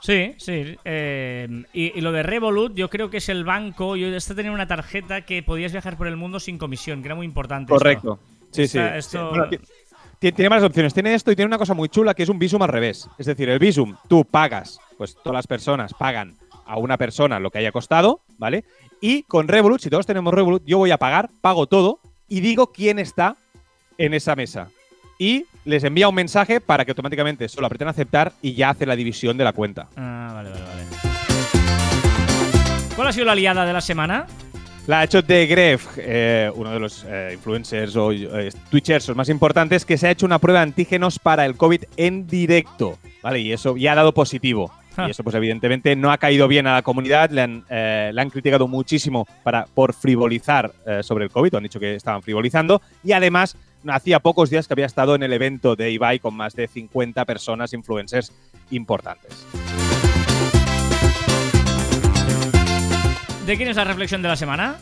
Sí, 0.00 0.34
sí. 0.38 0.76
eh, 0.84 1.64
y, 1.72 1.96
y 1.96 2.00
lo 2.00 2.10
de 2.10 2.24
Revolut, 2.24 2.74
yo 2.74 2.90
creo 2.90 3.08
que 3.08 3.18
es 3.18 3.28
el 3.28 3.44
banco. 3.44 3.94
Yo 3.94 4.08
este 4.08 4.34
tenía 4.34 4.50
una 4.50 4.66
tarjeta 4.66 5.20
que 5.20 5.44
podías 5.44 5.70
viajar 5.70 5.96
por 5.96 6.08
el 6.08 6.16
mundo 6.16 6.40
sin 6.40 6.58
comisión, 6.58 7.02
que 7.02 7.06
era 7.08 7.14
muy 7.14 7.24
importante. 7.24 7.70
Correcto. 7.70 8.18
Sí, 8.50 8.66
sí. 8.66 8.78
Esta- 8.78 8.98
esto-. 8.98 9.28
Bueno, 9.30 9.46
tiene 10.30 10.48
varias 10.48 10.68
opciones. 10.68 10.94
Tiene 10.94 11.14
esto 11.14 11.32
y 11.32 11.36
tiene 11.36 11.48
una 11.48 11.58
cosa 11.58 11.74
muy 11.74 11.88
chula 11.88 12.14
que 12.14 12.22
es 12.22 12.28
un 12.28 12.38
visum 12.38 12.62
al 12.62 12.68
revés. 12.68 13.08
Es 13.18 13.26
decir, 13.26 13.48
el 13.48 13.58
visum 13.58 13.96
tú 14.08 14.24
pagas, 14.24 14.78
pues 14.96 15.16
todas 15.16 15.34
las 15.34 15.48
personas 15.48 15.92
pagan 15.94 16.36
a 16.64 16.76
una 16.78 16.96
persona 16.96 17.40
lo 17.40 17.50
que 17.50 17.58
haya 17.58 17.72
costado, 17.72 18.20
¿vale? 18.38 18.64
Y 19.00 19.24
con 19.24 19.48
Revolut, 19.48 19.80
si 19.80 19.90
todos 19.90 20.06
tenemos 20.06 20.32
Revolut, 20.32 20.62
yo 20.64 20.78
voy 20.78 20.92
a 20.92 20.98
pagar, 20.98 21.28
pago 21.40 21.66
todo 21.66 21.98
y 22.28 22.40
digo 22.40 22.68
quién 22.68 23.00
está 23.00 23.36
en 23.98 24.14
esa 24.14 24.36
mesa. 24.36 24.68
Y 25.18 25.46
les 25.64 25.82
envía 25.82 26.08
un 26.08 26.14
mensaje 26.14 26.60
para 26.60 26.84
que 26.84 26.92
automáticamente 26.92 27.48
solo 27.48 27.66
aprieten 27.66 27.88
aceptar 27.88 28.32
y 28.42 28.54
ya 28.54 28.70
hace 28.70 28.86
la 28.86 28.94
división 28.94 29.36
de 29.36 29.44
la 29.44 29.52
cuenta. 29.52 29.88
Ah, 29.96 30.30
vale, 30.34 30.50
vale, 30.50 30.64
vale. 30.64 30.82
¿Cuál 32.94 33.08
ha 33.08 33.12
sido 33.12 33.26
la 33.26 33.34
liada 33.34 33.64
de 33.64 33.72
la 33.72 33.80
semana? 33.80 34.26
La 34.86 35.00
ha 35.00 35.04
hecho 35.04 35.22
The 35.22 35.46
Gref, 35.46 35.86
eh, 35.96 36.50
uno 36.54 36.72
de 36.72 36.80
los 36.80 37.04
eh, 37.08 37.30
influencers 37.34 37.94
o 37.94 38.10
eh, 38.12 38.50
twitchers 38.70 39.14
más 39.14 39.28
importantes, 39.28 39.84
que 39.84 39.96
se 39.96 40.08
ha 40.08 40.10
hecho 40.10 40.26
una 40.26 40.38
prueba 40.38 40.58
de 40.60 40.64
antígenos 40.64 41.18
para 41.18 41.46
el 41.46 41.56
COVID 41.56 41.84
en 41.96 42.26
directo. 42.26 42.98
¿Vale? 43.22 43.38
Y 43.38 43.52
eso 43.52 43.76
ya 43.76 43.92
ha 43.92 43.94
dado 43.94 44.12
positivo. 44.12 44.72
Ah. 44.96 45.06
Y 45.08 45.10
eso, 45.10 45.22
pues, 45.22 45.34
evidentemente, 45.34 45.94
no 45.96 46.10
ha 46.10 46.18
caído 46.18 46.48
bien 46.48 46.66
a 46.66 46.74
la 46.74 46.82
comunidad. 46.82 47.30
Le 47.30 47.40
han, 47.40 47.64
eh, 47.70 48.10
le 48.12 48.20
han 48.20 48.30
criticado 48.30 48.68
muchísimo 48.68 49.26
para, 49.42 49.66
por 49.66 49.94
frivolizar 49.94 50.72
eh, 50.86 51.02
sobre 51.02 51.24
el 51.24 51.30
COVID. 51.30 51.54
Han 51.54 51.62
dicho 51.62 51.80
que 51.80 51.94
estaban 51.94 52.22
frivolizando. 52.22 52.82
Y 53.02 53.12
además, 53.12 53.56
hacía 53.86 54.20
pocos 54.20 54.50
días 54.50 54.66
que 54.66 54.74
había 54.74 54.86
estado 54.86 55.14
en 55.14 55.22
el 55.22 55.32
evento 55.32 55.76
de 55.76 55.90
Ibai 55.90 56.18
con 56.18 56.34
más 56.34 56.54
de 56.54 56.68
50 56.68 57.24
personas, 57.24 57.72
influencers 57.72 58.32
importantes. 58.70 59.46
¿De 63.52 63.58
quién 63.58 63.68
es 63.68 63.76
la 63.76 63.84
reflexión 63.84 64.22
de 64.22 64.28
la 64.28 64.36
semana? 64.36 64.76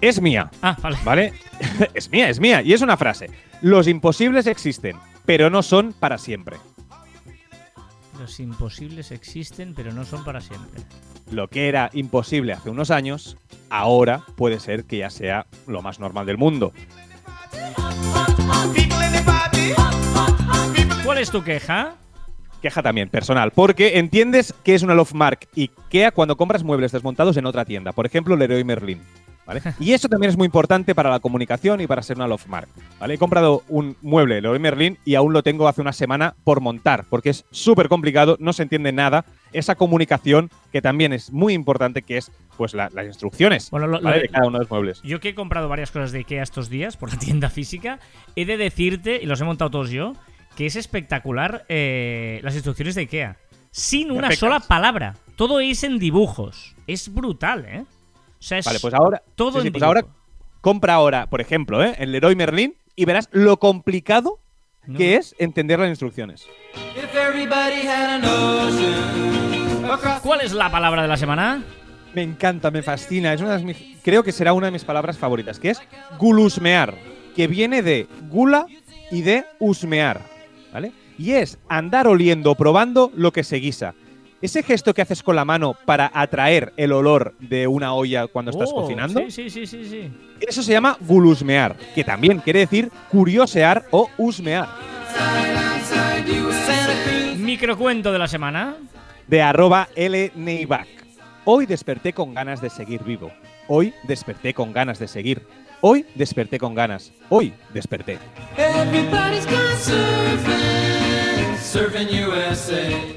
Es 0.00 0.18
mía. 0.22 0.50
Ah, 0.62 0.78
vale. 0.80 0.96
¿Vale? 1.04 1.34
es 1.94 2.10
mía, 2.10 2.30
es 2.30 2.40
mía. 2.40 2.62
Y 2.62 2.72
es 2.72 2.80
una 2.80 2.96
frase. 2.96 3.28
Los 3.60 3.86
imposibles 3.86 4.46
existen. 4.46 4.96
pero 5.26 5.50
no 5.50 5.62
son 5.62 5.92
para 5.92 6.16
siempre. 6.16 6.56
Los 8.18 8.40
imposibles 8.40 9.10
existen, 9.10 9.74
pero 9.74 9.92
no 9.92 10.06
son 10.06 10.24
para 10.24 10.40
siempre. 10.40 10.80
Lo 11.30 11.48
que 11.48 11.68
era 11.68 11.90
imposible 11.92 12.54
hace 12.54 12.70
unos 12.70 12.90
años, 12.90 13.36
ahora 13.68 14.22
puede 14.36 14.58
ser 14.58 14.84
que 14.84 14.96
ya 14.96 15.10
sea 15.10 15.46
lo 15.66 15.82
más 15.82 16.00
normal 16.00 16.24
del 16.24 16.38
mundo. 16.38 16.72
¿Cuál 21.04 21.18
es 21.18 21.30
tu 21.30 21.44
queja? 21.44 21.96
Queja 22.66 22.82
también 22.82 23.08
personal, 23.08 23.52
porque 23.52 23.96
entiendes 23.98 24.52
que 24.64 24.74
es 24.74 24.82
una 24.82 24.92
Love 24.96 25.14
Mark 25.14 25.38
IKEA 25.56 26.10
cuando 26.10 26.36
compras 26.36 26.64
muebles 26.64 26.90
desmontados 26.90 27.36
en 27.36 27.46
otra 27.46 27.64
tienda, 27.64 27.92
por 27.92 28.06
ejemplo, 28.06 28.34
Leroy 28.34 28.64
Merlin. 28.64 29.00
¿Vale? 29.46 29.62
Y 29.78 29.92
eso 29.92 30.08
también 30.08 30.30
es 30.30 30.36
muy 30.36 30.46
importante 30.46 30.92
para 30.92 31.08
la 31.08 31.20
comunicación 31.20 31.80
y 31.80 31.86
para 31.86 32.02
ser 32.02 32.16
una 32.16 32.26
Love 32.26 32.48
Mark. 32.48 32.66
¿vale? 32.98 33.14
He 33.14 33.18
comprado 33.18 33.62
un 33.68 33.96
mueble 34.02 34.40
Leroy 34.40 34.58
Merlin 34.58 34.98
y 35.04 35.14
aún 35.14 35.32
lo 35.32 35.44
tengo 35.44 35.68
hace 35.68 35.80
una 35.80 35.92
semana 35.92 36.34
por 36.42 36.60
montar, 36.60 37.04
porque 37.08 37.30
es 37.30 37.44
súper 37.52 37.88
complicado, 37.88 38.36
no 38.40 38.52
se 38.52 38.64
entiende 38.64 38.90
nada. 38.90 39.24
Esa 39.52 39.76
comunicación 39.76 40.50
que 40.72 40.82
también 40.82 41.12
es 41.12 41.30
muy 41.30 41.52
importante, 41.54 42.02
que 42.02 42.16
es 42.16 42.32
pues 42.56 42.74
la- 42.74 42.90
las 42.92 43.06
instrucciones 43.06 43.70
Bueno, 43.70 43.86
lo- 43.86 44.00
¿vale? 44.00 44.16
lo- 44.16 44.22
de 44.22 44.28
cada 44.28 44.48
uno 44.48 44.58
de 44.58 44.64
los 44.64 44.70
muebles. 44.72 45.00
Yo 45.04 45.20
que 45.20 45.28
he 45.28 45.34
comprado 45.36 45.68
varias 45.68 45.92
cosas 45.92 46.10
de 46.10 46.18
IKEA 46.18 46.42
estos 46.42 46.68
días 46.68 46.96
por 46.96 47.12
la 47.12 47.18
tienda 47.20 47.48
física, 47.48 48.00
he 48.34 48.44
de 48.44 48.56
decirte, 48.56 49.20
y 49.22 49.26
los 49.26 49.40
he 49.40 49.44
montado 49.44 49.70
todos 49.70 49.90
yo, 49.90 50.14
que 50.56 50.66
es 50.66 50.74
espectacular 50.76 51.64
eh, 51.68 52.40
las 52.42 52.54
instrucciones 52.54 52.94
de 52.94 53.02
IKEA. 53.02 53.36
Sin 53.70 54.10
una 54.10 54.22
Perfectas. 54.28 54.38
sola 54.38 54.60
palabra. 54.60 55.14
Todo 55.36 55.60
es 55.60 55.84
en 55.84 55.98
dibujos. 55.98 56.74
Es 56.86 57.12
brutal, 57.12 57.66
¿eh? 57.66 57.80
O 57.82 58.42
sea, 58.42 58.58
es 58.58 58.64
Vale, 58.66 58.80
pues 58.80 58.94
ahora, 58.94 59.22
todo 59.34 59.60
sí, 59.60 59.70
pues 59.70 59.82
ahora 59.82 60.00
dibujo. 60.02 60.16
compra 60.62 60.94
ahora, 60.94 61.26
por 61.26 61.40
ejemplo, 61.40 61.84
¿eh? 61.84 61.94
el 61.98 62.12
Leroy 62.12 62.34
Merlin 62.36 62.74
y 62.94 63.04
verás 63.04 63.28
lo 63.32 63.58
complicado 63.58 64.38
No. 64.86 64.96
que 64.98 65.16
es 65.16 65.34
entender 65.38 65.78
las 65.78 65.88
instrucciones. 65.90 66.46
¿Cuál 70.22 70.40
es 70.40 70.52
la 70.52 70.70
palabra 70.70 71.02
de 71.02 71.08
la 71.08 71.16
semana? 71.16 71.62
Me 72.14 72.22
encanta, 72.22 72.70
me 72.70 72.82
fascina. 72.82 73.32
Es 73.32 73.40
una 73.40 73.56
de 73.58 73.64
mis- 73.64 73.98
creo 74.02 74.22
que 74.22 74.32
será 74.32 74.52
una 74.52 74.66
de 74.66 74.72
mis 74.72 74.84
palabras 74.84 75.18
favoritas, 75.18 75.58
que 75.60 75.70
es 75.70 75.80
gulusmear, 76.18 76.94
que 77.34 77.46
viene 77.46 77.82
de 77.82 78.06
gula 78.28 78.66
y 79.10 79.22
de 79.22 79.44
usmear, 79.58 80.20
¿vale? 80.76 80.92
Y 81.16 81.32
es 81.32 81.56
andar 81.70 82.06
oliendo, 82.06 82.54
probando 82.54 83.10
lo 83.16 83.32
que 83.32 83.42
se 83.44 83.56
guisa. 83.56 83.94
Ese 84.42 84.62
gesto 84.62 84.92
que 84.92 85.00
haces 85.00 85.22
con 85.22 85.34
la 85.34 85.46
mano 85.46 85.74
para 85.86 86.10
atraer 86.12 86.74
el 86.76 86.92
olor 86.92 87.34
de 87.40 87.66
una 87.66 87.94
olla 87.94 88.26
cuando 88.26 88.50
estás 88.50 88.68
Oh, 88.70 88.82
cocinando, 88.82 89.20
Sí, 89.20 89.30
sí, 89.30 89.48
sí, 89.48 89.66
sí, 89.66 89.84
sí. 89.88 90.10
eso 90.46 90.62
se 90.62 90.72
llama 90.72 90.98
gulusmear, 91.00 91.74
que 91.94 92.04
también 92.04 92.40
quiere 92.40 92.58
decir 92.58 92.90
curiosear 93.10 93.86
o 93.90 94.10
usmear. 94.18 94.68
Santa 95.14 96.22
Cruz. 96.26 97.38
Microcuento 97.38 98.12
de 98.12 98.18
la 98.18 98.28
semana. 98.28 98.76
de 99.26 99.40
arroba. 99.40 99.88
Hoy 101.46 101.64
desperté 101.64 102.12
con 102.12 102.34
ganas 102.34 102.60
de 102.60 102.68
seguir 102.68 103.02
vivo. 103.02 103.32
Hoy 103.68 103.94
desperté 104.06 104.52
con 104.52 104.74
ganas 104.74 104.98
de 104.98 105.08
seguir. 105.08 105.40
Hoy 105.80 106.06
desperté 106.14 106.58
con 106.58 106.74
ganas. 106.74 107.12
Hoy 107.28 107.52
desperté. 107.72 108.18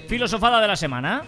Filosofada 0.08 0.62
de 0.62 0.68
la 0.68 0.76
semana. 0.76 1.24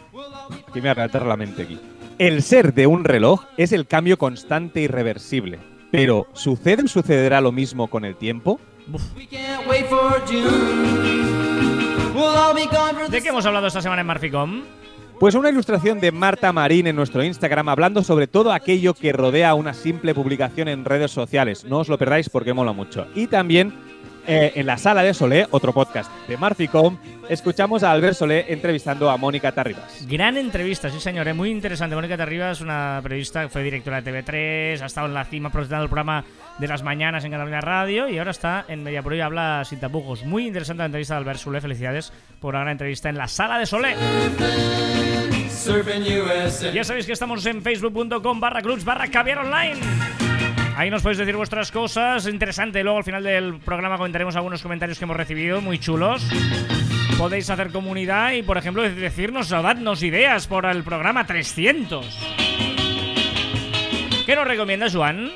Que 0.73 0.81
me 0.81 0.93
va 0.93 1.03
a 1.03 1.05
retar 1.05 1.25
la 1.25 1.37
mente 1.37 1.63
aquí. 1.63 1.79
El 2.17 2.43
ser 2.43 2.73
de 2.73 2.87
un 2.87 3.03
reloj 3.03 3.45
es 3.57 3.71
el 3.71 3.87
cambio 3.87 4.17
constante 4.17 4.81
e 4.81 4.83
irreversible. 4.83 5.59
Pero, 5.91 6.27
¿sucede 6.33 6.83
o 6.83 6.87
sucederá 6.87 7.41
lo 7.41 7.51
mismo 7.51 7.87
con 7.87 8.05
el 8.05 8.15
tiempo? 8.15 8.59
Uf. 8.91 9.03
¿De 13.09 13.21
qué 13.21 13.29
hemos 13.29 13.45
hablado 13.45 13.67
esta 13.67 13.81
semana 13.81 14.01
en 14.01 14.07
Marficom? 14.07 14.63
Pues 15.21 15.35
una 15.35 15.51
ilustración 15.51 15.99
de 15.99 16.11
Marta 16.11 16.51
Marín 16.51 16.87
en 16.87 16.95
nuestro 16.95 17.23
Instagram 17.23 17.69
hablando 17.69 18.03
sobre 18.03 18.25
todo 18.25 18.51
aquello 18.51 18.95
que 18.95 19.13
rodea 19.13 19.53
una 19.53 19.75
simple 19.75 20.15
publicación 20.15 20.67
en 20.67 20.83
redes 20.83 21.11
sociales. 21.11 21.63
No 21.63 21.77
os 21.77 21.89
lo 21.89 21.99
perdáis 21.99 22.27
porque 22.27 22.55
mola 22.55 22.71
mucho. 22.71 23.05
Y 23.13 23.27
también 23.27 23.71
eh, 24.27 24.53
en 24.55 24.67
la 24.67 24.77
sala 24.77 25.01
de 25.01 25.13
Solé, 25.13 25.47
otro 25.49 25.73
podcast 25.73 26.11
de 26.27 26.37
Marficom, 26.37 26.97
escuchamos 27.27 27.81
a 27.81 27.91
Albert 27.91 28.15
Solé 28.15 28.45
entrevistando 28.49 29.09
a 29.09 29.17
Mónica 29.17 29.51
Tarribas. 29.51 30.05
Gran 30.07 30.37
entrevista, 30.37 30.89
sí 30.89 30.99
señor, 30.99 31.27
eh, 31.27 31.33
muy 31.33 31.49
interesante. 31.49 31.95
Mónica 31.95 32.17
Terribas 32.17 32.57
es 32.57 32.61
una 32.61 32.99
periodista 33.01 33.49
fue 33.49 33.63
directora 33.63 34.01
de 34.01 34.11
TV3, 34.11 34.81
ha 34.81 34.85
estado 34.85 35.07
en 35.07 35.15
la 35.15 35.25
cima 35.25 35.51
presentando 35.51 35.83
el 35.83 35.89
programa 35.89 36.23
de 36.59 36.67
las 36.67 36.83
mañanas 36.83 37.23
en 37.25 37.31
Cataluña 37.31 37.61
Radio 37.61 38.07
y 38.07 38.19
ahora 38.19 38.31
está 38.31 38.65
en 38.67 38.83
Mediapro 38.83 39.15
y 39.15 39.21
habla 39.21 39.63
sin 39.65 39.79
tapujos. 39.79 40.23
Muy 40.23 40.45
interesante 40.45 40.79
la 40.79 40.85
entrevista 40.85 41.15
de 41.15 41.19
Albert 41.19 41.39
Solé, 41.39 41.59
felicidades 41.59 42.13
por 42.39 42.53
una 42.53 42.61
gran 42.61 42.73
entrevista 42.73 43.09
en 43.09 43.17
la 43.17 43.27
sala 43.27 43.57
de 43.57 43.65
Solé. 43.65 43.95
Ya 46.73 46.83
sabéis 46.83 47.05
que 47.05 47.13
estamos 47.13 47.45
en 47.45 47.61
facebook.com 47.61 48.39
barra 48.39 48.61
clubs 48.61 48.83
barra 48.83 49.07
caviar 49.07 49.39
online. 49.39 49.79
Ahí 50.75 50.89
nos 50.89 51.01
podéis 51.01 51.19
decir 51.19 51.35
vuestras 51.35 51.71
cosas. 51.71 52.27
Interesante. 52.27 52.83
Luego 52.83 52.97
al 52.97 53.03
final 53.03 53.23
del 53.23 53.59
programa 53.59 53.97
comentaremos 53.97 54.35
algunos 54.35 54.61
comentarios 54.63 54.97
que 54.97 55.05
hemos 55.05 55.17
recibido, 55.17 55.61
muy 55.61 55.77
chulos. 55.77 56.25
Podéis 57.17 57.49
hacer 57.49 57.71
comunidad 57.71 58.31
y, 58.31 58.41
por 58.41 58.57
ejemplo, 58.57 58.81
decirnos 58.81 59.51
o 59.51 59.61
darnos 59.61 60.01
ideas 60.01 60.47
por 60.47 60.65
el 60.65 60.83
programa 60.83 61.27
300. 61.27 62.05
¿Qué 64.25 64.35
nos 64.35 64.47
recomienda 64.47 64.89
Joan? 64.91 65.29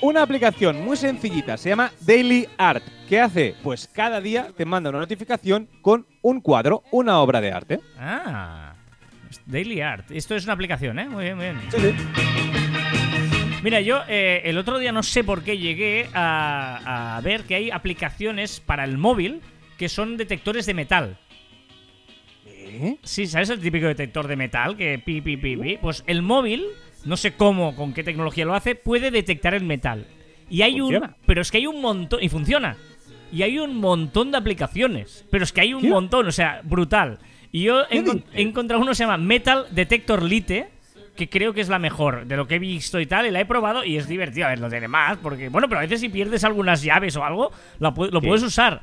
Una 0.00 0.22
aplicación 0.22 0.84
muy 0.84 0.96
sencillita, 0.96 1.56
se 1.56 1.70
llama 1.70 1.90
Daily 2.02 2.46
Art. 2.56 2.84
¿Qué 3.08 3.20
hace? 3.20 3.56
Pues 3.64 3.88
cada 3.88 4.20
día 4.20 4.48
te 4.56 4.64
manda 4.64 4.90
una 4.90 5.00
notificación 5.00 5.68
con 5.82 6.06
un 6.22 6.40
cuadro, 6.40 6.84
una 6.92 7.18
obra 7.18 7.40
de 7.40 7.50
arte. 7.50 7.80
Ah, 7.98 8.67
Daily 9.46 9.80
Art. 9.80 10.10
Esto 10.10 10.34
es 10.34 10.44
una 10.44 10.52
aplicación, 10.54 10.98
¿eh? 10.98 11.08
Muy 11.08 11.24
bien, 11.24 11.36
muy 11.36 11.46
bien. 11.46 11.60
Sí, 11.70 11.78
sí. 11.80 11.94
Mira, 13.62 13.80
yo 13.80 14.02
eh, 14.08 14.42
el 14.44 14.56
otro 14.56 14.78
día 14.78 14.92
no 14.92 15.02
sé 15.02 15.24
por 15.24 15.42
qué 15.42 15.58
llegué 15.58 16.08
a, 16.14 17.16
a 17.16 17.20
ver 17.20 17.42
que 17.42 17.56
hay 17.56 17.70
aplicaciones 17.70 18.60
para 18.60 18.84
el 18.84 18.98
móvil 18.98 19.40
que 19.76 19.88
son 19.88 20.16
detectores 20.16 20.66
de 20.66 20.74
metal. 20.74 21.18
¿Eh? 22.46 22.96
Sí, 23.02 23.26
¿sabes 23.26 23.50
el 23.50 23.60
típico 23.60 23.86
detector 23.86 24.28
de 24.28 24.36
metal 24.36 24.76
que 24.76 24.98
pi, 24.98 25.20
pi, 25.20 25.36
pi, 25.36 25.56
pi? 25.56 25.76
Pues 25.78 26.04
el 26.06 26.22
móvil, 26.22 26.66
no 27.04 27.16
sé 27.16 27.32
cómo, 27.34 27.74
con 27.74 27.94
qué 27.94 28.04
tecnología 28.04 28.44
lo 28.44 28.54
hace, 28.54 28.74
puede 28.74 29.10
detectar 29.10 29.54
el 29.54 29.64
metal. 29.64 30.06
Y 30.48 30.62
hay 30.62 30.80
un. 30.80 30.90
Funciona. 30.92 31.16
Pero 31.26 31.42
es 31.42 31.50
que 31.50 31.58
hay 31.58 31.66
un 31.66 31.80
montón. 31.80 32.22
Y 32.22 32.28
funciona. 32.28 32.76
Y 33.32 33.42
hay 33.42 33.58
un 33.58 33.76
montón 33.76 34.30
de 34.30 34.38
aplicaciones. 34.38 35.26
Pero 35.30 35.44
es 35.44 35.52
que 35.52 35.60
hay 35.62 35.74
un 35.74 35.82
¿Qué? 35.82 35.88
montón, 35.88 36.26
o 36.26 36.32
sea, 36.32 36.60
brutal. 36.64 37.18
Y 37.52 37.62
yo 37.64 37.82
he, 37.90 38.04
encontrado 38.42 38.80
uno 38.82 38.90
que 38.90 38.94
se 38.96 39.04
llama 39.04 39.16
Metal 39.16 39.66
Detector 39.70 40.22
Lite. 40.22 40.68
Que 41.16 41.28
creo 41.28 41.52
que 41.52 41.60
es 41.60 41.68
la 41.68 41.80
mejor 41.80 42.26
de 42.26 42.36
lo 42.36 42.46
que 42.46 42.54
he 42.54 42.58
visto 42.60 43.00
y 43.00 43.06
tal, 43.06 43.26
y 43.26 43.32
la 43.32 43.40
he 43.40 43.44
probado 43.44 43.82
y 43.84 43.96
es 43.96 44.06
divertido. 44.06 44.46
A 44.46 44.50
ver, 44.50 44.60
no 44.60 44.68
tiene 44.68 44.86
más, 44.86 45.18
porque, 45.18 45.48
bueno, 45.48 45.66
pero 45.68 45.80
a 45.80 45.82
veces 45.82 46.00
si 46.00 46.08
pierdes 46.08 46.44
algunas 46.44 46.80
llaves 46.80 47.16
o 47.16 47.24
algo, 47.24 47.50
lo, 47.80 47.92
pu- 47.92 48.08
lo 48.12 48.20
Sí. 48.20 48.26
puedes 48.28 48.44
usar. 48.44 48.82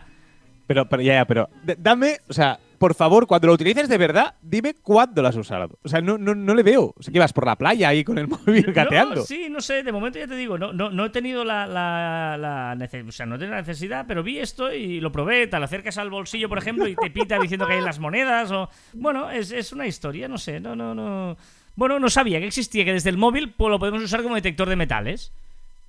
Pero, 0.67 0.89
pero 0.89 1.01
ya, 1.01 1.13
ya, 1.13 1.25
pero 1.25 1.47
dame, 1.77 2.17
o 2.27 2.33
sea, 2.33 2.59
por 2.85 2.93
favor, 2.93 3.25
cuando 3.25 3.47
lo 3.47 3.53
utilices 3.53 3.89
de 3.89 3.97
verdad, 3.97 4.35
dime 4.43 4.75
cuándo 4.75 5.23
lo 5.23 5.27
has 5.27 5.35
usado. 5.35 5.79
O 5.83 5.89
sea, 5.89 6.01
no, 6.01 6.19
no, 6.19 6.35
no 6.35 6.53
le 6.53 6.61
veo. 6.61 6.93
O 6.95 7.01
sea, 7.01 7.11
que 7.11 7.17
vas 7.17 7.33
por 7.33 7.47
la 7.47 7.55
playa 7.55 7.89
ahí 7.89 8.03
con 8.03 8.19
el 8.19 8.27
móvil 8.29 8.71
gateando. 8.73 9.15
No, 9.15 9.21
sí, 9.23 9.47
no 9.49 9.59
sé, 9.59 9.81
de 9.81 9.91
momento 9.91 10.19
ya 10.19 10.27
te 10.27 10.35
digo, 10.35 10.59
no, 10.59 10.71
no, 10.71 10.91
no 10.91 11.05
he 11.05 11.09
tenido 11.09 11.43
la, 11.43 11.65
la, 11.65 12.37
la 12.37 12.75
nece- 12.75 13.07
o 13.07 13.11
sea, 13.11 13.25
no 13.25 13.35
he 13.35 13.37
tenido 13.39 13.55
la 13.55 13.61
necesidad, 13.63 14.05
pero 14.07 14.21
vi 14.21 14.37
esto 14.37 14.71
y 14.71 14.99
lo 15.01 15.11
probé, 15.11 15.47
te 15.47 15.57
lo 15.57 15.65
acercas 15.65 15.97
al 15.97 16.11
bolsillo, 16.11 16.47
por 16.47 16.59
ejemplo, 16.59 16.87
y 16.87 16.95
te 16.95 17.09
pita 17.09 17.39
diciendo 17.39 17.65
que 17.65 17.73
hay 17.73 17.81
las 17.81 17.97
monedas, 17.97 18.51
o 18.51 18.69
bueno, 18.93 19.31
es, 19.31 19.51
es 19.51 19.73
una 19.73 19.87
historia, 19.87 20.27
no 20.27 20.37
sé, 20.37 20.59
no, 20.59 20.75
no, 20.75 20.93
no. 20.93 21.37
Bueno, 21.75 21.97
no 21.99 22.09
sabía 22.11 22.39
que 22.39 22.45
existía, 22.45 22.85
que 22.85 22.93
desde 22.93 23.09
el 23.09 23.17
móvil 23.17 23.51
pues, 23.57 23.71
lo 23.71 23.79
podemos 23.79 24.03
usar 24.03 24.21
como 24.21 24.35
detector 24.35 24.69
de 24.69 24.75
metales. 24.75 25.31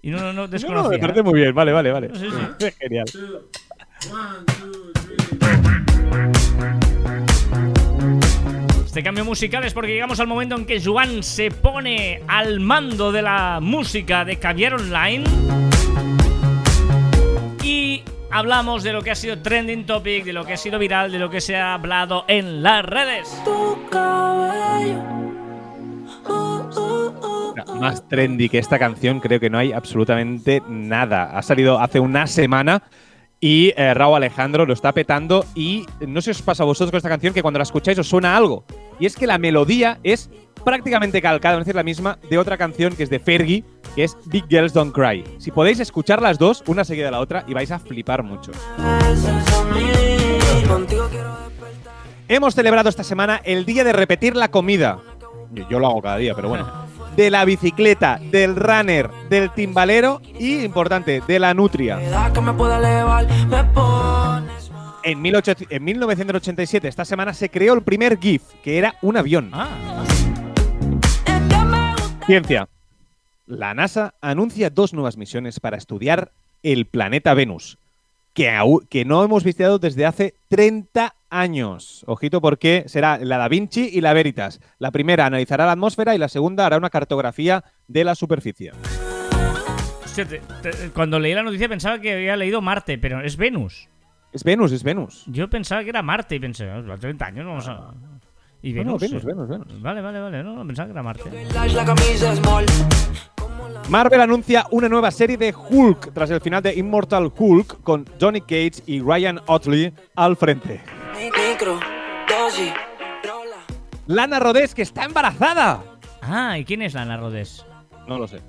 Y 0.01 0.09
no, 0.09 0.17
no, 0.19 0.25
no 0.25 0.33
No, 0.33 0.41
no, 0.43 0.49
desconocía. 0.49 0.91
me 0.93 0.99
parece 0.99 1.23
muy 1.23 1.35
bien. 1.41 1.55
Vale, 1.55 1.73
vale, 1.73 1.93
vale. 1.93 2.11
Sí, 2.15 2.27
sí. 2.59 2.67
Genial. 2.81 3.05
Este 8.97 9.05
cambio 9.05 9.27
musical 9.27 9.63
es 9.63 9.75
porque 9.75 9.93
llegamos 9.93 10.21
al 10.21 10.27
momento 10.27 10.57
en 10.57 10.65
que 10.65 10.81
Joan 10.83 11.23
se 11.23 11.51
pone 11.51 12.23
al 12.29 12.61
mando 12.61 13.12
de 13.12 13.20
la 13.20 13.59
música 13.61 14.25
de 14.25 14.39
Caviar 14.39 14.73
Online. 14.73 15.23
Y 17.62 18.03
hablamos 18.31 18.85
de 18.85 18.95
lo 18.95 19.03
que 19.03 19.11
ha 19.11 19.14
sido 19.14 19.43
trending 19.43 19.85
topic, 19.85 20.25
de 20.25 20.33
lo 20.33 20.47
que 20.47 20.55
ha 20.55 20.57
sido 20.57 20.79
viral, 20.79 21.12
de 21.12 21.18
lo 21.18 21.29
que 21.29 21.43
se 21.43 21.57
ha 21.57 21.75
hablado 21.75 22.25
en 22.27 22.62
las 22.62 22.87
redes. 22.87 23.39
Uh, 23.45 23.77
uh, 26.25 27.55
No, 27.55 27.75
Más 27.75 28.09
trendy 28.09 28.49
que 28.49 28.57
esta 28.57 28.79
canción, 28.79 29.20
creo 29.20 29.39
que 29.39 29.51
no 29.51 29.59
hay 29.59 29.73
absolutamente 29.73 30.62
nada. 30.70 31.37
Ha 31.37 31.43
salido 31.43 31.79
hace 31.81 32.01
una 32.01 32.27
semana 32.27 32.83
y 33.41 33.72
eh, 33.76 33.95
Raúl 33.95 34.16
Alejandro 34.16 34.66
lo 34.66 34.72
está 34.72 34.93
petando. 34.93 35.45
Y 35.55 35.87
no 36.07 36.20
sé 36.20 36.34
si 36.34 36.41
os 36.41 36.43
pasa 36.43 36.62
a 36.62 36.66
vosotros 36.66 36.91
con 36.91 36.99
esta 36.99 37.09
canción 37.09 37.34
que 37.34 37.43
cuando 37.43 37.59
la 37.59 37.64
escucháis 37.64 37.99
os 37.99 38.09
suena 38.09 38.37
algo. 38.37 38.64
Y 38.99 39.07
es 39.07 39.16
que 39.16 39.26
la 39.26 39.39
melodía 39.39 39.99
es 40.03 40.30
prácticamente 40.64 41.22
calcada, 41.22 41.55
es 41.55 41.61
decir, 41.61 41.76
la 41.76 41.82
misma, 41.82 42.18
de 42.28 42.39
otra 42.39 42.57
canción 42.57 42.95
que 42.97 43.05
es 43.05 43.11
de 43.11 43.20
Fergie, 43.20 43.64
que 43.95 44.05
es 44.05 44.16
Big 44.26 44.47
Girls 44.49 44.72
Don't 44.72 44.95
Cry. 44.95 45.22
Si 45.39 45.51
podéis 45.51 45.80
escuchar 45.80 46.20
las 46.20 46.39
dos, 46.39 46.64
una 46.66 46.84
seguida 46.84 47.07
de 47.07 47.12
la 47.12 47.20
otra, 47.20 47.45
y 47.47 47.55
vais 47.55 47.70
a 47.70 47.78
flipar 47.78 48.22
mucho. 48.22 48.53
Hemos 52.28 52.55
celebrado 52.55 52.89
esta 52.89 53.05
semana 53.05 53.41
el 53.45 53.64
día 53.64 53.84
de 53.84 53.93
repetir 53.93 54.34
la 54.34 54.51
comida. 54.51 54.99
Yo, 55.53 55.68
yo 55.68 55.78
lo 55.78 55.87
hago 55.87 56.03
cada 56.03 56.16
día, 56.16 56.34
pero 56.34 56.49
bueno. 56.49 56.66
De 57.17 57.31
la 57.31 57.45
bicicleta, 57.45 58.21
del 58.31 58.55
runner, 58.55 59.11
del 59.31 59.51
timbalero 59.53 60.21
y, 60.39 60.64
importante, 60.64 61.23
de 61.27 61.39
la 61.39 61.55
nutria. 61.55 61.99
En, 65.03 65.23
1800 65.23 65.67
en 65.71 65.85
1987, 65.85 66.89
esta 66.89 67.05
semana, 67.05 67.33
se 67.33 67.49
creó 67.49 67.75
el 67.75 67.83
primer 67.83 68.19
GIF, 68.19 68.43
que 68.62 68.79
era 68.79 68.95
un 69.03 69.17
avión. 69.17 69.51
Ah, 69.53 70.05
Ciencia. 72.27 72.69
La 73.47 73.73
NASA 73.73 74.14
anuncia 74.21 74.71
dos 74.71 74.93
nuevas 74.93 75.17
misiones 75.17 75.61
para 75.61 75.77
estudiar 75.77 76.33
el 76.62 76.87
planeta 76.87 77.33
Venus, 77.33 77.79
que 78.35 79.05
no 79.07 79.25
hemos 79.25 79.45
visitado 79.45 79.79
desde 79.79 80.05
hace 80.05 80.35
30 80.49 81.14
años. 81.31 82.05
Ojito 82.07 82.41
porque 82.41 82.85
será 82.87 83.18
la 83.18 83.39
Da 83.39 83.49
Vinci 83.49 83.89
y 83.93 84.01
la 84.01 84.12
Veritas. 84.12 84.61
La 84.79 84.91
primera 84.91 85.27
analizará 85.27 85.66
la 85.66 85.72
atmósfera 85.72 86.14
y 86.14 86.18
la 86.18 86.29
segunda 86.29 86.66
hará 86.66 86.77
una 86.77 86.91
cartografía 86.91 87.64
de 87.89 88.05
la 88.05 88.14
superficie. 88.14 88.72
hostia, 90.05 90.27
te- 90.27 90.41
te- 90.62 90.91
cuando 90.95 91.18
leí 91.18 91.35
la 91.35 91.43
noticia 91.43 91.68
pensaba 91.68 91.99
que 92.01 92.12
había 92.14 92.37
leído 92.37 92.61
Marte, 92.62 92.97
pero 92.99 93.20
es 93.22 93.37
Venus. 93.37 93.89
Es 94.33 94.45
Venus, 94.45 94.72
es 94.72 94.83
Venus. 94.83 95.24
Yo 95.27 95.49
pensaba 95.49 95.83
que 95.83 95.91
era 95.91 96.03
Marte 96.03 96.35
y 96.37 96.41
pensé, 96.41 96.68
"Ah, 96.70 96.83
a 96.93 96.97
30 96.99 97.27
años 97.27 97.47
vamos 97.47 97.68
a. 97.68 97.93
Y 98.62 98.72
No, 98.72 98.85
no, 98.85 98.99
Venus. 98.99 99.01
Venus, 99.01 99.22
eh. 99.22 99.27
Venus, 99.27 99.49
Venus. 99.49 99.83
Vale, 99.83 100.01
vale, 100.01 100.18
vale. 100.20 100.43
No, 100.43 100.55
no, 100.57 100.66
pensaba 100.66 100.87
que 100.87 100.93
era 100.93 101.03
Marte. 101.03 101.31
Lash, 101.55 101.74
la 101.74 101.85
camisa 101.85 102.33
es 102.33 102.39
small. 102.39 102.66
Marvel 103.89 104.20
anuncia 104.20 104.66
una 104.72 104.89
nueva 104.89 105.11
serie 105.11 105.37
de 105.37 105.55
Hulk 105.55 106.12
tras 106.12 106.31
el 106.31 106.41
final 106.41 106.62
de 106.62 106.74
Immortal 106.74 107.31
Hulk 107.37 107.83
con 107.83 108.05
Johnny 108.20 108.41
Cage 108.41 108.83
y 108.87 109.01
Ryan 109.01 109.41
Otley 109.47 109.93
al 110.16 110.37
frente. 110.37 110.81
Mi 111.17 111.25
micro, 111.31 111.81
dosis, 112.29 112.73
rola. 113.25 113.57
Lana 114.07 114.39
Rodés, 114.39 114.75
que 114.75 114.83
está 114.83 115.05
embarazada. 115.05 115.83
Ah, 116.23 116.59
¿y 116.59 116.64
quién 116.64 116.83
es 116.83 116.95
Lana 116.95 117.17
Rodés? 117.17 117.64
No 118.07 118.19
lo 118.19 118.27
sé. 118.29 118.41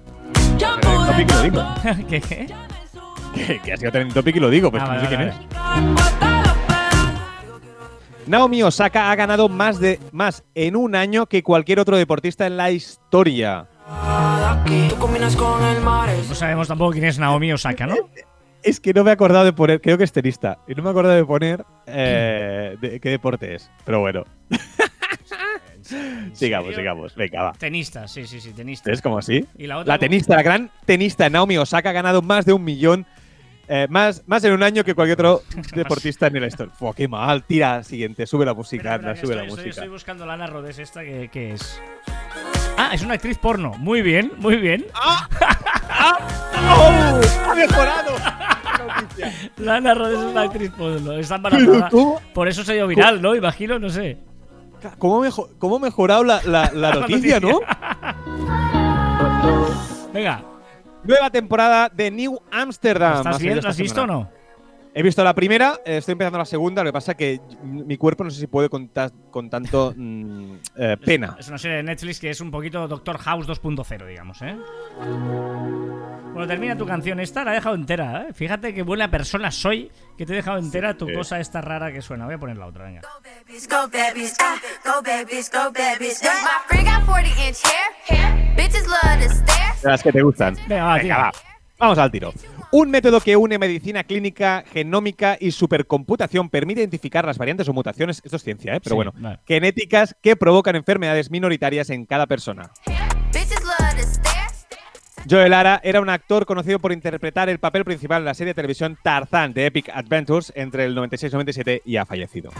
Ya 0.57 0.77
Trending 0.79 1.07
topic 1.07 1.31
lo 1.31 1.41
digo. 1.41 1.63
¿Qué? 2.09 2.21
qué? 2.21 2.47
Que, 3.33 3.59
que 3.59 3.73
ha 3.73 3.77
sido 3.77 3.91
trending 3.91 4.13
topic 4.13 4.35
y 4.35 4.39
lo 4.39 4.49
digo, 4.49 4.71
pero 4.71 4.85
Ah, 4.85 4.95
no 4.95 4.99
sé 4.99 5.05
vale, 5.05 5.17
quién 5.17 5.29
vale, 5.29 5.97
es. 6.01 6.17
Naomi 8.27 8.63
Osaka 8.63 9.11
ha 9.11 9.15
ganado 9.15 9.47
más, 9.47 9.79
de, 9.79 9.99
más 10.11 10.43
en 10.53 10.75
un 10.75 10.95
año 10.95 11.27
que 11.27 11.43
cualquier 11.43 11.79
otro 11.79 11.95
deportista 11.95 12.45
en 12.45 12.57
la 12.57 12.71
historia. 12.71 13.67
No 16.27 16.35
sabemos 16.35 16.67
tampoco 16.67 16.91
quién 16.91 17.05
es 17.05 17.17
Naomi 17.19 17.53
Osaka, 17.53 17.87
¿no? 17.87 17.95
Es 18.63 18.79
que 18.79 18.93
no 18.93 19.03
me 19.03 19.11
he 19.11 19.13
acordado 19.13 19.45
de 19.45 19.53
poner, 19.53 19.79
creo 19.81 19.97
que 19.97 20.03
es 20.03 20.11
tenista, 20.11 20.59
y 20.67 20.73
no 20.75 20.83
me 20.83 20.89
he 20.89 20.91
acordado 20.91 21.15
de 21.15 21.25
poner 21.25 21.63
eh, 21.85 22.75
de- 22.81 22.99
qué 22.99 23.09
deporte 23.09 23.55
es. 23.55 23.69
Pero 23.85 23.99
bueno. 24.01 24.23
sigamos, 26.33 26.75
sigamos. 26.75 27.15
Venga, 27.15 27.43
va. 27.43 27.53
Tenista, 27.53 28.07
sí, 28.07 28.25
sí, 28.27 28.41
sí, 28.41 28.51
tenista. 28.53 28.91
¿Es 28.91 29.01
como 29.01 29.17
así? 29.17 29.45
¿Y 29.57 29.67
la 29.67 29.77
otra? 29.79 29.93
La 29.93 29.99
tenista, 29.99 30.35
la 30.35 30.43
gran 30.43 30.71
tenista 30.85 31.29
Naomi 31.29 31.57
Osaka 31.57 31.89
ha 31.89 31.93
ganado 31.93 32.21
más 32.21 32.45
de 32.45 32.53
un 32.53 32.63
millón, 32.63 33.05
eh, 33.69 33.87
más, 33.89 34.23
más 34.27 34.43
en 34.43 34.53
un 34.53 34.63
año 34.63 34.83
que 34.83 34.95
cualquier 34.95 35.19
otro 35.25 35.43
deportista 35.75 36.27
en 36.27 36.41
la 36.41 36.47
historia. 36.47 36.73
Fua, 36.73 36.93
qué 36.95 37.07
mal. 37.07 37.43
Tira, 37.43 37.83
siguiente, 37.83 38.25
sube 38.25 38.45
la 38.45 38.53
música, 38.53 38.81
Espera, 38.81 38.95
anda, 38.95 39.11
espera, 39.11 39.27
sube 39.27 39.35
la 39.35 39.41
estoy, 39.43 39.49
estoy- 39.59 39.65
música. 39.67 39.81
estoy 39.81 39.93
buscando 39.93 40.25
Lana 40.25 40.47
Rodés 40.47 40.79
esta 40.79 41.03
que, 41.03 41.29
que 41.31 41.53
es. 41.53 41.81
Ah, 42.77 42.91
es 42.93 43.01
una 43.01 43.15
actriz 43.15 43.37
porno. 43.37 43.71
Muy 43.77 44.01
bien, 44.01 44.31
muy 44.37 44.57
bien. 44.57 44.85
¡Oh! 44.93 45.19
¡Ha 47.49 47.55
mejorado! 47.55 48.11
Lana 49.57 49.93
Rodés 49.93 50.19
es 50.19 50.25
una 50.25 50.41
actriz 50.41 50.71
porno. 50.71 51.13
Está 51.13 51.35
embarazada. 51.35 51.89
¿cómo, 51.89 52.21
Por 52.33 52.47
eso 52.47 52.63
se 52.63 52.73
dio 52.73 52.87
viral, 52.87 53.21
¿no? 53.21 53.35
Imagino, 53.35 53.79
no 53.79 53.89
sé. 53.89 54.17
cómo, 54.99 55.21
mejo- 55.21 55.49
cómo 55.59 55.79
mejorado 55.79 56.23
la, 56.23 56.41
la- 56.43 56.71
la 56.73 56.91
noticia, 56.93 57.39
no? 57.39 57.59
Venga, 60.13 60.43
Nueva 61.03 61.29
temporada 61.29 61.89
de 61.93 62.11
New 62.11 62.37
Amsterdam. 62.51 63.17
¿estás 63.17 63.39
bien? 63.39 63.53
salido 63.53 63.61
¿Lo 63.63 63.69
has 63.69 63.77
visto 63.77 64.01
o 64.03 64.07
no? 64.07 64.29
He 64.97 65.03
visto 65.03 65.23
la 65.23 65.35
primera, 65.35 65.79
eh, 65.85 65.97
estoy 65.97 66.13
empezando 66.13 66.39
la 66.39 66.45
segunda. 66.45 66.83
Lo 66.83 66.89
que 66.89 66.93
pasa 66.93 67.11
es 67.11 67.17
que 67.19 67.39
mi 67.61 67.97
cuerpo 67.97 68.23
no 68.23 68.31
sé 68.31 68.39
si 68.39 68.47
puede 68.47 68.67
con, 68.67 68.89
ta- 68.89 69.11
con 69.29 69.47
tanto 69.47 69.93
mm, 69.95 70.53
eh, 70.75 70.97
pena. 71.05 71.37
Es 71.39 71.47
una 71.49 71.59
serie 71.59 71.77
de 71.77 71.83
Netflix 71.83 72.19
que 72.19 72.31
es 72.31 72.41
un 72.41 72.49
poquito 72.49 72.87
Doctor 72.87 73.19
House 73.19 73.47
2.0, 73.47 74.07
digamos, 74.07 74.41
¿eh? 74.41 74.57
Bueno, 76.33 76.47
termina 76.47 76.75
tu 76.75 76.87
canción 76.87 77.19
esta, 77.19 77.43
la 77.43 77.51
he 77.51 77.55
dejado 77.55 77.75
entera, 77.75 78.23
¿eh? 78.27 78.33
Fíjate 78.33 78.73
qué 78.73 78.81
buena 78.81 79.11
persona 79.11 79.51
soy 79.51 79.91
que 80.17 80.25
te 80.25 80.33
he 80.33 80.37
dejado 80.37 80.57
entera 80.57 80.97
tu 80.97 81.05
cosa 81.13 81.39
esta 81.39 81.61
rara 81.61 81.91
que 81.93 82.01
suena. 82.01 82.25
Voy 82.25 82.33
a 82.33 82.39
poner 82.39 82.57
la 82.57 82.65
otra, 82.65 82.85
venga. 82.85 83.01
babies, 83.23 83.67
go 83.69 83.87
babies, 83.93 84.35
go 84.83 85.01
babies, 85.03 85.51
go 85.51 85.71
babies. 85.71 86.23
My 86.23 86.57
friend 86.67 86.87
got 86.87 87.05
40 87.05 87.29
inch 87.47 87.57
hair. 88.09 88.55
Bitches 88.55 88.87
love 88.87 89.23
to 89.23 89.29
stare. 89.31 89.73
De 89.83 89.89
las 89.91 90.01
que 90.01 90.11
te 90.11 90.23
gustan. 90.23 90.55
Venga, 90.67 90.85
va, 90.85 90.99
tira. 90.99 91.17
va. 91.17 91.31
Vamos 91.77 91.99
al 91.99 92.09
tiro. 92.09 92.33
Un 92.71 92.91
método 92.91 93.21
que 93.21 93.37
une 93.37 93.57
medicina 93.57 94.03
clínica, 94.03 94.63
genómica 94.73 95.37
y 95.39 95.51
supercomputación 95.51 96.49
permite 96.49 96.81
identificar 96.81 97.25
las 97.25 97.37
variantes 97.37 97.67
o 97.69 97.73
mutaciones, 97.73 98.21
esto 98.25 98.35
es 98.35 98.43
ciencia, 98.43 98.75
¿eh? 98.75 98.81
pero 98.83 98.93
Sí, 98.93 98.95
bueno, 98.95 99.13
vale. 99.17 99.39
genéticas 99.47 100.15
que 100.21 100.35
provocan 100.35 100.75
enfermedades 100.75 101.31
minoritarias 101.31 101.89
en 101.89 102.05
cada 102.05 102.27
persona. 102.27 102.69
Joel 105.29 105.51
Lara 105.51 105.79
era 105.83 106.01
un 106.01 106.09
actor 106.09 106.45
conocido 106.45 106.79
por 106.79 106.91
interpretar 106.91 107.47
el 107.49 107.59
papel 107.59 107.85
principal 107.85 108.19
en 108.21 108.25
la 108.25 108.33
serie 108.33 108.51
de 108.51 108.55
televisión 108.55 108.97
Tarzan 109.01 109.53
de 109.53 109.65
Epic 109.67 109.89
Adventures 109.93 110.51
entre 110.55 110.85
el 110.85 110.95
96 110.95 111.31
y 111.31 111.35
97 111.35 111.81
y 111.85 111.97
ha 111.97 112.05
fallecido. 112.05 112.51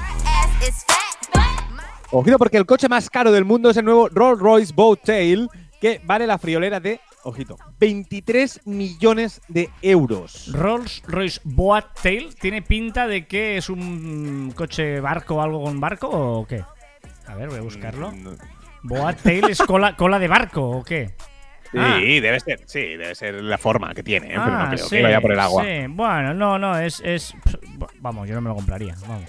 Ojito 2.11 2.37
porque 2.37 2.57
el 2.57 2.65
coche 2.65 2.87
más 2.87 3.09
caro 3.09 3.31
del 3.33 3.43
mundo 3.43 3.69
es 3.69 3.77
el 3.77 3.83
nuevo 3.85 4.07
Rolls 4.09 4.39
Royce 4.39 4.73
Boat 4.73 5.01
Tail 5.03 5.49
que 5.81 6.01
vale 6.03 6.25
la 6.27 6.37
friolera 6.37 6.79
de, 6.79 6.99
ojito, 7.23 7.57
23 7.79 8.61
millones 8.65 9.41
de 9.47 9.69
euros. 9.81 10.51
Rolls 10.53 11.03
Royce 11.07 11.39
Boat 11.43 11.85
Tail 12.01 12.35
tiene 12.35 12.61
pinta 12.61 13.07
de 13.07 13.25
que 13.27 13.57
es 13.57 13.69
un 13.69 14.51
coche 14.55 14.99
barco 14.99 15.35
o 15.35 15.41
algo 15.41 15.63
con 15.63 15.79
barco 15.79 16.07
o 16.09 16.45
qué. 16.47 16.63
A 17.27 17.35
ver, 17.35 17.49
voy 17.49 17.59
a 17.59 17.61
buscarlo. 17.61 18.11
Mm, 18.11 18.35
Boat 18.83 19.21
Tail 19.21 19.45
es 19.49 19.59
cola, 19.59 19.95
cola 19.95 20.17
de 20.19 20.27
barco 20.27 20.61
o 20.69 20.83
qué. 20.83 21.13
Sí, 21.71 21.77
Ah. 21.77 21.97
debe 21.99 22.39
ser, 22.39 22.61
sí, 22.65 22.79
debe 22.79 23.13
ser 23.13 23.33
la 23.43 23.57
forma 23.57 23.93
que 23.93 24.01
tiene, 24.01 24.27
¿eh? 24.27 24.31
pero 24.37 24.45
no 24.45 24.59
Ah, 24.61 24.67
creo 24.71 24.85
sí, 24.87 24.95
que 24.95 25.03
vaya 25.03 25.19
por 25.19 25.33
el 25.33 25.39
agua. 25.39 25.63
sí. 25.65 25.85
Bueno, 25.89 26.33
no, 26.33 26.57
no, 26.57 26.79
es, 26.79 27.01
es. 27.03 27.33
Vamos, 27.99 28.25
yo 28.29 28.35
no 28.35 28.41
me 28.41 28.47
lo 28.49 28.55
compraría. 28.55 28.95
Vamos. 29.05 29.25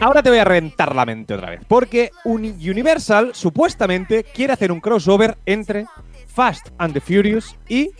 Ahora 0.00 0.22
te 0.22 0.30
voy 0.30 0.38
a 0.38 0.44
reventar 0.44 0.94
la 0.94 1.06
mente 1.06 1.34
otra 1.34 1.50
vez, 1.50 1.60
porque 1.68 2.10
Uni- 2.24 2.68
Universal 2.68 3.30
supuestamente 3.34 4.24
quiere 4.24 4.52
hacer 4.52 4.72
un 4.72 4.80
crossover 4.80 5.38
entre 5.46 5.86
Fast 6.26 6.68
and 6.78 6.92
the 6.94 7.00
Furious 7.00 7.56
y 7.68 7.90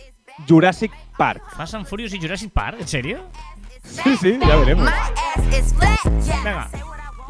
Jurassic 0.47 0.91
Park. 1.17 1.41
Fast 1.55 1.73
and 1.75 1.85
Furious 1.85 2.13
y 2.13 2.19
Jurassic 2.19 2.51
Park, 2.51 2.77
¿en 2.81 2.87
serio? 2.87 3.19
Sí, 3.83 4.17
sí, 4.17 4.37
ya 4.41 4.55
veremos. 4.57 4.85
My 4.85 4.91
ass 4.91 5.59
is 5.59 5.73
flat. 5.73 5.99
Yeah. 6.25 6.43
Venga. 6.43 6.69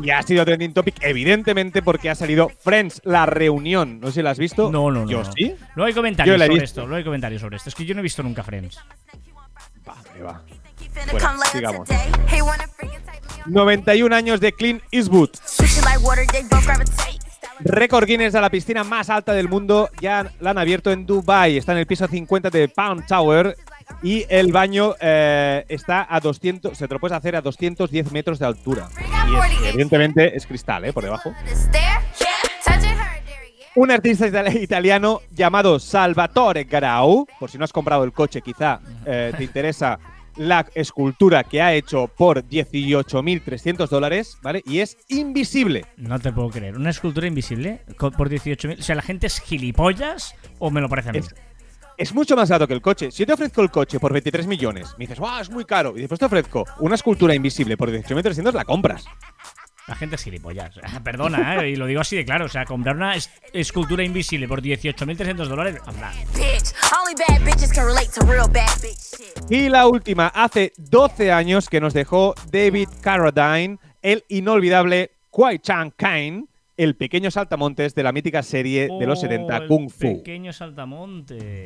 Y 0.01 0.09
ha 0.09 0.21
sido 0.23 0.43
trending 0.43 0.73
topic, 0.73 0.95
evidentemente, 1.01 1.81
porque 1.81 2.09
ha 2.09 2.15
salido 2.15 2.49
Friends, 2.61 3.01
la 3.05 3.25
reunión. 3.25 3.99
No 4.01 4.07
sé 4.07 4.13
si 4.15 4.21
la 4.23 4.31
has 4.31 4.39
visto. 4.39 4.69
No, 4.71 4.89
no, 4.91 5.05
no. 5.05 5.09
Yo 5.11 5.23
no. 5.23 5.31
sí. 5.31 5.55
Luego 5.75 5.87
hay 5.87 5.93
comentarios 5.93 6.33
Yo 6.33 6.37
la 6.37 6.45
he 6.45 6.47
sobre 6.47 6.61
visto. 6.61 6.81
esto. 6.81 6.87
Luego 6.87 6.97
hay 6.97 7.03
comentarios 7.05 7.41
sobre 7.41 7.57
esto. 7.57 7.69
Es 7.69 7.75
que 7.75 7.85
yo 7.85 7.93
no 7.93 7.99
he 8.01 8.03
visto 8.03 8.21
nunca 8.23 8.43
Friends. 8.43 8.77
Va. 9.87 9.95
Finna 10.13 10.41
Bueno, 11.11 11.29
sigamos. 11.51 11.87
today. 11.87 12.11
He 12.31 12.41
wanna 12.41 12.65
freaking 12.77 13.01
take 13.05 13.21
me 13.27 13.43
on. 13.45 13.53
91 13.53 14.13
años 14.15 14.39
de 14.39 14.51
Clint 14.53 14.81
Eastwood. 14.91 15.29
Récord 17.59 18.05
Guinness 18.05 18.33
de 18.33 18.41
la 18.41 18.49
piscina 18.49 18.83
más 18.83 19.09
alta 19.09 19.33
del 19.33 19.47
mundo. 19.47 19.89
Ya 20.01 20.29
la 20.39 20.49
han 20.51 20.57
abierto 20.57 20.91
en 20.91 21.05
Dubai. 21.05 21.57
Está 21.57 21.71
en 21.71 21.77
el 21.79 21.87
piso 21.87 22.07
50 22.07 22.49
de 22.49 22.67
Palm 22.67 23.05
Tower. 23.07 23.55
Y 24.03 24.25
el 24.29 24.51
baño 24.51 24.95
eh, 24.99 25.63
está 25.69 26.05
a 26.09 26.19
200. 26.19 26.77
Se 26.77 26.87
te 26.87 26.93
lo 26.93 26.99
puedes 26.99 27.15
hacer 27.17 27.35
a 27.35 27.41
210 27.41 28.11
metros 28.11 28.39
de 28.39 28.45
altura. 28.45 28.89
Y 29.29 29.35
es- 29.67 29.69
evidentemente 29.73 30.35
es 30.35 30.45
cristal, 30.45 30.85
¿eh? 30.85 30.93
Por 30.93 31.03
debajo. 31.03 31.33
Un 33.75 33.91
artista 33.91 34.25
itali- 34.27 34.61
italiano 34.61 35.21
llamado 35.31 35.79
Salvatore 35.79 36.63
Garau. 36.63 37.27
Por 37.39 37.51
si 37.51 37.57
no 37.57 37.65
has 37.65 37.73
comprado 37.73 38.03
el 38.05 38.13
coche, 38.13 38.41
quizá 38.41 38.79
eh, 39.05 39.33
te 39.35 39.43
interesa 39.43 39.99
la 40.37 40.65
escultura 40.75 41.43
que 41.43 41.61
ha 41.61 41.73
hecho 41.73 42.07
por 42.07 42.43
18.300 42.43 43.87
dólares, 43.89 44.37
¿vale? 44.41 44.61
Y 44.65 44.79
es 44.79 44.97
invisible. 45.09 45.85
No 45.97 46.19
te 46.19 46.31
puedo 46.31 46.49
creer. 46.49 46.75
¿Una 46.75 46.89
escultura 46.89 47.27
invisible 47.27 47.81
por 47.97 48.29
18.000? 48.29 48.79
O 48.79 48.83
sea, 48.83 48.95
¿la 48.95 49.01
gente 49.01 49.27
es 49.27 49.39
gilipollas 49.39 50.35
o 50.59 50.69
me 50.71 50.81
lo 50.81 50.89
parece 50.89 51.09
a 51.09 51.11
mí? 51.13 51.19
Es- 51.19 51.35
Es 51.97 52.13
mucho 52.13 52.35
más 52.35 52.49
barato 52.49 52.67
que 52.67 52.73
el 52.73 52.81
coche. 52.81 53.09
Si 53.09 53.19
yo 53.19 53.25
te 53.27 53.31
ofrezco 53.33 53.61
el 53.61 53.71
coche 53.71 54.01
por 54.01 54.11
23 54.11 54.47
millones, 54.47 54.89
me 54.97 55.03
dices, 55.05 55.17
¡wow! 55.17 55.39
Es 55.39 55.49
muy 55.49 55.63
caro. 55.63 55.93
Y 55.95 56.01
después 56.01 56.19
te 56.19 56.25
ofrezco 56.25 56.65
una 56.79 56.95
escultura 56.95 57.33
invisible 57.33 57.77
por 57.77 57.89
18.300, 57.89 58.53
la 58.53 58.65
compras. 58.65 59.05
La 59.87 59.95
gente 59.95 60.15
es 60.15 60.23
gilipollas. 60.23 60.71
Perdona, 61.03 61.63
¿eh? 61.63 61.69
y 61.69 61.75
lo 61.75 61.85
digo 61.85 62.01
así 62.01 62.15
de 62.15 62.25
claro. 62.25 62.45
O 62.45 62.49
sea, 62.49 62.65
comprar 62.65 62.95
una 62.95 63.15
es- 63.15 63.29
escultura 63.53 64.03
invisible 64.03 64.47
por 64.47 64.61
18.300 64.61 65.45
dólares. 65.47 65.77
anda. 65.85 66.11
Y 69.49 69.69
la 69.69 69.87
última, 69.87 70.27
hace 70.27 70.73
12 70.77 71.31
años 71.31 71.69
que 71.69 71.79
nos 71.79 71.93
dejó 71.93 72.33
David 72.51 72.89
Carradine, 73.01 73.77
el 74.01 74.23
inolvidable 74.29 75.11
Kwai 75.29 75.59
Chang 75.59 75.91
Caine, 75.95 76.45
el 76.77 76.95
pequeño 76.95 77.29
saltamontes 77.31 77.93
de 77.95 78.03
la 78.03 78.11
mítica 78.11 78.41
serie 78.43 78.89
de 78.99 79.05
los 79.05 79.19
Oh, 79.19 79.21
70 79.21 79.57
el 79.57 79.67
Kung 79.67 79.89
Fu. 79.89 80.17
Pequeño 80.17 80.51
saltamonte. 80.51 81.65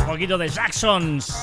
Un 0.00 0.06
poquito 0.06 0.38
de 0.38 0.48
Jacksons. 0.48 1.34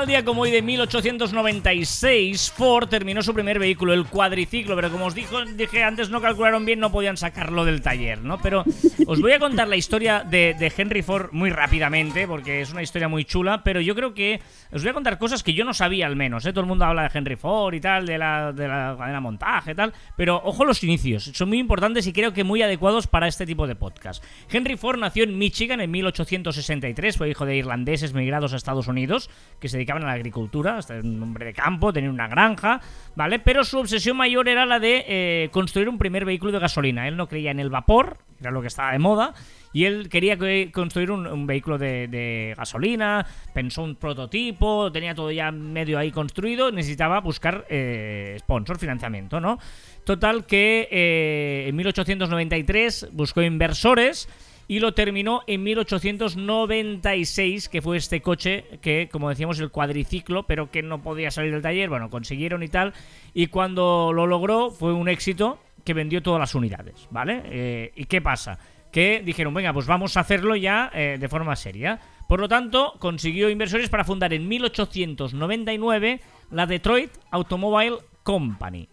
Tal 0.00 0.06
día 0.06 0.24
como 0.24 0.40
hoy 0.40 0.50
de 0.50 0.62
1896, 0.62 2.52
Ford 2.52 2.88
terminó 2.88 3.20
su 3.20 3.34
primer 3.34 3.58
vehículo, 3.58 3.92
el 3.92 4.06
cuadriciclo, 4.06 4.74
pero 4.74 4.90
como 4.90 5.04
os 5.04 5.14
dije 5.14 5.82
antes, 5.84 6.08
no 6.08 6.22
calcularon 6.22 6.64
bien, 6.64 6.80
no 6.80 6.90
podían 6.90 7.18
sacarlo 7.18 7.66
del 7.66 7.82
taller, 7.82 8.22
¿no? 8.22 8.40
Pero 8.40 8.64
os 9.06 9.20
voy 9.20 9.32
a 9.32 9.38
contar 9.38 9.68
la 9.68 9.76
historia 9.76 10.24
de, 10.24 10.72
Henry 10.74 11.02
Ford 11.02 11.28
muy 11.32 11.50
rápidamente, 11.50 12.26
porque 12.26 12.62
es 12.62 12.72
una 12.72 12.82
historia 12.82 13.08
muy 13.08 13.26
chula, 13.26 13.62
pero 13.62 13.82
yo 13.82 13.94
creo 13.94 14.14
que 14.14 14.40
os 14.72 14.80
voy 14.80 14.88
a 14.88 14.94
contar 14.94 15.18
cosas 15.18 15.42
que 15.42 15.52
yo 15.52 15.66
no 15.66 15.74
sabía 15.74 16.06
al 16.06 16.16
menos, 16.16 16.46
¿eh? 16.46 16.52
Todo 16.54 16.62
el 16.62 16.68
mundo 16.68 16.86
habla 16.86 17.02
de 17.02 17.10
Henry 17.12 17.36
Ford 17.36 17.74
y 17.74 17.80
tal, 17.80 18.06
de 18.06 18.16
la, 18.16 18.54
de 18.54 18.68
la 18.68 18.96
cadena 18.98 19.20
montaje 19.20 19.72
y 19.72 19.74
tal, 19.74 19.92
pero 20.16 20.40
ojo 20.42 20.64
los 20.64 20.82
inicios, 20.82 21.24
son 21.24 21.50
muy 21.50 21.58
importantes 21.58 22.06
y 22.06 22.14
creo 22.14 22.32
que 22.32 22.42
muy 22.42 22.62
adecuados 22.62 23.06
para 23.06 23.28
este 23.28 23.44
tipo 23.44 23.66
de 23.66 23.74
podcast. 23.74 24.24
Henry 24.50 24.78
Ford 24.78 24.98
nació 24.98 25.24
en 25.24 25.36
Michigan 25.36 25.82
en 25.82 25.90
1863, 25.90 27.18
fue 27.18 27.28
hijo 27.28 27.44
de 27.44 27.56
irlandeses 27.56 28.14
migrados 28.14 28.54
a 28.54 28.56
Estados 28.56 28.88
Unidos, 28.88 29.28
que 29.60 29.68
se 29.68 29.76
dedicaban 29.76 29.89
a 29.96 30.06
la 30.06 30.12
agricultura, 30.12 30.78
hasta 30.78 30.94
un 30.94 31.22
hombre 31.22 31.46
de 31.46 31.52
campo, 31.52 31.92
tenía 31.92 32.10
una 32.10 32.28
granja, 32.28 32.80
¿vale? 33.16 33.38
Pero 33.38 33.64
su 33.64 33.78
obsesión 33.78 34.16
mayor 34.16 34.48
era 34.48 34.66
la 34.66 34.78
de 34.78 35.04
eh, 35.06 35.48
construir 35.52 35.88
un 35.88 35.98
primer 35.98 36.24
vehículo 36.24 36.52
de 36.52 36.58
gasolina. 36.58 37.06
Él 37.08 37.16
no 37.16 37.28
creía 37.28 37.50
en 37.50 37.60
el 37.60 37.70
vapor, 37.70 38.18
era 38.40 38.50
lo 38.50 38.60
que 38.60 38.68
estaba 38.68 38.92
de 38.92 38.98
moda, 38.98 39.34
y 39.72 39.84
él 39.84 40.08
quería 40.08 40.36
que- 40.36 40.70
construir 40.72 41.10
un, 41.10 41.26
un 41.26 41.46
vehículo 41.46 41.78
de, 41.78 42.08
de 42.08 42.54
gasolina, 42.56 43.26
pensó 43.54 43.82
un 43.82 43.96
prototipo, 43.96 44.90
tenía 44.90 45.14
todo 45.14 45.30
ya 45.30 45.50
medio 45.52 45.98
ahí 45.98 46.10
construido, 46.10 46.72
necesitaba 46.72 47.20
buscar 47.20 47.66
eh, 47.68 48.36
sponsor, 48.40 48.78
financiamiento, 48.78 49.40
¿no? 49.40 49.58
Total 50.04 50.46
que 50.46 50.88
eh, 50.90 51.66
en 51.68 51.76
1893 51.76 53.08
buscó 53.12 53.42
inversores 53.42 54.28
y 54.70 54.78
lo 54.78 54.94
terminó 54.94 55.42
en 55.48 55.64
1896, 55.64 57.68
que 57.68 57.82
fue 57.82 57.96
este 57.96 58.22
coche 58.22 58.78
que, 58.80 59.08
como 59.10 59.28
decíamos, 59.28 59.58
el 59.58 59.72
cuadriciclo, 59.72 60.44
pero 60.44 60.70
que 60.70 60.84
no 60.84 61.02
podía 61.02 61.32
salir 61.32 61.50
del 61.50 61.60
taller. 61.60 61.88
Bueno, 61.88 62.08
consiguieron 62.08 62.62
y 62.62 62.68
tal. 62.68 62.94
Y 63.34 63.48
cuando 63.48 64.12
lo 64.14 64.28
logró, 64.28 64.70
fue 64.70 64.92
un 64.92 65.08
éxito 65.08 65.58
que 65.84 65.92
vendió 65.92 66.22
todas 66.22 66.38
las 66.38 66.54
unidades, 66.54 67.08
¿vale? 67.10 67.42
Eh, 67.46 67.90
¿Y 67.96 68.04
qué 68.04 68.20
pasa? 68.20 68.60
Que 68.92 69.20
dijeron, 69.24 69.52
venga, 69.54 69.72
pues 69.72 69.88
vamos 69.88 70.16
a 70.16 70.20
hacerlo 70.20 70.54
ya 70.54 70.88
eh, 70.94 71.16
de 71.18 71.28
forma 71.28 71.56
seria. 71.56 71.98
Por 72.28 72.38
lo 72.38 72.48
tanto, 72.48 72.94
consiguió 73.00 73.50
inversores 73.50 73.88
para 73.88 74.04
fundar 74.04 74.32
en 74.32 74.46
1899 74.46 76.20
la 76.52 76.66
Detroit 76.66 77.10
Automobile 77.32 77.96
Company. 78.22 78.88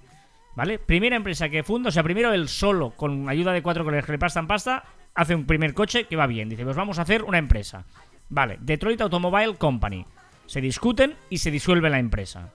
¿Vale? 0.56 0.80
Primera 0.80 1.18
empresa 1.18 1.50
que 1.50 1.62
funda, 1.62 1.90
o 1.90 1.92
sea, 1.92 2.02
primero 2.02 2.34
él 2.34 2.48
solo, 2.48 2.94
con 2.96 3.30
ayuda 3.30 3.54
de 3.54 3.62
cuatro 3.62 3.84
colegas 3.84 4.08
que 4.08 4.14
le 4.14 4.18
pastan 4.18 4.48
pasta, 4.48 4.84
hace 5.18 5.36
un 5.36 5.46
primer 5.46 5.74
coche 5.74 6.06
que 6.06 6.16
va 6.16 6.28
bien. 6.28 6.48
Dice, 6.48 6.64
pues 6.64 6.78
vamos 6.78 7.00
a 7.00 7.02
hacer 7.02 7.24
una 7.24 7.38
empresa. 7.38 7.84
Vale, 8.30 8.58
Detroit 8.62 9.02
Automobile 9.02 9.56
Company. 9.56 10.06
Se 10.46 10.62
discuten 10.62 11.16
y 11.30 11.40
se 11.40 11.52
disuelve 11.52 11.90
la 11.90 12.00
empresa. 12.00 12.50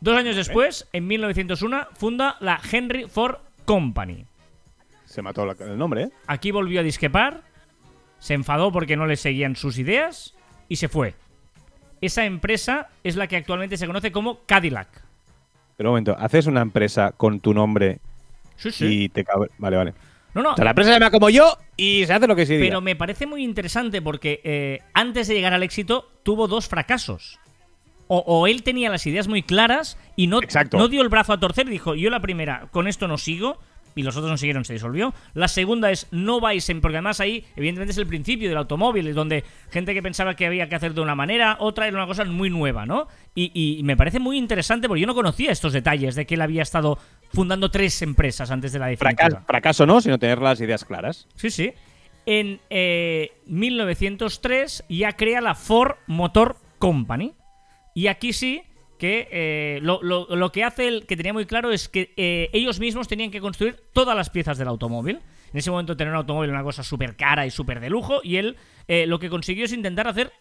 Dos 0.00 0.16
años 0.16 0.36
después, 0.36 0.88
en 0.92 1.06
1901, 1.06 1.86
funda 1.94 2.36
la 2.40 2.60
Henry 2.70 3.06
Ford 3.08 3.36
Company. 3.64 4.24
Se 5.04 5.22
mató 5.22 5.44
la- 5.44 5.56
el 5.60 5.76
nombre, 5.78 6.04
¿eh? 6.04 6.10
Aquí 6.26 6.50
volvió 6.50 6.80
a 6.80 6.82
disquepar, 6.82 7.42
se 8.18 8.34
enfadó 8.34 8.72
porque 8.72 8.96
no 8.96 9.06
le 9.06 9.16
seguían 9.16 9.56
sus 9.56 9.78
ideas 9.78 10.34
y 10.68 10.76
se 10.76 10.88
fue. 10.88 11.14
Esa 12.00 12.24
empresa 12.24 12.88
es 13.04 13.16
la 13.16 13.26
que 13.26 13.36
actualmente 13.36 13.76
se 13.76 13.86
conoce 13.86 14.10
como 14.10 14.40
Cadillac. 14.46 14.88
Pero 15.76 15.90
un 15.90 15.92
momento, 15.92 16.16
haces 16.18 16.46
una 16.46 16.62
empresa 16.62 17.12
con 17.12 17.40
tu 17.40 17.52
nombre 17.52 17.98
Sí, 18.56 18.70
sí. 18.70 18.86
y 19.04 19.08
te 19.10 19.24
cabe. 19.24 19.48
Vale, 19.58 19.76
vale. 19.76 19.94
No, 20.34 20.42
no, 20.42 20.52
O 20.52 20.56
sea, 20.56 20.64
la 20.64 20.70
empresa 20.70 20.92
se 20.92 21.00
llama 21.00 21.10
como 21.10 21.28
yo 21.30 21.56
y 21.76 22.04
se 22.06 22.12
hace 22.12 22.26
lo 22.26 22.36
que 22.36 22.46
se 22.46 22.54
diga. 22.54 22.66
Pero 22.66 22.80
me 22.80 22.96
parece 22.96 23.26
muy 23.26 23.42
interesante 23.42 24.00
porque 24.00 24.40
eh, 24.44 24.80
antes 24.94 25.26
de 25.28 25.34
llegar 25.34 25.52
al 25.54 25.62
éxito 25.62 26.08
tuvo 26.22 26.46
dos 26.48 26.68
fracasos. 26.68 27.38
O, 28.06 28.18
o 28.26 28.46
él 28.46 28.62
tenía 28.62 28.90
las 28.90 29.06
ideas 29.06 29.28
muy 29.28 29.42
claras 29.42 29.96
y 30.16 30.26
no, 30.26 30.42
Exacto. 30.42 30.78
no 30.78 30.88
dio 30.88 31.02
el 31.02 31.08
brazo 31.08 31.32
a 31.32 31.38
torcer 31.40 31.66
y 31.68 31.70
dijo, 31.70 31.94
yo 31.94 32.10
la 32.10 32.20
primera, 32.20 32.66
con 32.72 32.88
esto 32.88 33.06
no 33.06 33.18
sigo, 33.18 33.58
y 33.94 34.02
los 34.02 34.16
otros 34.16 34.30
no 34.30 34.36
siguieron, 34.36 34.64
se 34.64 34.72
disolvió. 34.72 35.14
La 35.34 35.48
segunda 35.48 35.90
es, 35.90 36.06
no 36.10 36.40
vais 36.40 36.68
en, 36.70 36.80
porque 36.80 36.96
además 36.96 37.20
ahí, 37.20 37.44
evidentemente 37.56 37.92
es 37.92 37.98
el 37.98 38.06
principio 38.06 38.48
del 38.48 38.58
automóvil, 38.58 39.06
es 39.06 39.14
donde 39.14 39.44
gente 39.70 39.94
que 39.94 40.02
pensaba 40.02 40.34
que 40.34 40.46
había 40.46 40.68
que 40.68 40.74
hacer 40.74 40.94
de 40.94 41.00
una 41.00 41.14
manera, 41.14 41.56
otra 41.60 41.86
era 41.86 41.96
una 41.96 42.06
cosa 42.06 42.24
muy 42.24 42.50
nueva, 42.50 42.86
¿no? 42.86 43.08
Y, 43.34 43.50
y 43.54 43.82
me 43.82 43.96
parece 43.96 44.18
muy 44.18 44.38
interesante 44.38 44.88
porque 44.88 45.00
yo 45.00 45.06
no 45.06 45.14
conocía 45.14 45.52
estos 45.52 45.72
detalles 45.72 46.14
de 46.14 46.26
que 46.26 46.34
él 46.34 46.42
había 46.42 46.62
estado 46.62 46.98
fundando 47.32 47.70
tres 47.70 48.02
empresas 48.02 48.50
antes 48.50 48.72
de 48.72 48.78
la 48.78 48.86
definitiva. 48.86 49.28
Fracaso, 49.28 49.46
fracaso 49.46 49.86
no, 49.86 50.00
sino 50.00 50.18
tener 50.18 50.40
las 50.40 50.60
ideas 50.60 50.84
claras. 50.84 51.28
Sí, 51.36 51.50
sí. 51.50 51.72
En 52.26 52.60
eh, 52.70 53.32
1903 53.46 54.84
ya 54.88 55.12
crea 55.12 55.40
la 55.40 55.54
Ford 55.54 55.96
Motor 56.06 56.56
Company. 56.78 57.34
Y 57.94 58.06
aquí 58.06 58.32
sí 58.32 58.62
que 59.00 59.26
eh, 59.32 59.80
lo, 59.82 60.00
lo- 60.02 60.28
lo 60.36 60.52
que 60.52 60.62
hace 60.62 60.86
el 60.86 61.06
que 61.06 61.16
tenía 61.16 61.32
muy 61.32 61.46
claro 61.46 61.72
es 61.72 61.88
que 61.88 62.12
eh, 62.16 62.48
ellos 62.52 62.78
mismos 62.78 63.08
tenían 63.08 63.32
que 63.32 63.40
construir 63.40 63.74
todas 63.92 64.16
las 64.16 64.30
piezas 64.30 64.56
del 64.58 64.68
automóvil. 64.68 65.16
En 65.52 65.58
ese 65.58 65.72
momento 65.72 65.96
tener 65.96 66.12
un 66.12 66.18
automóvil 66.18 66.50
era 66.50 66.58
una 66.58 66.64
cosa 66.64 66.84
súper 66.84 67.16
cara 67.16 67.44
y 67.46 67.50
súper 67.50 67.80
de 67.80 67.90
lujo. 67.90 68.20
Y 68.22 68.36
él 68.36 68.56
eh, 68.86 69.06
lo 69.08 69.18
que 69.18 69.28
consiguió 69.28 69.64
es 69.64 69.72
intentar 69.72 70.06
hacer 70.06 70.32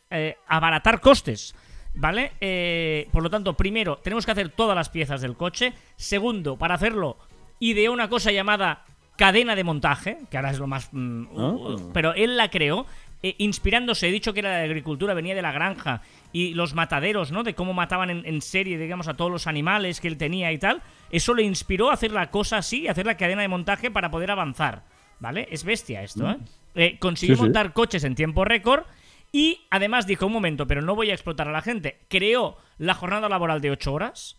abaratar 0.47 0.99
costes. 1.01 1.55
¿Vale? 1.95 3.07
Por 3.11 3.23
lo 3.23 3.31
tanto, 3.31 3.55
primero, 3.57 3.97
tenemos 3.97 4.23
que 4.25 4.31
hacer 4.31 4.49
todas 4.49 4.75
las 4.75 4.89
piezas 4.89 5.21
del 5.21 5.35
coche. 5.35 5.73
Segundo, 5.95 6.55
para 6.55 6.75
hacerlo, 6.75 7.17
ideó 7.59 7.91
una 7.91 8.07
cosa 8.09 8.31
llamada 8.31 8.85
cadena 9.17 9.55
de 9.55 9.63
montaje, 9.63 10.17
que 10.29 10.37
ahora 10.37 10.51
es 10.51 10.59
lo 10.59 10.67
más... 10.67 10.89
mm, 10.93 11.23
Ah. 11.35 11.75
pero 11.91 12.13
él 12.13 12.37
la 12.37 12.49
creó 12.51 12.85
eh, 13.23 13.35
inspirándose, 13.39 14.07
he 14.07 14.11
dicho 14.11 14.33
que 14.33 14.39
era 14.39 14.57
de 14.59 14.63
agricultura, 14.65 15.13
venía 15.13 15.35
de 15.35 15.41
la 15.41 15.51
granja 15.51 16.01
y 16.31 16.53
los 16.53 16.73
mataderos, 16.75 17.31
¿no? 17.31 17.43
De 17.43 17.55
cómo 17.55 17.73
mataban 17.73 18.09
en, 18.09 18.23
en 18.25 18.41
serie, 18.41 18.77
digamos, 18.77 19.07
a 19.07 19.15
todos 19.15 19.31
los 19.31 19.47
animales 19.47 19.99
que 19.99 20.07
él 20.07 20.17
tenía 20.17 20.51
y 20.51 20.57
tal. 20.57 20.81
Eso 21.09 21.33
le 21.33 21.43
inspiró 21.43 21.89
a 21.89 21.93
hacer 21.93 22.11
la 22.11 22.29
cosa 22.31 22.57
así, 22.57 22.87
a 22.87 22.91
hacer 22.91 23.05
la 23.05 23.17
cadena 23.17 23.41
de 23.41 23.47
montaje 23.47 23.89
para 23.91 24.11
poder 24.11 24.29
avanzar, 24.31 24.83
¿vale? 25.19 25.47
Es 25.51 25.63
bestia 25.63 26.03
esto, 26.03 26.29
¿eh? 26.29 26.37
Eh, 26.75 26.97
consiguió 26.99 27.35
Sí, 27.35 27.39
sí. 27.39 27.43
montar 27.45 27.73
coches 27.73 28.03
en 28.03 28.13
tiempo 28.15 28.45
récord 28.45 28.83
y 29.31 29.61
además 29.69 30.07
dijo, 30.07 30.25
un 30.27 30.33
momento, 30.33 30.65
pero 30.67 30.81
no 30.81 30.95
voy 30.95 31.09
a 31.11 31.13
explotar 31.13 31.47
a 31.47 31.51
la 31.51 31.61
gente. 31.61 31.99
Creó 32.09 32.57
la 32.77 32.93
jornada 32.93 33.27
laboral 33.29 33.61
de 33.61 33.71
8 33.71 33.93
horas. 33.93 34.38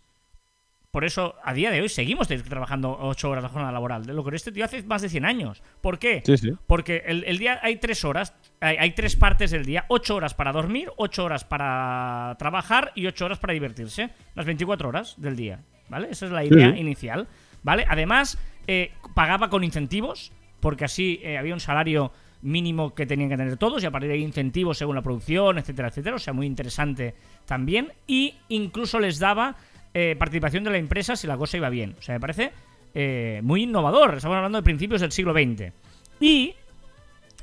Por 0.91 1.05
eso, 1.05 1.37
a 1.45 1.55
día 1.55 1.71
de 1.71 1.81
hoy, 1.81 1.89
seguimos 1.89 2.27
trabajando 2.27 2.99
8 3.01 3.31
horas 3.31 3.45
la 3.45 3.49
jornada 3.49 3.71
laboral. 3.71 4.03
Lo 4.07 4.25
que 4.25 4.35
este 4.35 4.51
tío 4.51 4.65
hace 4.65 4.83
más 4.83 5.03
de 5.03 5.09
100 5.09 5.25
años. 5.25 5.63
¿Por 5.81 6.01
qué? 6.01 6.21
Sí, 6.27 6.37
sí. 6.37 6.51
Porque 6.67 7.05
el, 7.07 7.23
el 7.25 7.39
día 7.39 7.61
hay 7.63 7.77
3 7.77 8.05
horas, 8.05 8.35
hay, 8.61 8.77
hay 8.77 8.91
tres 8.93 9.15
partes 9.15 9.53
del 9.53 9.65
día. 9.65 9.85
8 9.87 10.17
horas 10.17 10.35
para 10.35 10.51
dormir, 10.51 10.91
8 10.97 11.25
horas 11.25 11.45
para 11.45 12.35
trabajar 12.41 12.91
y 12.97 13.07
8 13.07 13.25
horas 13.25 13.39
para 13.39 13.53
divertirse. 13.53 14.11
Las 14.35 14.47
24 14.47 14.89
horas 14.89 15.15
del 15.17 15.37
día. 15.37 15.61
¿Vale? 15.89 16.09
Esa 16.11 16.27
es 16.27 16.33
la 16.33 16.45
idea 16.45 16.73
sí. 16.73 16.81
inicial. 16.81 17.29
¿Vale? 17.63 17.85
Además, 17.89 18.37
eh, 18.67 18.91
pagaba 19.15 19.49
con 19.49 19.63
incentivos, 19.63 20.33
porque 20.59 20.85
así 20.85 21.21
eh, 21.23 21.39
había 21.39 21.55
un 21.55 21.61
salario 21.61 22.13
mínimo 22.43 22.95
que 22.95 23.07
tenían 23.07 23.29
que 23.29 23.37
tener 23.37 23.57
todos 23.59 23.83
y 23.83 23.87
a 23.87 23.91
partir 23.91 24.09
de 24.09 24.15
ahí 24.15 24.23
incentivos 24.23 24.79
según 24.79 24.97
la 24.97 25.03
producción, 25.03 25.59
etcétera, 25.59 25.89
etcétera. 25.89 26.17
O 26.17 26.19
sea, 26.19 26.33
muy 26.33 26.47
interesante 26.47 27.15
también. 27.45 27.93
Y 28.07 28.35
incluso 28.49 28.99
les 28.99 29.19
daba 29.19 29.57
eh, 29.95 30.17
participación 30.19 30.65
de 30.65 30.71
la 30.71 30.79
empresa 30.79 31.17
si 31.17 31.27
la 31.27 31.37
cosa 31.37 31.57
iba 31.57 31.69
bien. 31.69 31.97
O 31.99 32.03
sea, 32.03 32.15
me 32.15 32.21
parece 32.21 32.53
eh, 32.95 33.41
muy 33.43 33.63
innovador. 33.65 34.15
Estamos 34.17 34.37
hablando 34.37 34.59
de 34.59 34.63
principios 34.65 35.01
del 35.01 35.13
siglo 35.13 35.33
XX. 35.33 35.73
Y 36.21 36.55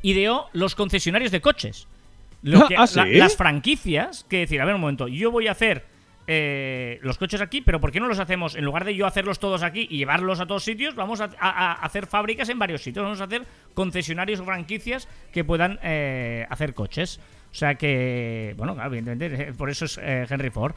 ideó 0.01 0.47
los 0.53 0.75
concesionarios 0.75 1.31
de 1.31 1.41
coches. 1.41 1.87
Lo 2.43 2.67
que- 2.67 2.75
¿Ah, 2.77 2.85
sí? 2.87 2.97
la- 2.97 3.05
las 3.05 3.35
franquicias, 3.35 4.23
que 4.29 4.39
decir, 4.39 4.61
a 4.61 4.65
ver 4.65 4.75
un 4.75 4.81
momento, 4.81 5.07
yo 5.07 5.31
voy 5.31 5.47
a 5.47 5.51
hacer 5.51 5.83
eh, 6.29 6.99
los 7.03 7.17
coches 7.17 7.39
aquí, 7.39 7.61
pero 7.61 7.79
¿por 7.79 7.89
qué 7.91 8.01
no 8.01 8.07
los 8.09 8.19
hacemos, 8.19 8.55
en 8.55 8.65
lugar 8.65 8.83
de 8.83 8.93
yo 8.93 9.07
hacerlos 9.07 9.39
todos 9.39 9.63
aquí 9.63 9.87
y 9.89 9.97
llevarlos 9.99 10.41
a 10.41 10.45
todos 10.45 10.61
sitios, 10.63 10.93
vamos 10.93 11.21
a, 11.21 11.29
a- 11.39 11.49
a 11.49 11.73
hacer 11.73 12.05
fábricas 12.05 12.49
en 12.49 12.59
varios 12.59 12.81
sitios, 12.83 13.01
vamos 13.03 13.21
a 13.21 13.23
hacer 13.23 13.43
concesionarios 13.73 14.41
o 14.41 14.43
franquicias 14.43 15.07
que 15.31 15.45
puedan 15.45 15.79
eh, 15.83 16.45
hacer 16.49 16.73
coches. 16.73 17.21
O 17.49 17.55
sea 17.55 17.75
que, 17.75 18.53
bueno, 18.57 18.75
claro, 18.75 18.93
evidentemente, 18.93 19.41
eh, 19.49 19.53
por 19.53 19.69
eso 19.69 19.85
es 19.85 19.97
eh, 20.03 20.25
Henry 20.29 20.49
Ford. 20.49 20.75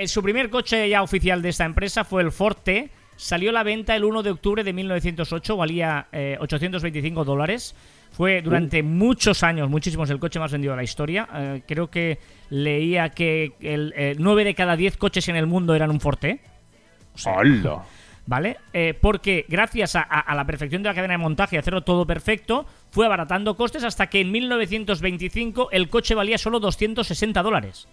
Eh, 0.00 0.04
eh, 0.04 0.08
su 0.08 0.22
primer 0.22 0.50
coche 0.50 0.88
ya 0.88 1.02
oficial 1.02 1.42
de 1.42 1.48
esta 1.50 1.64
empresa 1.64 2.04
fue 2.04 2.22
el 2.22 2.32
Ford 2.32 2.56
T 2.62 2.90
Salió 3.16 3.50
a 3.50 3.52
la 3.52 3.62
venta 3.62 3.94
el 3.94 4.04
1 4.04 4.22
de 4.22 4.30
octubre 4.30 4.64
de 4.64 4.72
1908, 4.72 5.54
valía 5.54 6.06
eh, 6.10 6.38
825 6.40 7.22
dólares. 7.26 7.74
Fue 8.12 8.40
durante 8.40 8.82
muchos 8.82 9.42
años, 9.42 9.68
muchísimos, 9.68 10.08
el 10.08 10.18
coche 10.18 10.38
más 10.40 10.50
vendido 10.50 10.72
de 10.72 10.78
la 10.78 10.82
historia. 10.84 11.28
Eh, 11.34 11.62
creo 11.68 11.90
que 11.90 12.18
leía 12.48 13.10
que 13.10 13.52
el, 13.60 13.92
eh, 13.94 14.14
9 14.18 14.44
de 14.44 14.54
cada 14.54 14.74
10 14.74 14.96
coches 14.96 15.28
en 15.28 15.36
el 15.36 15.46
mundo 15.46 15.74
eran 15.74 15.90
un 15.90 16.00
Forte. 16.00 16.40
O 17.14 17.18
sea. 17.18 17.34
¿vale? 18.24 18.56
Eh, 18.72 18.94
porque 18.98 19.44
gracias 19.48 19.96
a, 19.96 20.00
a- 20.00 20.20
a 20.20 20.34
la 20.34 20.46
perfección 20.46 20.82
de 20.82 20.88
la 20.88 20.94
cadena 20.94 21.12
de 21.12 21.18
montaje 21.18 21.56
y 21.56 21.58
hacerlo 21.58 21.82
todo 21.82 22.06
perfecto, 22.06 22.64
fue 22.90 23.04
abaratando 23.04 23.54
costes 23.54 23.84
hasta 23.84 24.06
que 24.06 24.20
en 24.22 24.30
1925 24.32 25.68
el 25.72 25.90
coche 25.90 26.14
valía 26.14 26.38
solo 26.38 26.58
260 26.58 27.42
dólares. 27.42 27.86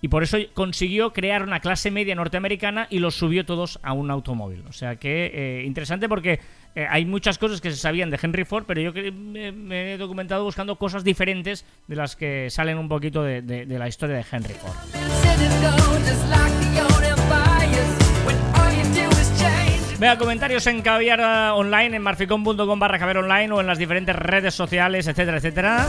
Y 0.00 0.08
por 0.08 0.22
eso 0.22 0.38
consiguió 0.54 1.12
crear 1.12 1.42
una 1.42 1.60
clase 1.60 1.90
media 1.90 2.14
norteamericana 2.14 2.86
y 2.90 2.98
los 2.98 3.14
subió 3.14 3.44
todos 3.46 3.78
a 3.82 3.92
un 3.92 4.10
automóvil. 4.10 4.64
O 4.68 4.72
sea 4.72 4.96
que 4.96 5.30
eh, 5.32 5.64
interesante 5.64 6.08
porque 6.08 6.40
eh, 6.74 6.86
hay 6.88 7.04
muchas 7.04 7.38
cosas 7.38 7.60
que 7.60 7.70
se 7.70 7.76
sabían 7.76 8.10
de 8.10 8.18
Henry 8.22 8.44
Ford, 8.44 8.64
pero 8.66 8.80
yo 8.80 8.92
me, 9.12 9.52
me 9.52 9.94
he 9.94 9.98
documentado 9.98 10.44
buscando 10.44 10.76
cosas 10.76 11.04
diferentes 11.04 11.64
de 11.88 11.96
las 11.96 12.16
que 12.16 12.48
salen 12.50 12.78
un 12.78 12.88
poquito 12.88 13.22
de, 13.22 13.42
de- 13.42 13.66
de 13.66 13.78
la 13.78 13.88
historia 13.88 14.16
de 14.16 14.24
Henry 14.30 14.54
Ford. 14.54 14.76
Vea 20.00 20.16
comentarios 20.16 20.66
en 20.66 20.80
Caviar 20.80 21.20
eh, 21.20 21.50
Online, 21.50 21.96
en 21.96 22.02
marficón.com 22.02 22.78
barra 22.78 22.98
caviar 22.98 23.18
online 23.18 23.52
o 23.52 23.60
en 23.60 23.66
las 23.66 23.76
diferentes 23.76 24.16
redes 24.16 24.54
sociales, 24.54 25.06
etcétera, 25.06 25.36
etcétera. 25.36 25.88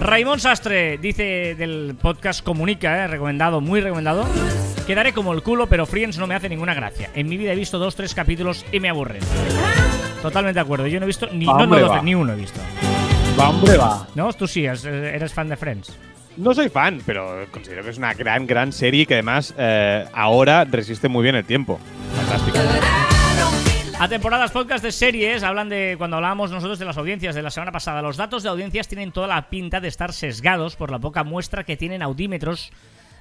Raimón 0.00 0.40
Sastre 0.40 0.96
dice 0.96 1.54
del 1.54 1.94
podcast 2.00 2.42
Comunica, 2.42 3.04
eh, 3.04 3.06
recomendado, 3.06 3.60
muy 3.60 3.82
recomendado. 3.82 4.26
Quedaré 4.86 5.12
como 5.12 5.34
el 5.34 5.42
culo, 5.42 5.66
pero 5.66 5.84
Friends 5.84 6.16
no 6.16 6.26
me 6.26 6.34
hace 6.34 6.48
ninguna 6.48 6.72
gracia. 6.72 7.10
En 7.14 7.28
mi 7.28 7.36
vida 7.36 7.52
he 7.52 7.54
visto 7.54 7.78
dos, 7.78 7.94
tres 7.94 8.14
capítulos 8.14 8.64
y 8.72 8.80
me 8.80 8.88
aburren. 8.88 9.20
Totalmente 10.22 10.54
de 10.54 10.62
acuerdo. 10.62 10.86
Yo 10.86 10.98
no 10.98 11.04
he 11.04 11.08
visto 11.08 11.28
ni, 11.30 11.44
no, 11.44 11.66
no, 11.66 12.02
ni 12.02 12.14
uno 12.14 12.32
he 12.32 12.36
visto. 12.36 12.60
Va, 13.38 13.50
hombre, 13.50 13.76
va. 13.76 14.08
¿No? 14.14 14.32
Tú 14.32 14.48
sí, 14.48 14.64
eh, 14.64 14.72
eres 15.14 15.34
fan 15.34 15.50
de 15.50 15.58
Friends. 15.58 15.94
No 16.38 16.54
soy 16.54 16.70
fan, 16.70 17.02
pero 17.04 17.44
considero 17.50 17.82
que 17.82 17.90
es 17.90 17.98
una 17.98 18.14
gran, 18.14 18.46
gran 18.46 18.72
serie 18.72 19.04
que 19.04 19.12
además 19.12 19.54
eh, 19.58 20.06
ahora 20.14 20.64
resiste 20.64 21.08
muy 21.08 21.22
bien 21.22 21.34
el 21.34 21.44
tiempo. 21.44 21.78
Fantástico. 22.16 22.58
A 24.00 24.08
temporadas 24.08 24.50
podcast 24.50 24.84
de 24.84 24.90
series 24.90 25.44
hablan 25.44 25.68
de 25.68 25.94
cuando 25.96 26.16
hablábamos 26.16 26.50
nosotros 26.50 26.78
de 26.80 26.84
las 26.84 26.98
audiencias 26.98 27.34
de 27.34 27.42
la 27.42 27.50
semana 27.50 27.70
pasada. 27.70 28.02
Los 28.02 28.16
datos 28.16 28.42
de 28.42 28.48
audiencias 28.48 28.88
tienen 28.88 29.12
toda 29.12 29.28
la 29.28 29.48
pinta 29.48 29.80
de 29.80 29.88
estar 29.88 30.12
sesgados 30.12 30.74
por 30.74 30.90
la 30.90 30.98
poca 30.98 31.22
muestra 31.22 31.64
que 31.64 31.76
tienen 31.76 32.02
audímetros. 32.02 32.72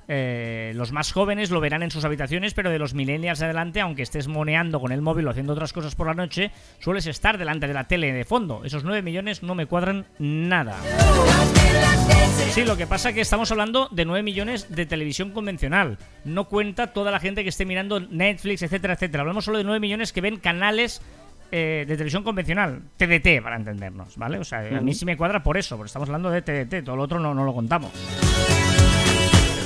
Eh, 0.08 0.74
los 0.76 0.92
más 0.92 1.12
jóvenes 1.12 1.50
lo 1.52 1.60
verán 1.60 1.84
en 1.84 1.92
sus 1.92 2.06
habitaciones, 2.06 2.54
pero 2.54 2.70
de 2.70 2.80
los 2.80 2.94
millennials 2.94 3.42
adelante, 3.42 3.82
aunque 3.82 4.02
estés 4.02 4.28
moneando 4.28 4.80
con 4.80 4.92
el 4.92 5.02
móvil 5.02 5.28
o 5.28 5.32
haciendo 5.32 5.54
otras 5.54 5.74
cosas 5.74 5.96
por 5.96 6.08
la 6.08 6.14
noche, 6.14 6.52
sueles 6.80 7.08
estar 7.08 7.38
delante 7.38 7.68
de 7.68 7.74
la 7.74 7.86
tele 7.86 8.12
de 8.12 8.26
fondo. 8.26 8.62
Esos 8.66 8.84
9 8.84 9.02
millones 9.02 9.44
no 9.44 9.56
me 9.56 9.66
cuadran 9.66 10.06
nada. 10.20 10.76
Sí, 12.52 12.66
lo 12.66 12.78
que 12.78 12.86
pasa 12.86 13.10
es 13.10 13.16
que 13.16 13.22
estamos 13.22 13.52
hablando 13.52 13.88
de 13.92 14.06
9 14.06 14.22
millones 14.22 14.76
de 14.76 14.86
televisión 14.86 15.32
convencional. 15.32 15.98
No 16.24 16.48
cuenta 16.50 16.94
toda 16.94 17.10
la 17.10 17.20
gente 17.20 17.44
que 17.44 17.50
esté 17.50 17.66
mirando 17.66 18.00
Netflix, 18.00 18.62
etcétera, 18.62 18.94
etcétera. 18.94 19.22
Hablamos 19.22 19.46
solo 19.46 19.58
de 19.58 19.64
9 19.64 19.80
millones 19.80 20.14
que 20.14 20.22
ven 20.22 20.38
canales 20.38 21.02
eh, 21.52 21.86
de 21.88 21.96
televisión 21.96 22.24
convencional. 22.24 22.82
TDT, 22.98 23.42
para 23.42 23.56
entendernos, 23.56 24.18
¿vale? 24.18 24.38
O 24.38 24.44
sea, 24.44 24.60
a 24.60 24.82
mí 24.82 24.94
sí 24.94 25.06
me 25.06 25.18
cuadra 25.18 25.42
por 25.42 25.58
eso, 25.58 25.78
porque 25.78 25.88
estamos 25.88 26.10
hablando 26.10 26.30
de 26.30 26.42
TDT. 26.42 26.84
Todo 26.84 26.96
lo 26.96 27.04
otro 27.04 27.20
no, 27.20 27.34
no 27.34 27.44
lo 27.44 27.54
contamos. 27.54 27.92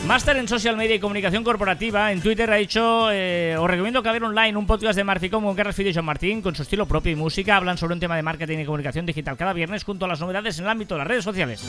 Máster 0.07 0.37
en 0.37 0.47
Social 0.47 0.77
Media 0.77 0.95
y 0.95 0.99
Comunicación 0.99 1.43
Corporativa 1.43 2.13
en 2.13 2.21
Twitter 2.21 2.49
ha 2.49 2.55
dicho 2.55 3.09
eh, 3.11 3.57
os 3.59 3.69
recomiendo 3.69 4.01
que 4.01 4.09
ver 4.09 4.23
online 4.23 4.57
un 4.57 4.65
podcast 4.65 4.95
de 4.95 5.03
Marficom 5.03 5.43
con 5.43 5.53
Carlos 5.53 5.75
Fide 5.75 5.89
y 5.89 5.93
John 5.93 6.05
Martín 6.05 6.41
con 6.41 6.55
su 6.55 6.61
estilo 6.61 6.85
propio 6.85 7.11
y 7.11 7.15
música 7.15 7.57
hablan 7.57 7.77
sobre 7.77 7.93
un 7.93 7.99
tema 7.99 8.15
de 8.15 8.23
marketing 8.23 8.59
y 8.59 8.65
comunicación 8.65 9.05
digital 9.05 9.35
cada 9.35 9.51
viernes 9.51 9.83
junto 9.83 10.05
a 10.05 10.07
las 10.07 10.21
novedades 10.21 10.57
en 10.59 10.63
el 10.63 10.71
ámbito 10.71 10.95
de 10.95 10.99
las 10.99 11.07
redes 11.07 11.25
sociales 11.25 11.61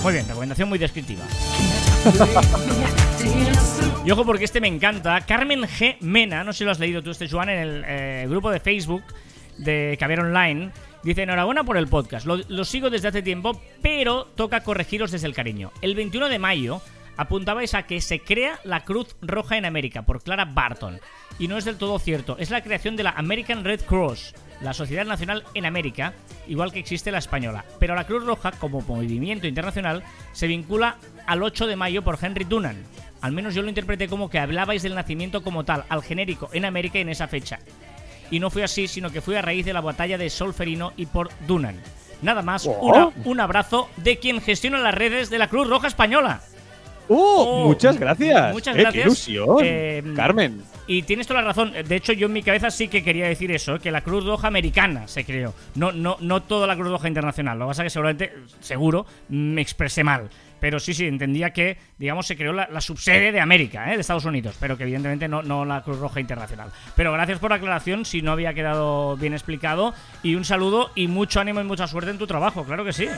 muy 0.00 0.12
bien, 0.12 0.28
recomendación 0.28 0.68
muy 0.68 0.78
descriptiva 0.78 1.24
y 4.06 4.10
ojo 4.12 4.24
porque 4.24 4.44
este 4.44 4.60
me 4.60 4.68
encanta 4.68 5.20
Carmen 5.22 5.62
G. 5.62 5.96
Mena, 6.02 6.44
no 6.44 6.52
sé 6.52 6.58
si 6.58 6.64
lo 6.64 6.70
has 6.70 6.78
leído 6.78 7.02
tú 7.02 7.10
este 7.10 7.28
Joan 7.28 7.48
en 7.48 7.58
el 7.58 7.84
eh, 7.84 8.26
grupo 8.28 8.52
de 8.52 8.60
Facebook 8.60 9.02
de 9.58 9.96
Caviar 9.98 10.20
Online 10.20 10.70
Dice, 11.02 11.24
enhorabuena 11.24 11.64
por 11.64 11.76
el 11.76 11.88
podcast. 11.88 12.26
Lo, 12.26 12.36
lo 12.36 12.64
sigo 12.64 12.88
desde 12.88 13.08
hace 13.08 13.22
tiempo, 13.22 13.60
pero 13.82 14.28
toca 14.36 14.60
corregiros 14.60 15.10
desde 15.10 15.26
el 15.26 15.34
cariño. 15.34 15.72
El 15.82 15.96
21 15.96 16.28
de 16.28 16.38
mayo 16.38 16.80
apuntabais 17.16 17.74
a 17.74 17.84
que 17.84 18.00
se 18.00 18.20
crea 18.20 18.58
la 18.64 18.84
Cruz 18.84 19.16
Roja 19.20 19.56
en 19.56 19.64
América 19.64 20.02
por 20.02 20.22
Clara 20.22 20.44
Barton. 20.44 21.00
Y 21.38 21.48
no 21.48 21.56
es 21.58 21.64
del 21.64 21.76
todo 21.76 21.98
cierto. 21.98 22.36
Es 22.38 22.50
la 22.50 22.62
creación 22.62 22.96
de 22.96 23.02
la 23.04 23.10
American 23.10 23.64
Red 23.64 23.82
Cross, 23.82 24.34
la 24.60 24.74
Sociedad 24.74 25.04
Nacional 25.04 25.44
en 25.54 25.66
América, 25.66 26.12
igual 26.46 26.72
que 26.72 26.78
existe 26.78 27.10
la 27.10 27.18
española. 27.18 27.64
Pero 27.78 27.94
la 27.94 28.04
Cruz 28.06 28.24
Roja, 28.24 28.52
como 28.52 28.80
movimiento 28.82 29.46
internacional, 29.46 30.02
se 30.32 30.46
vincula 30.46 30.96
al 31.26 31.42
8 31.42 31.66
de 31.66 31.76
mayo 31.76 32.02
por 32.02 32.18
Henry 32.22 32.44
Dunant. 32.44 32.78
Al 33.20 33.32
menos 33.32 33.54
yo 33.54 33.62
lo 33.62 33.68
interpreté 33.68 34.08
como 34.08 34.28
que 34.28 34.38
hablabais 34.38 34.82
del 34.82 34.94
nacimiento 34.94 35.42
como 35.42 35.64
tal, 35.64 35.84
al 35.88 36.02
genérico, 36.02 36.48
en 36.52 36.64
América 36.64 36.98
en 36.98 37.08
esa 37.08 37.28
fecha. 37.28 37.60
Y 38.30 38.40
no 38.40 38.50
fue 38.50 38.64
así, 38.64 38.88
sino 38.88 39.10
que 39.10 39.20
fue 39.20 39.38
a 39.38 39.42
raíz 39.42 39.64
de 39.64 39.72
la 39.72 39.80
batalla 39.80 40.18
de 40.18 40.30
Solferino 40.30 40.92
y 40.96 41.06
por 41.06 41.30
Dunant. 41.46 41.78
Nada 42.22 42.42
más, 42.42 42.66
una- 42.66 43.10
un 43.24 43.40
abrazo 43.40 43.88
de 43.96 44.18
quien 44.18 44.40
gestiona 44.40 44.78
las 44.78 44.94
redes 44.94 45.28
de 45.30 45.38
la 45.38 45.48
Cruz 45.48 45.68
Roja 45.68 45.86
Española. 45.88 46.40
¡Uh! 47.08 47.16
Oh, 47.16 47.66
muchas 47.66 47.98
gracias. 47.98 48.52
muchas 48.52 48.76
Eh, 48.76 48.80
gracias. 48.80 49.02
¡Qué 49.02 49.08
ilusión! 49.08 49.58
Eh, 49.62 50.02
Carmen. 50.14 50.62
Y 50.86 51.02
tienes 51.02 51.26
toda 51.26 51.40
la 51.40 51.48
razón. 51.48 51.72
De 51.72 51.96
hecho, 51.96 52.12
yo 52.12 52.26
en 52.26 52.32
mi 52.32 52.42
cabeza 52.42 52.70
sí 52.70 52.88
que 52.88 53.04
quería 53.04 53.28
decir 53.28 53.52
eso, 53.52 53.78
que 53.78 53.90
la 53.90 54.00
Cruz 54.02 54.24
Roja 54.24 54.48
americana 54.48 55.06
se 55.06 55.24
creó. 55.24 55.54
No, 55.74 55.92
no, 55.92 56.16
no 56.20 56.42
toda 56.42 56.66
la 56.66 56.74
Cruz 56.74 56.88
Roja 56.88 57.08
internacional. 57.08 57.58
Lo 57.58 57.66
que 57.66 57.70
pasa 57.70 57.82
es 57.82 57.86
que 57.86 57.90
seguramente, 57.90 58.32
seguro, 58.60 59.06
me 59.28 59.62
expresé 59.62 60.02
mal. 60.02 60.28
Pero 60.58 60.78
sí, 60.78 60.94
sí, 60.94 61.06
entendía 61.06 61.52
que, 61.52 61.76
digamos, 61.98 62.26
se 62.26 62.36
creó 62.36 62.52
la, 62.52 62.68
la 62.70 62.80
subsede 62.80 63.32
de 63.32 63.40
América, 63.40 63.90
¿eh? 63.90 63.94
de 63.94 64.00
Estados 64.00 64.24
Unidos, 64.24 64.56
pero 64.60 64.76
que 64.76 64.84
evidentemente 64.84 65.26
no, 65.26 65.42
no 65.42 65.64
la 65.64 65.82
Cruz 65.82 65.98
Roja 65.98 66.20
Internacional. 66.20 66.70
Pero 66.94 67.12
gracias 67.12 67.40
por 67.40 67.50
la 67.50 67.56
aclaración, 67.56 68.04
si 68.04 68.22
no 68.22 68.32
había 68.32 68.54
quedado 68.54 69.16
bien 69.16 69.32
explicado. 69.32 69.92
Y 70.22 70.36
un 70.36 70.44
saludo 70.44 70.90
y 70.94 71.08
mucho 71.08 71.40
ánimo 71.40 71.60
y 71.60 71.64
mucha 71.64 71.86
suerte 71.86 72.10
en 72.10 72.18
tu 72.18 72.26
trabajo, 72.26 72.64
claro 72.64 72.84
que 72.84 72.92
sí. 72.92 73.08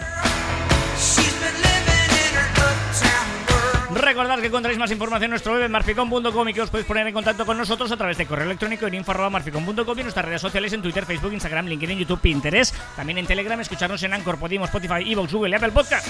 Recordad 3.94 4.40
que 4.40 4.48
encontráis 4.48 4.76
más 4.76 4.90
información 4.90 5.24
en 5.24 5.30
nuestro 5.30 5.54
web 5.54 5.70
marficon.com 5.70 6.48
y 6.48 6.52
que 6.52 6.62
os 6.62 6.70
podéis 6.70 6.86
poner 6.86 7.06
en 7.06 7.14
contacto 7.14 7.46
con 7.46 7.56
nosotros 7.56 7.92
a 7.92 7.96
través 7.96 8.18
de 8.18 8.26
correo 8.26 8.44
electrónico 8.44 8.88
en 8.88 8.94
info.marficon.com 8.94 9.96
y 9.96 10.00
en 10.00 10.04
nuestras 10.04 10.24
redes 10.24 10.40
sociales 10.40 10.72
en 10.72 10.82
Twitter, 10.82 11.06
Facebook, 11.06 11.32
Instagram, 11.32 11.66
LinkedIn, 11.66 12.00
YouTube, 12.00 12.20
Pinterest. 12.20 12.74
También 12.96 13.18
en 13.18 13.26
Telegram, 13.26 13.60
escucharnos 13.60 14.02
en 14.02 14.12
Anchor, 14.12 14.38
Podimo, 14.38 14.64
Spotify, 14.64 15.10
Evox, 15.12 15.32
Google 15.32 15.54
Apple 15.54 15.70
Podcast. 15.72 16.08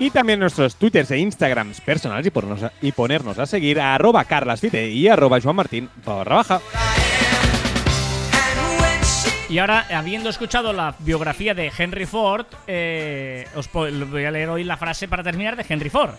Y 0.00 0.10
también 0.10 0.40
nuestros 0.40 0.76
twitters 0.76 1.10
e 1.10 1.18
instagrams 1.18 1.80
personales 1.82 2.26
y, 2.26 2.30
ponernos 2.30 2.62
a, 2.62 2.72
y 2.80 2.90
ponernos 2.90 3.38
a 3.38 3.46
seguir 3.46 3.78
a 3.78 3.94
arroba 3.94 4.24
carlasfite 4.24 4.88
y 4.88 5.06
arroba 5.08 5.40
joanmartin 5.40 5.88
barra 6.04 6.36
baja. 6.36 6.60
Y 9.50 9.58
ahora, 9.58 9.84
habiendo 9.92 10.30
escuchado 10.30 10.72
la 10.72 10.94
biografía 11.00 11.54
de 11.54 11.72
Henry 11.76 12.06
Ford, 12.06 12.46
eh, 12.68 13.48
os 13.56 13.68
voy 13.72 14.24
a 14.24 14.30
leer 14.30 14.48
hoy 14.48 14.62
la 14.62 14.76
frase 14.76 15.08
para 15.08 15.24
terminar 15.24 15.56
de 15.56 15.66
Henry 15.68 15.90
Ford. 15.90 16.12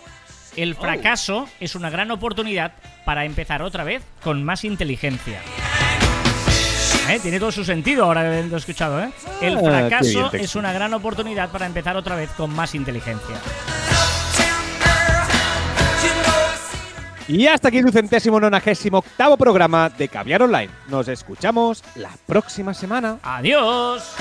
El 0.58 0.76
fracaso 0.76 1.48
es 1.62 1.76
una 1.76 1.90
gran 1.90 2.12
oportunidad 2.12 2.74
para 3.06 3.24
empezar 3.24 3.62
otra 3.62 3.86
vez 3.86 4.04
con 4.22 4.44
más 4.44 4.66
inteligencia. 4.66 5.40
¿Eh? 7.10 7.20
Tiene 7.22 7.40
todo 7.40 7.54
su 7.54 7.64
sentido 7.64 8.04
ahora 8.04 8.28
habiendo 8.28 8.58
escuchado, 8.58 9.02
¿eh? 9.02 9.10
El 9.42 9.58
Ah, 9.58 9.62
fracaso 9.64 10.30
texto. 10.30 10.38
es 10.38 10.56
una 10.58 10.74
gran 10.74 10.94
oportunidad 10.94 11.50
para 11.52 11.66
empezar 11.66 11.96
otra 11.96 12.16
vez 12.18 12.30
con 12.32 12.54
más 12.54 12.76
inteligencia. 12.76 13.38
Y 17.32 17.48
hasta 17.48 17.70
aquí 17.70 17.78
el 17.78 17.90
centésimo 17.94 18.42
nonagésimo 18.42 18.98
octavo 18.98 19.38
programa 19.38 19.90
de 19.90 20.10
Caviar 20.10 20.44
Online. 20.44 20.70
Nos 20.90 21.08
escuchamos 21.08 21.82
la 21.96 22.12
próxima 22.28 22.74
semana. 22.74 23.20
¡Adiós! 23.24 24.18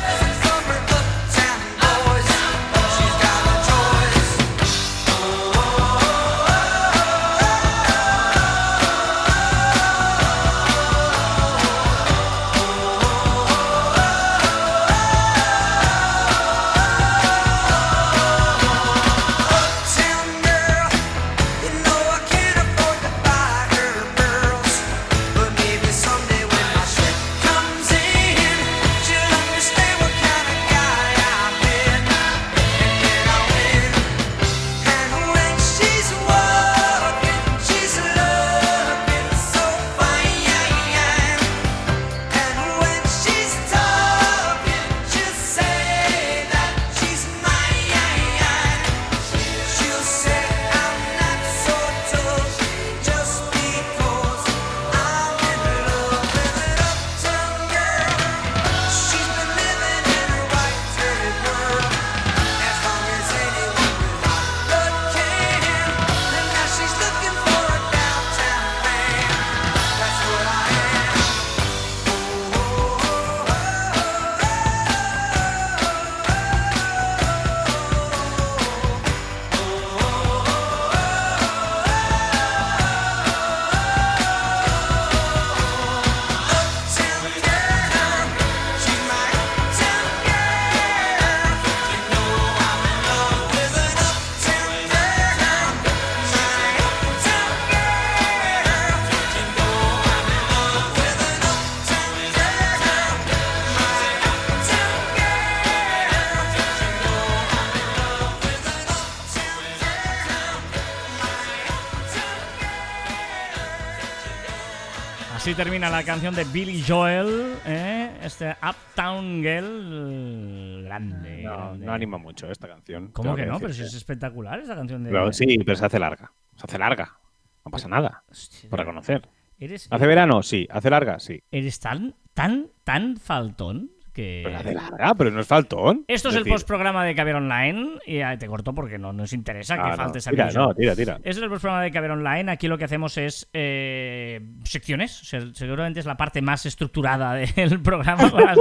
Termina 115.64 115.90
la 115.90 116.02
canción 116.04 116.34
de 116.34 116.44
Billy 116.44 116.82
Joel, 116.88 117.54
¿eh? 117.66 118.10
este 118.22 118.56
Uptown 118.66 119.42
Girl 119.42 120.84
grande. 120.84 121.42
No, 121.42 121.54
grande. 121.54 121.84
no 121.84 121.92
anima 121.92 122.16
mucho 122.16 122.50
esta 122.50 122.66
canción. 122.66 123.08
¿Cómo 123.08 123.36
que 123.36 123.44
no? 123.44 123.60
Pero 123.60 123.74
si 123.74 123.82
es 123.82 123.92
espectacular 123.92 124.58
esta 124.58 124.74
canción 124.74 125.04
de. 125.04 125.10
Pero 125.10 125.30
sí, 125.34 125.58
pero 125.58 125.76
se 125.76 125.84
hace 125.84 125.98
larga. 125.98 126.32
Se 126.56 126.64
hace 126.64 126.78
larga. 126.78 127.14
No 127.62 127.70
pasa 127.70 127.88
nada. 127.88 128.24
Hostia, 128.30 128.70
Por 128.70 128.78
reconocer. 128.78 129.28
Eres, 129.58 129.86
¿Hace 129.90 130.06
verano? 130.06 130.42
Sí. 130.42 130.66
¿Hace 130.70 130.88
larga? 130.88 131.20
Sí. 131.20 131.42
eres 131.50 131.78
tan, 131.78 132.14
tan, 132.32 132.68
tan 132.82 133.18
faltón 133.18 133.90
que. 134.12 134.42
Pero 134.44 134.58
hace 134.58 134.74
larga, 134.74 135.14
pero 135.14 135.30
no 135.30 135.40
es 135.40 135.46
faltón. 135.46 136.04
Esto 136.08 136.28
es 136.30 136.34
el 136.36 136.44
decir- 136.44 136.52
postprograma 136.54 137.04
de 137.04 137.14
Caber 137.14 137.36
Online. 137.36 137.98
Y 138.06 138.20
te 138.38 138.46
corto 138.46 138.74
porque 138.74 138.98
no 138.98 139.12
nos 139.12 139.32
interesa 139.32 139.74
Ah, 139.74 139.84
que 139.84 139.90
no, 139.90 139.96
faltes 139.96 140.26
al 140.26 140.32
tira, 140.34 140.46
mismo. 140.46 140.62
no, 140.62 140.74
tira, 140.74 140.96
tira. 140.96 141.14
Este 141.16 141.30
es 141.30 141.36
el 141.38 141.48
programa 141.48 141.82
de 141.82 141.90
Caber 141.90 142.10
Online. 142.12 142.50
Aquí 142.50 142.68
lo 142.68 142.76
que 142.78 142.84
hacemos 142.84 143.16
es 143.18 143.48
eh, 143.52 144.40
secciones. 144.64 145.22
O 145.22 145.24
sea, 145.24 145.40
seguramente 145.54 146.00
es 146.00 146.06
la 146.06 146.16
parte 146.16 146.42
más 146.42 146.66
estructurada 146.66 147.34
del 147.56 147.80
programa 147.82 148.30
con 148.30 148.44
las, 148.44 148.58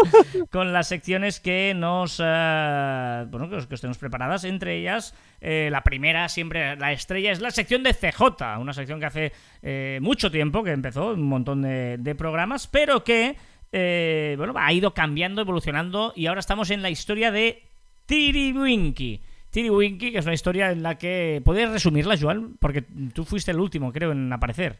con 0.51 0.73
las 0.73 0.87
secciones 0.87 1.39
que 1.39 1.73
nos. 1.75 2.21
eh, 2.23 3.25
bueno, 3.29 3.49
que, 3.49 3.55
os- 3.55 3.67
que 3.67 3.75
estemos 3.75 3.97
preparadas. 3.97 4.43
Entre 4.43 4.77
ellas, 4.77 5.13
eh, 5.41 5.69
la 5.71 5.83
primera, 5.83 6.29
siempre 6.29 6.75
la 6.75 6.91
estrella, 6.91 7.31
es 7.31 7.39
la 7.41 7.51
sección 7.51 7.83
de 7.83 7.93
CJ. 7.93 8.57
Una 8.59 8.73
sección 8.73 8.99
que 8.99 9.05
hace 9.05 9.99
mucho 10.01 10.31
tiempo 10.31 10.63
que 10.63 10.71
empezó, 10.71 11.13
un 11.13 11.23
montón 11.23 11.61
de, 11.61 11.97
de 11.97 12.15
programas, 12.15 12.67
pero 12.67 13.03
que. 13.03 13.35
Eh, 13.71 14.35
bueno, 14.37 14.53
ha 14.57 14.71
ido 14.73 14.93
cambiando, 14.93 15.41
evolucionando 15.41 16.13
y 16.15 16.27
ahora 16.27 16.39
estamos 16.39 16.69
en 16.71 16.81
la 16.81 16.89
historia 16.89 17.31
de 17.31 17.63
Tiriwinky. 18.05 19.21
Tiriwinky, 19.49 20.11
que 20.11 20.17
es 20.19 20.25
una 20.25 20.33
historia 20.33 20.71
en 20.71 20.83
la 20.83 20.97
que... 20.97 21.41
¿Podrías 21.43 21.71
resumirla, 21.71 22.17
Joan? 22.19 22.55
Porque 22.59 22.83
tú 23.13 23.25
fuiste 23.25 23.51
el 23.51 23.59
último, 23.59 23.91
creo, 23.91 24.11
en 24.11 24.31
aparecer. 24.31 24.79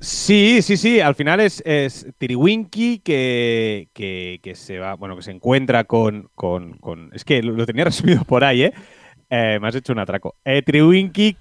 Sí, 0.00 0.62
sí, 0.62 0.76
sí. 0.76 1.00
Al 1.00 1.16
final 1.16 1.40
es, 1.40 1.60
es 1.66 2.06
que, 3.02 3.88
que, 3.92 4.54
se 4.54 4.78
va, 4.78 4.94
bueno, 4.94 5.16
que 5.16 5.22
se 5.22 5.32
encuentra 5.32 5.84
con. 5.84 6.30
con, 6.34 6.74
con- 6.78 7.10
es 7.12 7.24
que 7.24 7.42
lo, 7.42 7.66
tenía 7.66 7.84
resumido 7.86 8.24
por 8.24 8.44
ahí, 8.44 8.62
¿eh? 8.62 8.72
Eh, 9.30 9.58
me 9.60 9.68
has 9.68 9.74
hecho 9.74 9.92
un 9.92 9.98
atraco. 9.98 10.36
Eh, 10.44 10.62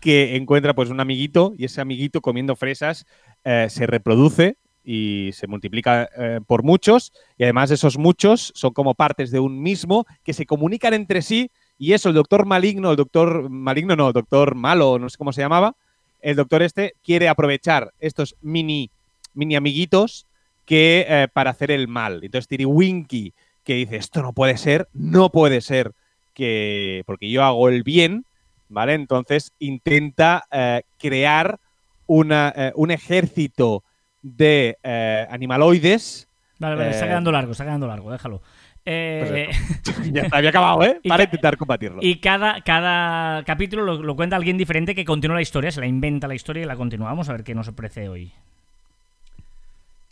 que 0.01 0.35
encuentra 0.35 0.73
pues 0.73 0.89
un 0.89 0.99
amiguito 0.99 1.53
y 1.57 1.65
ese 1.65 1.81
amiguito 1.81 2.19
comiendo 2.21 2.55
fresas 2.55 3.05
eh, 3.43 3.67
se 3.69 3.85
reproduce 3.85 4.57
y 4.89 5.31
se 5.33 5.47
multiplica 5.47 6.09
eh, 6.15 6.39
por 6.47 6.63
muchos 6.63 7.11
y 7.37 7.43
además 7.43 7.71
esos 7.71 7.97
muchos 7.97 8.53
son 8.55 8.71
como 8.71 8.93
partes 8.93 9.31
de 9.31 9.39
un 9.41 9.61
mismo 9.61 10.07
que 10.23 10.31
se 10.31 10.45
comunican 10.45 10.93
entre 10.93 11.21
sí 11.21 11.51
y 11.77 11.91
eso 11.91 12.07
el 12.07 12.15
doctor 12.15 12.45
maligno, 12.45 12.91
el 12.91 12.95
doctor 12.95 13.49
maligno 13.49 13.97
no, 13.97 14.07
el 14.07 14.13
doctor 14.13 14.55
malo, 14.55 14.97
no 14.97 15.09
sé 15.09 15.17
cómo 15.17 15.33
se 15.33 15.41
llamaba, 15.41 15.75
el 16.21 16.37
doctor 16.37 16.61
este 16.61 16.93
quiere 17.03 17.27
aprovechar 17.27 17.91
estos 17.99 18.37
mini, 18.41 18.89
mini 19.33 19.57
amiguitos 19.57 20.25
que 20.63 21.05
eh, 21.09 21.27
para 21.33 21.49
hacer 21.49 21.69
el 21.69 21.89
mal. 21.89 22.23
Entonces 22.23 22.47
Tiriwinky 22.47 23.33
que 23.65 23.73
dice, 23.73 23.97
esto 23.97 24.21
no 24.21 24.31
puede 24.31 24.55
ser, 24.55 24.87
no 24.93 25.31
puede 25.31 25.59
ser 25.59 25.91
que 26.33 27.03
porque 27.05 27.29
yo 27.29 27.43
hago 27.43 27.67
el 27.67 27.83
bien, 27.83 28.23
¿vale? 28.69 28.93
Entonces 28.93 29.51
intenta 29.59 30.45
eh, 30.49 30.83
crear 30.97 31.59
una, 32.05 32.71
un 32.75 32.91
ejército 32.91 33.83
de 34.21 34.77
eh, 34.83 35.27
animaloides. 35.29 36.27
Vale, 36.59 36.75
vale, 36.75 36.89
está 36.91 37.05
Eh, 37.05 37.09
quedando 37.09 37.31
largo, 37.31 37.51
está 37.51 37.63
quedando 37.63 37.87
largo, 37.87 38.11
déjalo. 38.11 38.41
Eh, 38.85 39.49
ya 40.11 40.23
está, 40.23 40.37
había 40.37 40.49
acabado, 40.49 40.83
¿eh? 40.83 41.01
Para 41.07 41.23
intentar 41.23 41.57
combatirlo. 41.57 41.99
y 42.01 42.19
cada, 42.19 42.61
cada 42.61 43.43
capítulo 43.43 43.83
lo, 43.83 44.01
lo 44.01 44.15
cuenta 44.15 44.37
alguien 44.37 44.57
diferente 44.57 44.95
que 44.95 45.03
continúa 45.03 45.35
la 45.35 45.41
historia, 45.41 45.71
se 45.71 45.81
la 45.81 45.87
inventa 45.87 46.27
la 46.27 46.35
historia 46.35 46.63
y 46.63 46.65
la 46.65 46.77
continuamos 46.77 47.27
a 47.27 47.33
ver 47.33 47.43
qué 47.43 47.53
nos 47.53 47.67
ofrece 47.67 48.07
hoy. 48.07 48.31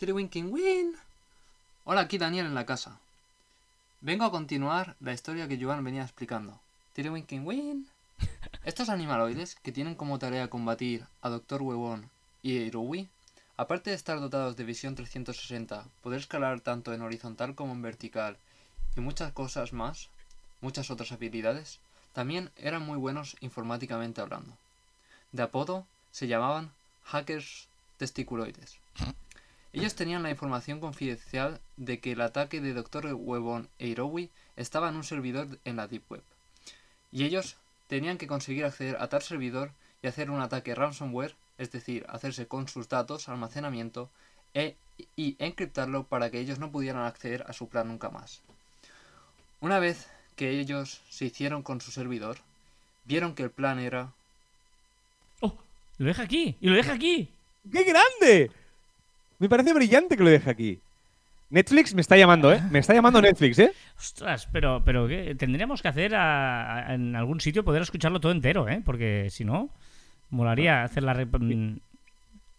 Win. 0.01 0.93
Hola, 1.85 2.01
aquí 2.01 2.17
Daniel 2.17 2.47
en 2.47 2.55
la 2.55 2.65
casa. 2.65 2.99
Vengo 4.01 4.25
a 4.25 4.31
continuar 4.31 4.95
la 4.99 5.13
historia 5.13 5.47
que 5.47 5.57
Joan 5.59 5.83
venía 5.83 6.03
explicando. 6.03 6.59
Tiriwinking 6.93 7.45
Win. 7.45 7.87
Estos 8.65 8.89
animaloides, 8.89 9.55
que 9.55 9.71
tienen 9.71 9.95
como 9.95 10.19
tarea 10.19 10.49
combatir 10.49 11.05
a 11.21 11.29
Doctor 11.29 11.61
Huevón 11.61 12.09
y 12.43 12.57
Irui, 12.57 13.09
aparte 13.57 13.89
de 13.89 13.95
estar 13.95 14.19
dotados 14.19 14.55
de 14.55 14.63
visión 14.63 14.95
360, 14.95 15.85
poder 16.03 16.19
escalar 16.19 16.59
tanto 16.61 16.93
en 16.93 17.01
horizontal 17.01 17.55
como 17.55 17.73
en 17.73 17.81
vertical 17.81 18.37
y 18.95 19.01
muchas 19.01 19.31
cosas 19.31 19.73
más, 19.73 20.09
muchas 20.61 20.89
otras 20.91 21.11
habilidades, 21.11 21.79
también 22.13 22.51
eran 22.57 22.81
muy 22.81 22.97
buenos 22.97 23.35
informáticamente 23.41 24.21
hablando. 24.21 24.53
De 25.31 25.43
apodo 25.43 25.85
se 26.11 26.27
llamaban 26.27 26.71
hackers 27.03 27.67
testiculoides. 27.97 28.77
Ellos 29.73 29.95
tenían 29.95 30.23
la 30.23 30.29
información 30.29 30.79
confidencial 30.79 31.59
de 31.75 31.99
que 31.99 32.13
el 32.13 32.21
ataque 32.21 32.61
de 32.61 32.73
Dr. 32.73 33.13
Huevón 33.13 33.67
e 33.77 33.87
Hirowi 33.87 34.29
estaba 34.55 34.87
en 34.87 34.95
un 34.95 35.03
servidor 35.03 35.59
en 35.65 35.75
la 35.75 35.87
Deep 35.87 36.03
Web. 36.09 36.23
Y 37.11 37.25
ellos 37.25 37.57
tenían 37.87 38.17
que 38.17 38.27
conseguir 38.27 38.63
acceder 38.63 38.95
a 38.99 39.09
tal 39.09 39.21
servidor 39.21 39.71
y 40.01 40.07
hacer 40.07 40.31
un 40.31 40.39
ataque 40.39 40.75
ransomware, 40.75 41.35
es 41.57 41.71
decir, 41.71 42.05
hacerse 42.09 42.47
con 42.47 42.67
sus 42.67 42.89
datos, 42.89 43.29
almacenamiento, 43.29 44.09
e, 44.53 44.75
y 45.15 45.35
encriptarlo 45.39 46.03
para 46.05 46.29
que 46.29 46.39
ellos 46.39 46.59
no 46.59 46.71
pudieran 46.71 47.03
acceder 47.05 47.43
a 47.47 47.53
su 47.53 47.67
plan 47.67 47.87
nunca 47.87 48.09
más. 48.09 48.41
Una 49.59 49.79
vez 49.79 50.07
que 50.35 50.59
ellos 50.59 51.01
se 51.09 51.25
hicieron 51.25 51.63
con 51.63 51.81
su 51.81 51.91
servidor, 51.91 52.37
vieron 53.05 53.35
que 53.35 53.43
el 53.43 53.51
plan 53.51 53.79
era 53.79 54.11
¡Oh! 55.41 55.55
Lo 55.97 56.05
deja 56.07 56.23
aquí, 56.23 56.55
y 56.61 56.67
lo 56.69 56.75
deja 56.75 56.93
aquí. 56.93 57.29
¡Qué 57.71 57.83
grande! 57.83 58.51
Me 59.39 59.49
parece 59.49 59.73
brillante 59.73 60.15
que 60.17 60.23
lo 60.23 60.29
deje 60.29 60.49
aquí. 60.49 60.79
Netflix 61.49 61.93
me 61.93 62.01
está 62.01 62.17
llamando, 62.17 62.51
¿eh? 62.51 62.61
Me 62.71 62.79
está 62.79 62.93
llamando 62.93 63.21
Netflix, 63.21 63.59
¿eh? 63.59 63.71
Ostras, 63.97 64.47
pero, 64.51 64.81
pero 64.83 65.07
¿qué? 65.07 65.35
tendríamos 65.35 65.81
que 65.81 65.87
hacer 65.87 66.15
a- 66.15 66.87
a- 66.89 66.93
en 66.95 67.15
algún 67.15 67.39
sitio 67.39 67.63
poder 67.63 67.81
escucharlo 67.81 68.19
todo 68.19 68.31
entero, 68.31 68.67
¿eh? 68.67 68.81
Porque 68.83 69.29
si 69.29 69.45
no, 69.45 69.69
molaría 70.35 70.83
hacer 70.83 71.03
la... 71.03 71.13
mm, 71.15 71.77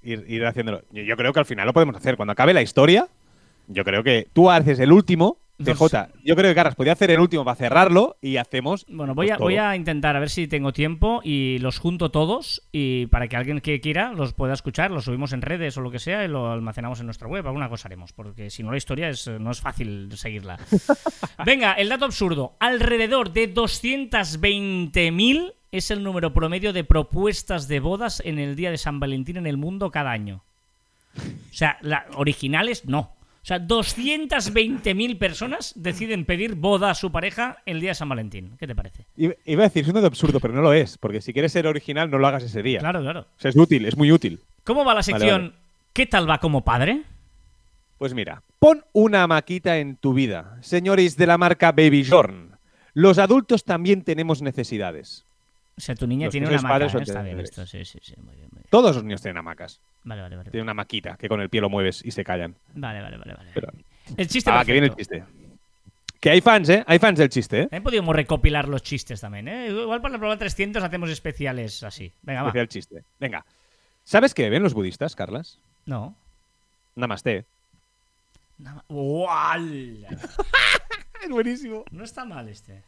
Ir, 0.02 0.24
ir 0.28 0.46
haciéndolo. 0.46 0.82
Yo, 0.92 1.02
yo 1.02 1.16
creo 1.16 1.32
que 1.32 1.40
al 1.40 1.46
final 1.46 1.66
lo 1.66 1.72
podemos 1.72 1.96
hacer. 1.96 2.16
Cuando 2.16 2.30
acabe 2.32 2.54
la 2.54 2.62
historia, 2.62 3.08
yo 3.68 3.84
creo 3.84 4.02
que 4.04 4.28
tú 4.32 4.48
haces 4.50 4.78
el 4.78 4.92
último, 4.92 5.38
No 5.58 5.74
TJ. 5.74 6.12
Yo 6.22 6.36
creo 6.36 6.50
que 6.50 6.54
Carras 6.54 6.76
podía 6.76 6.92
hacer 6.92 7.10
el 7.10 7.18
último 7.18 7.44
para 7.44 7.56
cerrarlo 7.56 8.16
y 8.20 8.36
hacemos. 8.36 8.86
Bueno, 8.88 9.14
voy 9.14 9.26
pues, 9.26 9.34
a, 9.34 9.38
todo. 9.38 9.46
voy 9.46 9.56
a 9.56 9.74
intentar 9.74 10.14
a 10.14 10.20
ver 10.20 10.30
si 10.30 10.46
tengo 10.46 10.72
tiempo 10.72 11.20
y 11.24 11.58
los 11.58 11.78
junto 11.78 12.10
todos 12.10 12.62
y 12.70 13.06
para 13.06 13.26
que 13.26 13.36
alguien 13.36 13.60
que 13.60 13.80
quiera 13.80 14.12
los 14.12 14.32
pueda 14.34 14.54
escuchar, 14.54 14.92
los 14.92 15.06
subimos 15.06 15.32
en 15.32 15.42
redes 15.42 15.76
o 15.76 15.80
lo 15.80 15.90
que 15.90 15.98
sea 15.98 16.24
y 16.24 16.28
lo 16.28 16.52
almacenamos 16.52 17.00
en 17.00 17.06
nuestra 17.06 17.26
web. 17.26 17.44
Alguna 17.46 17.68
cosa 17.68 17.88
haremos, 17.88 18.12
porque 18.12 18.50
si 18.50 18.62
no 18.62 18.70
la 18.70 18.76
historia 18.76 19.08
es, 19.08 19.26
no 19.26 19.50
es 19.50 19.60
fácil 19.60 20.10
seguirla. 20.14 20.58
Venga, 21.44 21.72
el 21.72 21.88
dato 21.88 22.04
absurdo. 22.04 22.54
Alrededor 22.60 23.32
de 23.32 23.52
220.000 23.52 25.54
es 25.78 25.90
el 25.90 26.02
número 26.02 26.32
promedio 26.34 26.72
de 26.72 26.84
propuestas 26.84 27.68
de 27.68 27.80
bodas 27.80 28.20
en 28.24 28.38
el 28.38 28.56
día 28.56 28.70
de 28.70 28.78
San 28.78 29.00
Valentín 29.00 29.36
en 29.36 29.46
el 29.46 29.56
mundo 29.56 29.90
cada 29.90 30.10
año. 30.10 30.42
O 31.16 31.54
sea, 31.54 31.78
la- 31.80 32.06
originales 32.16 32.84
no. 32.84 33.00
O 33.00 33.46
sea, 33.46 33.58
220.000 33.60 35.18
personas 35.18 35.72
deciden 35.76 36.24
pedir 36.24 36.56
boda 36.56 36.90
a 36.90 36.94
su 36.94 37.12
pareja 37.12 37.58
el 37.64 37.80
día 37.80 37.90
de 37.90 37.94
San 37.94 38.08
Valentín. 38.08 38.52
¿Qué 38.58 38.66
te 38.66 38.74
parece? 38.74 39.04
Iba 39.16 39.62
a 39.62 39.68
decir, 39.68 39.82
es 39.82 39.88
un 39.88 39.94
dato 39.94 40.08
absurdo, 40.08 40.40
pero 40.40 40.52
no 40.52 40.62
lo 40.62 40.72
es. 40.72 40.98
Porque 40.98 41.20
si 41.20 41.32
quieres 41.32 41.52
ser 41.52 41.66
original, 41.66 42.10
no 42.10 42.18
lo 42.18 42.26
hagas 42.26 42.42
ese 42.42 42.62
día. 42.62 42.80
Claro, 42.80 43.00
claro. 43.02 43.20
O 43.20 43.40
sea, 43.40 43.50
es 43.50 43.56
útil, 43.56 43.86
es 43.86 43.96
muy 43.96 44.10
útil. 44.10 44.40
¿Cómo 44.64 44.84
va 44.84 44.94
la 44.94 45.02
sección 45.04 45.42
vale. 45.50 45.54
¿Qué 45.92 46.06
tal 46.06 46.28
va 46.28 46.38
como 46.38 46.62
padre? 46.64 47.02
Pues 47.98 48.12
mira, 48.14 48.42
pon 48.58 48.84
una 48.92 49.26
maquita 49.26 49.78
en 49.78 49.96
tu 49.96 50.12
vida, 50.12 50.58
señores 50.60 51.16
de 51.16 51.26
la 51.26 51.38
marca 51.38 51.72
Baby 51.72 52.04
Jorn. 52.04 52.50
Los 52.92 53.18
adultos 53.18 53.64
también 53.64 54.02
tenemos 54.02 54.42
necesidades. 54.42 55.24
O 55.78 55.80
sea, 55.80 55.94
tu 55.94 56.06
niña 56.06 56.26
Los 56.26 56.32
tiene 56.32 56.46
una 56.46 56.54
sois 56.56 56.62
maca. 56.62 56.74
padres 56.74 56.88
¿eh? 56.88 56.92
son 56.92 57.02
Está 57.02 57.22
bien 57.22 57.40
esto, 57.40 57.66
sí, 57.66 57.84
sí, 57.84 57.98
sí. 58.02 58.14
Muy 58.18 58.34
bien, 58.34 58.48
muy 58.50 58.60
bien. 58.60 58.66
Todos 58.70 58.94
los 58.96 59.04
niños 59.04 59.20
tienen 59.20 59.36
hamacas. 59.38 59.80
Vale, 60.04 60.22
vale, 60.22 60.36
vale. 60.36 60.50
Tienen 60.50 60.64
una 60.64 60.74
maquita 60.74 61.16
que 61.16 61.28
con 61.28 61.40
el 61.40 61.50
pie 61.50 61.60
lo 61.60 61.68
mueves 61.68 62.02
y 62.04 62.10
se 62.12 62.24
callan. 62.24 62.56
Vale, 62.74 63.02
vale, 63.02 63.18
vale. 63.18 63.34
vale. 63.34 63.50
Pero- 63.54 63.68
El 64.16 64.26
chiste 64.28 64.50
Ah, 64.50 64.64
que 64.64 64.72
viene 64.72 64.86
el 64.86 64.94
perfecto. 64.94 65.26
chiste. 65.26 65.46
Que 66.18 66.30
hay 66.30 66.40
fans, 66.40 66.68
¿eh? 66.70 66.82
Hay 66.86 66.98
fans 66.98 67.18
del 67.18 67.28
chiste, 67.28 67.58
¿eh? 67.58 67.62
También 67.64 67.82
podríamos 67.82 68.16
recopilar 68.16 68.68
los 68.68 68.82
chistes 68.82 69.20
también, 69.20 69.48
¿eh? 69.48 69.68
Igual 69.68 70.00
para 70.00 70.12
la 70.12 70.18
prueba 70.18 70.36
300 70.38 70.82
hacemos 70.82 71.10
especiales 71.10 71.82
así. 71.82 72.10
Venga, 72.22 72.42
va. 72.42 72.48
Especial 72.48 72.68
chiste. 72.68 73.04
Venga. 73.20 73.44
¿Sabes 74.02 74.32
qué 74.32 74.48
ven 74.48 74.62
los 74.62 74.72
budistas, 74.72 75.14
Carlas? 75.14 75.58
No. 75.84 76.16
Namaste. 76.94 77.44
Nada 78.58 78.76
más- 78.76 78.84
¡Uala! 78.88 80.08
Es 81.22 81.28
buenísimo. 81.28 81.84
No 81.90 82.04
está 82.04 82.24
mal 82.24 82.48
este. 82.48 82.82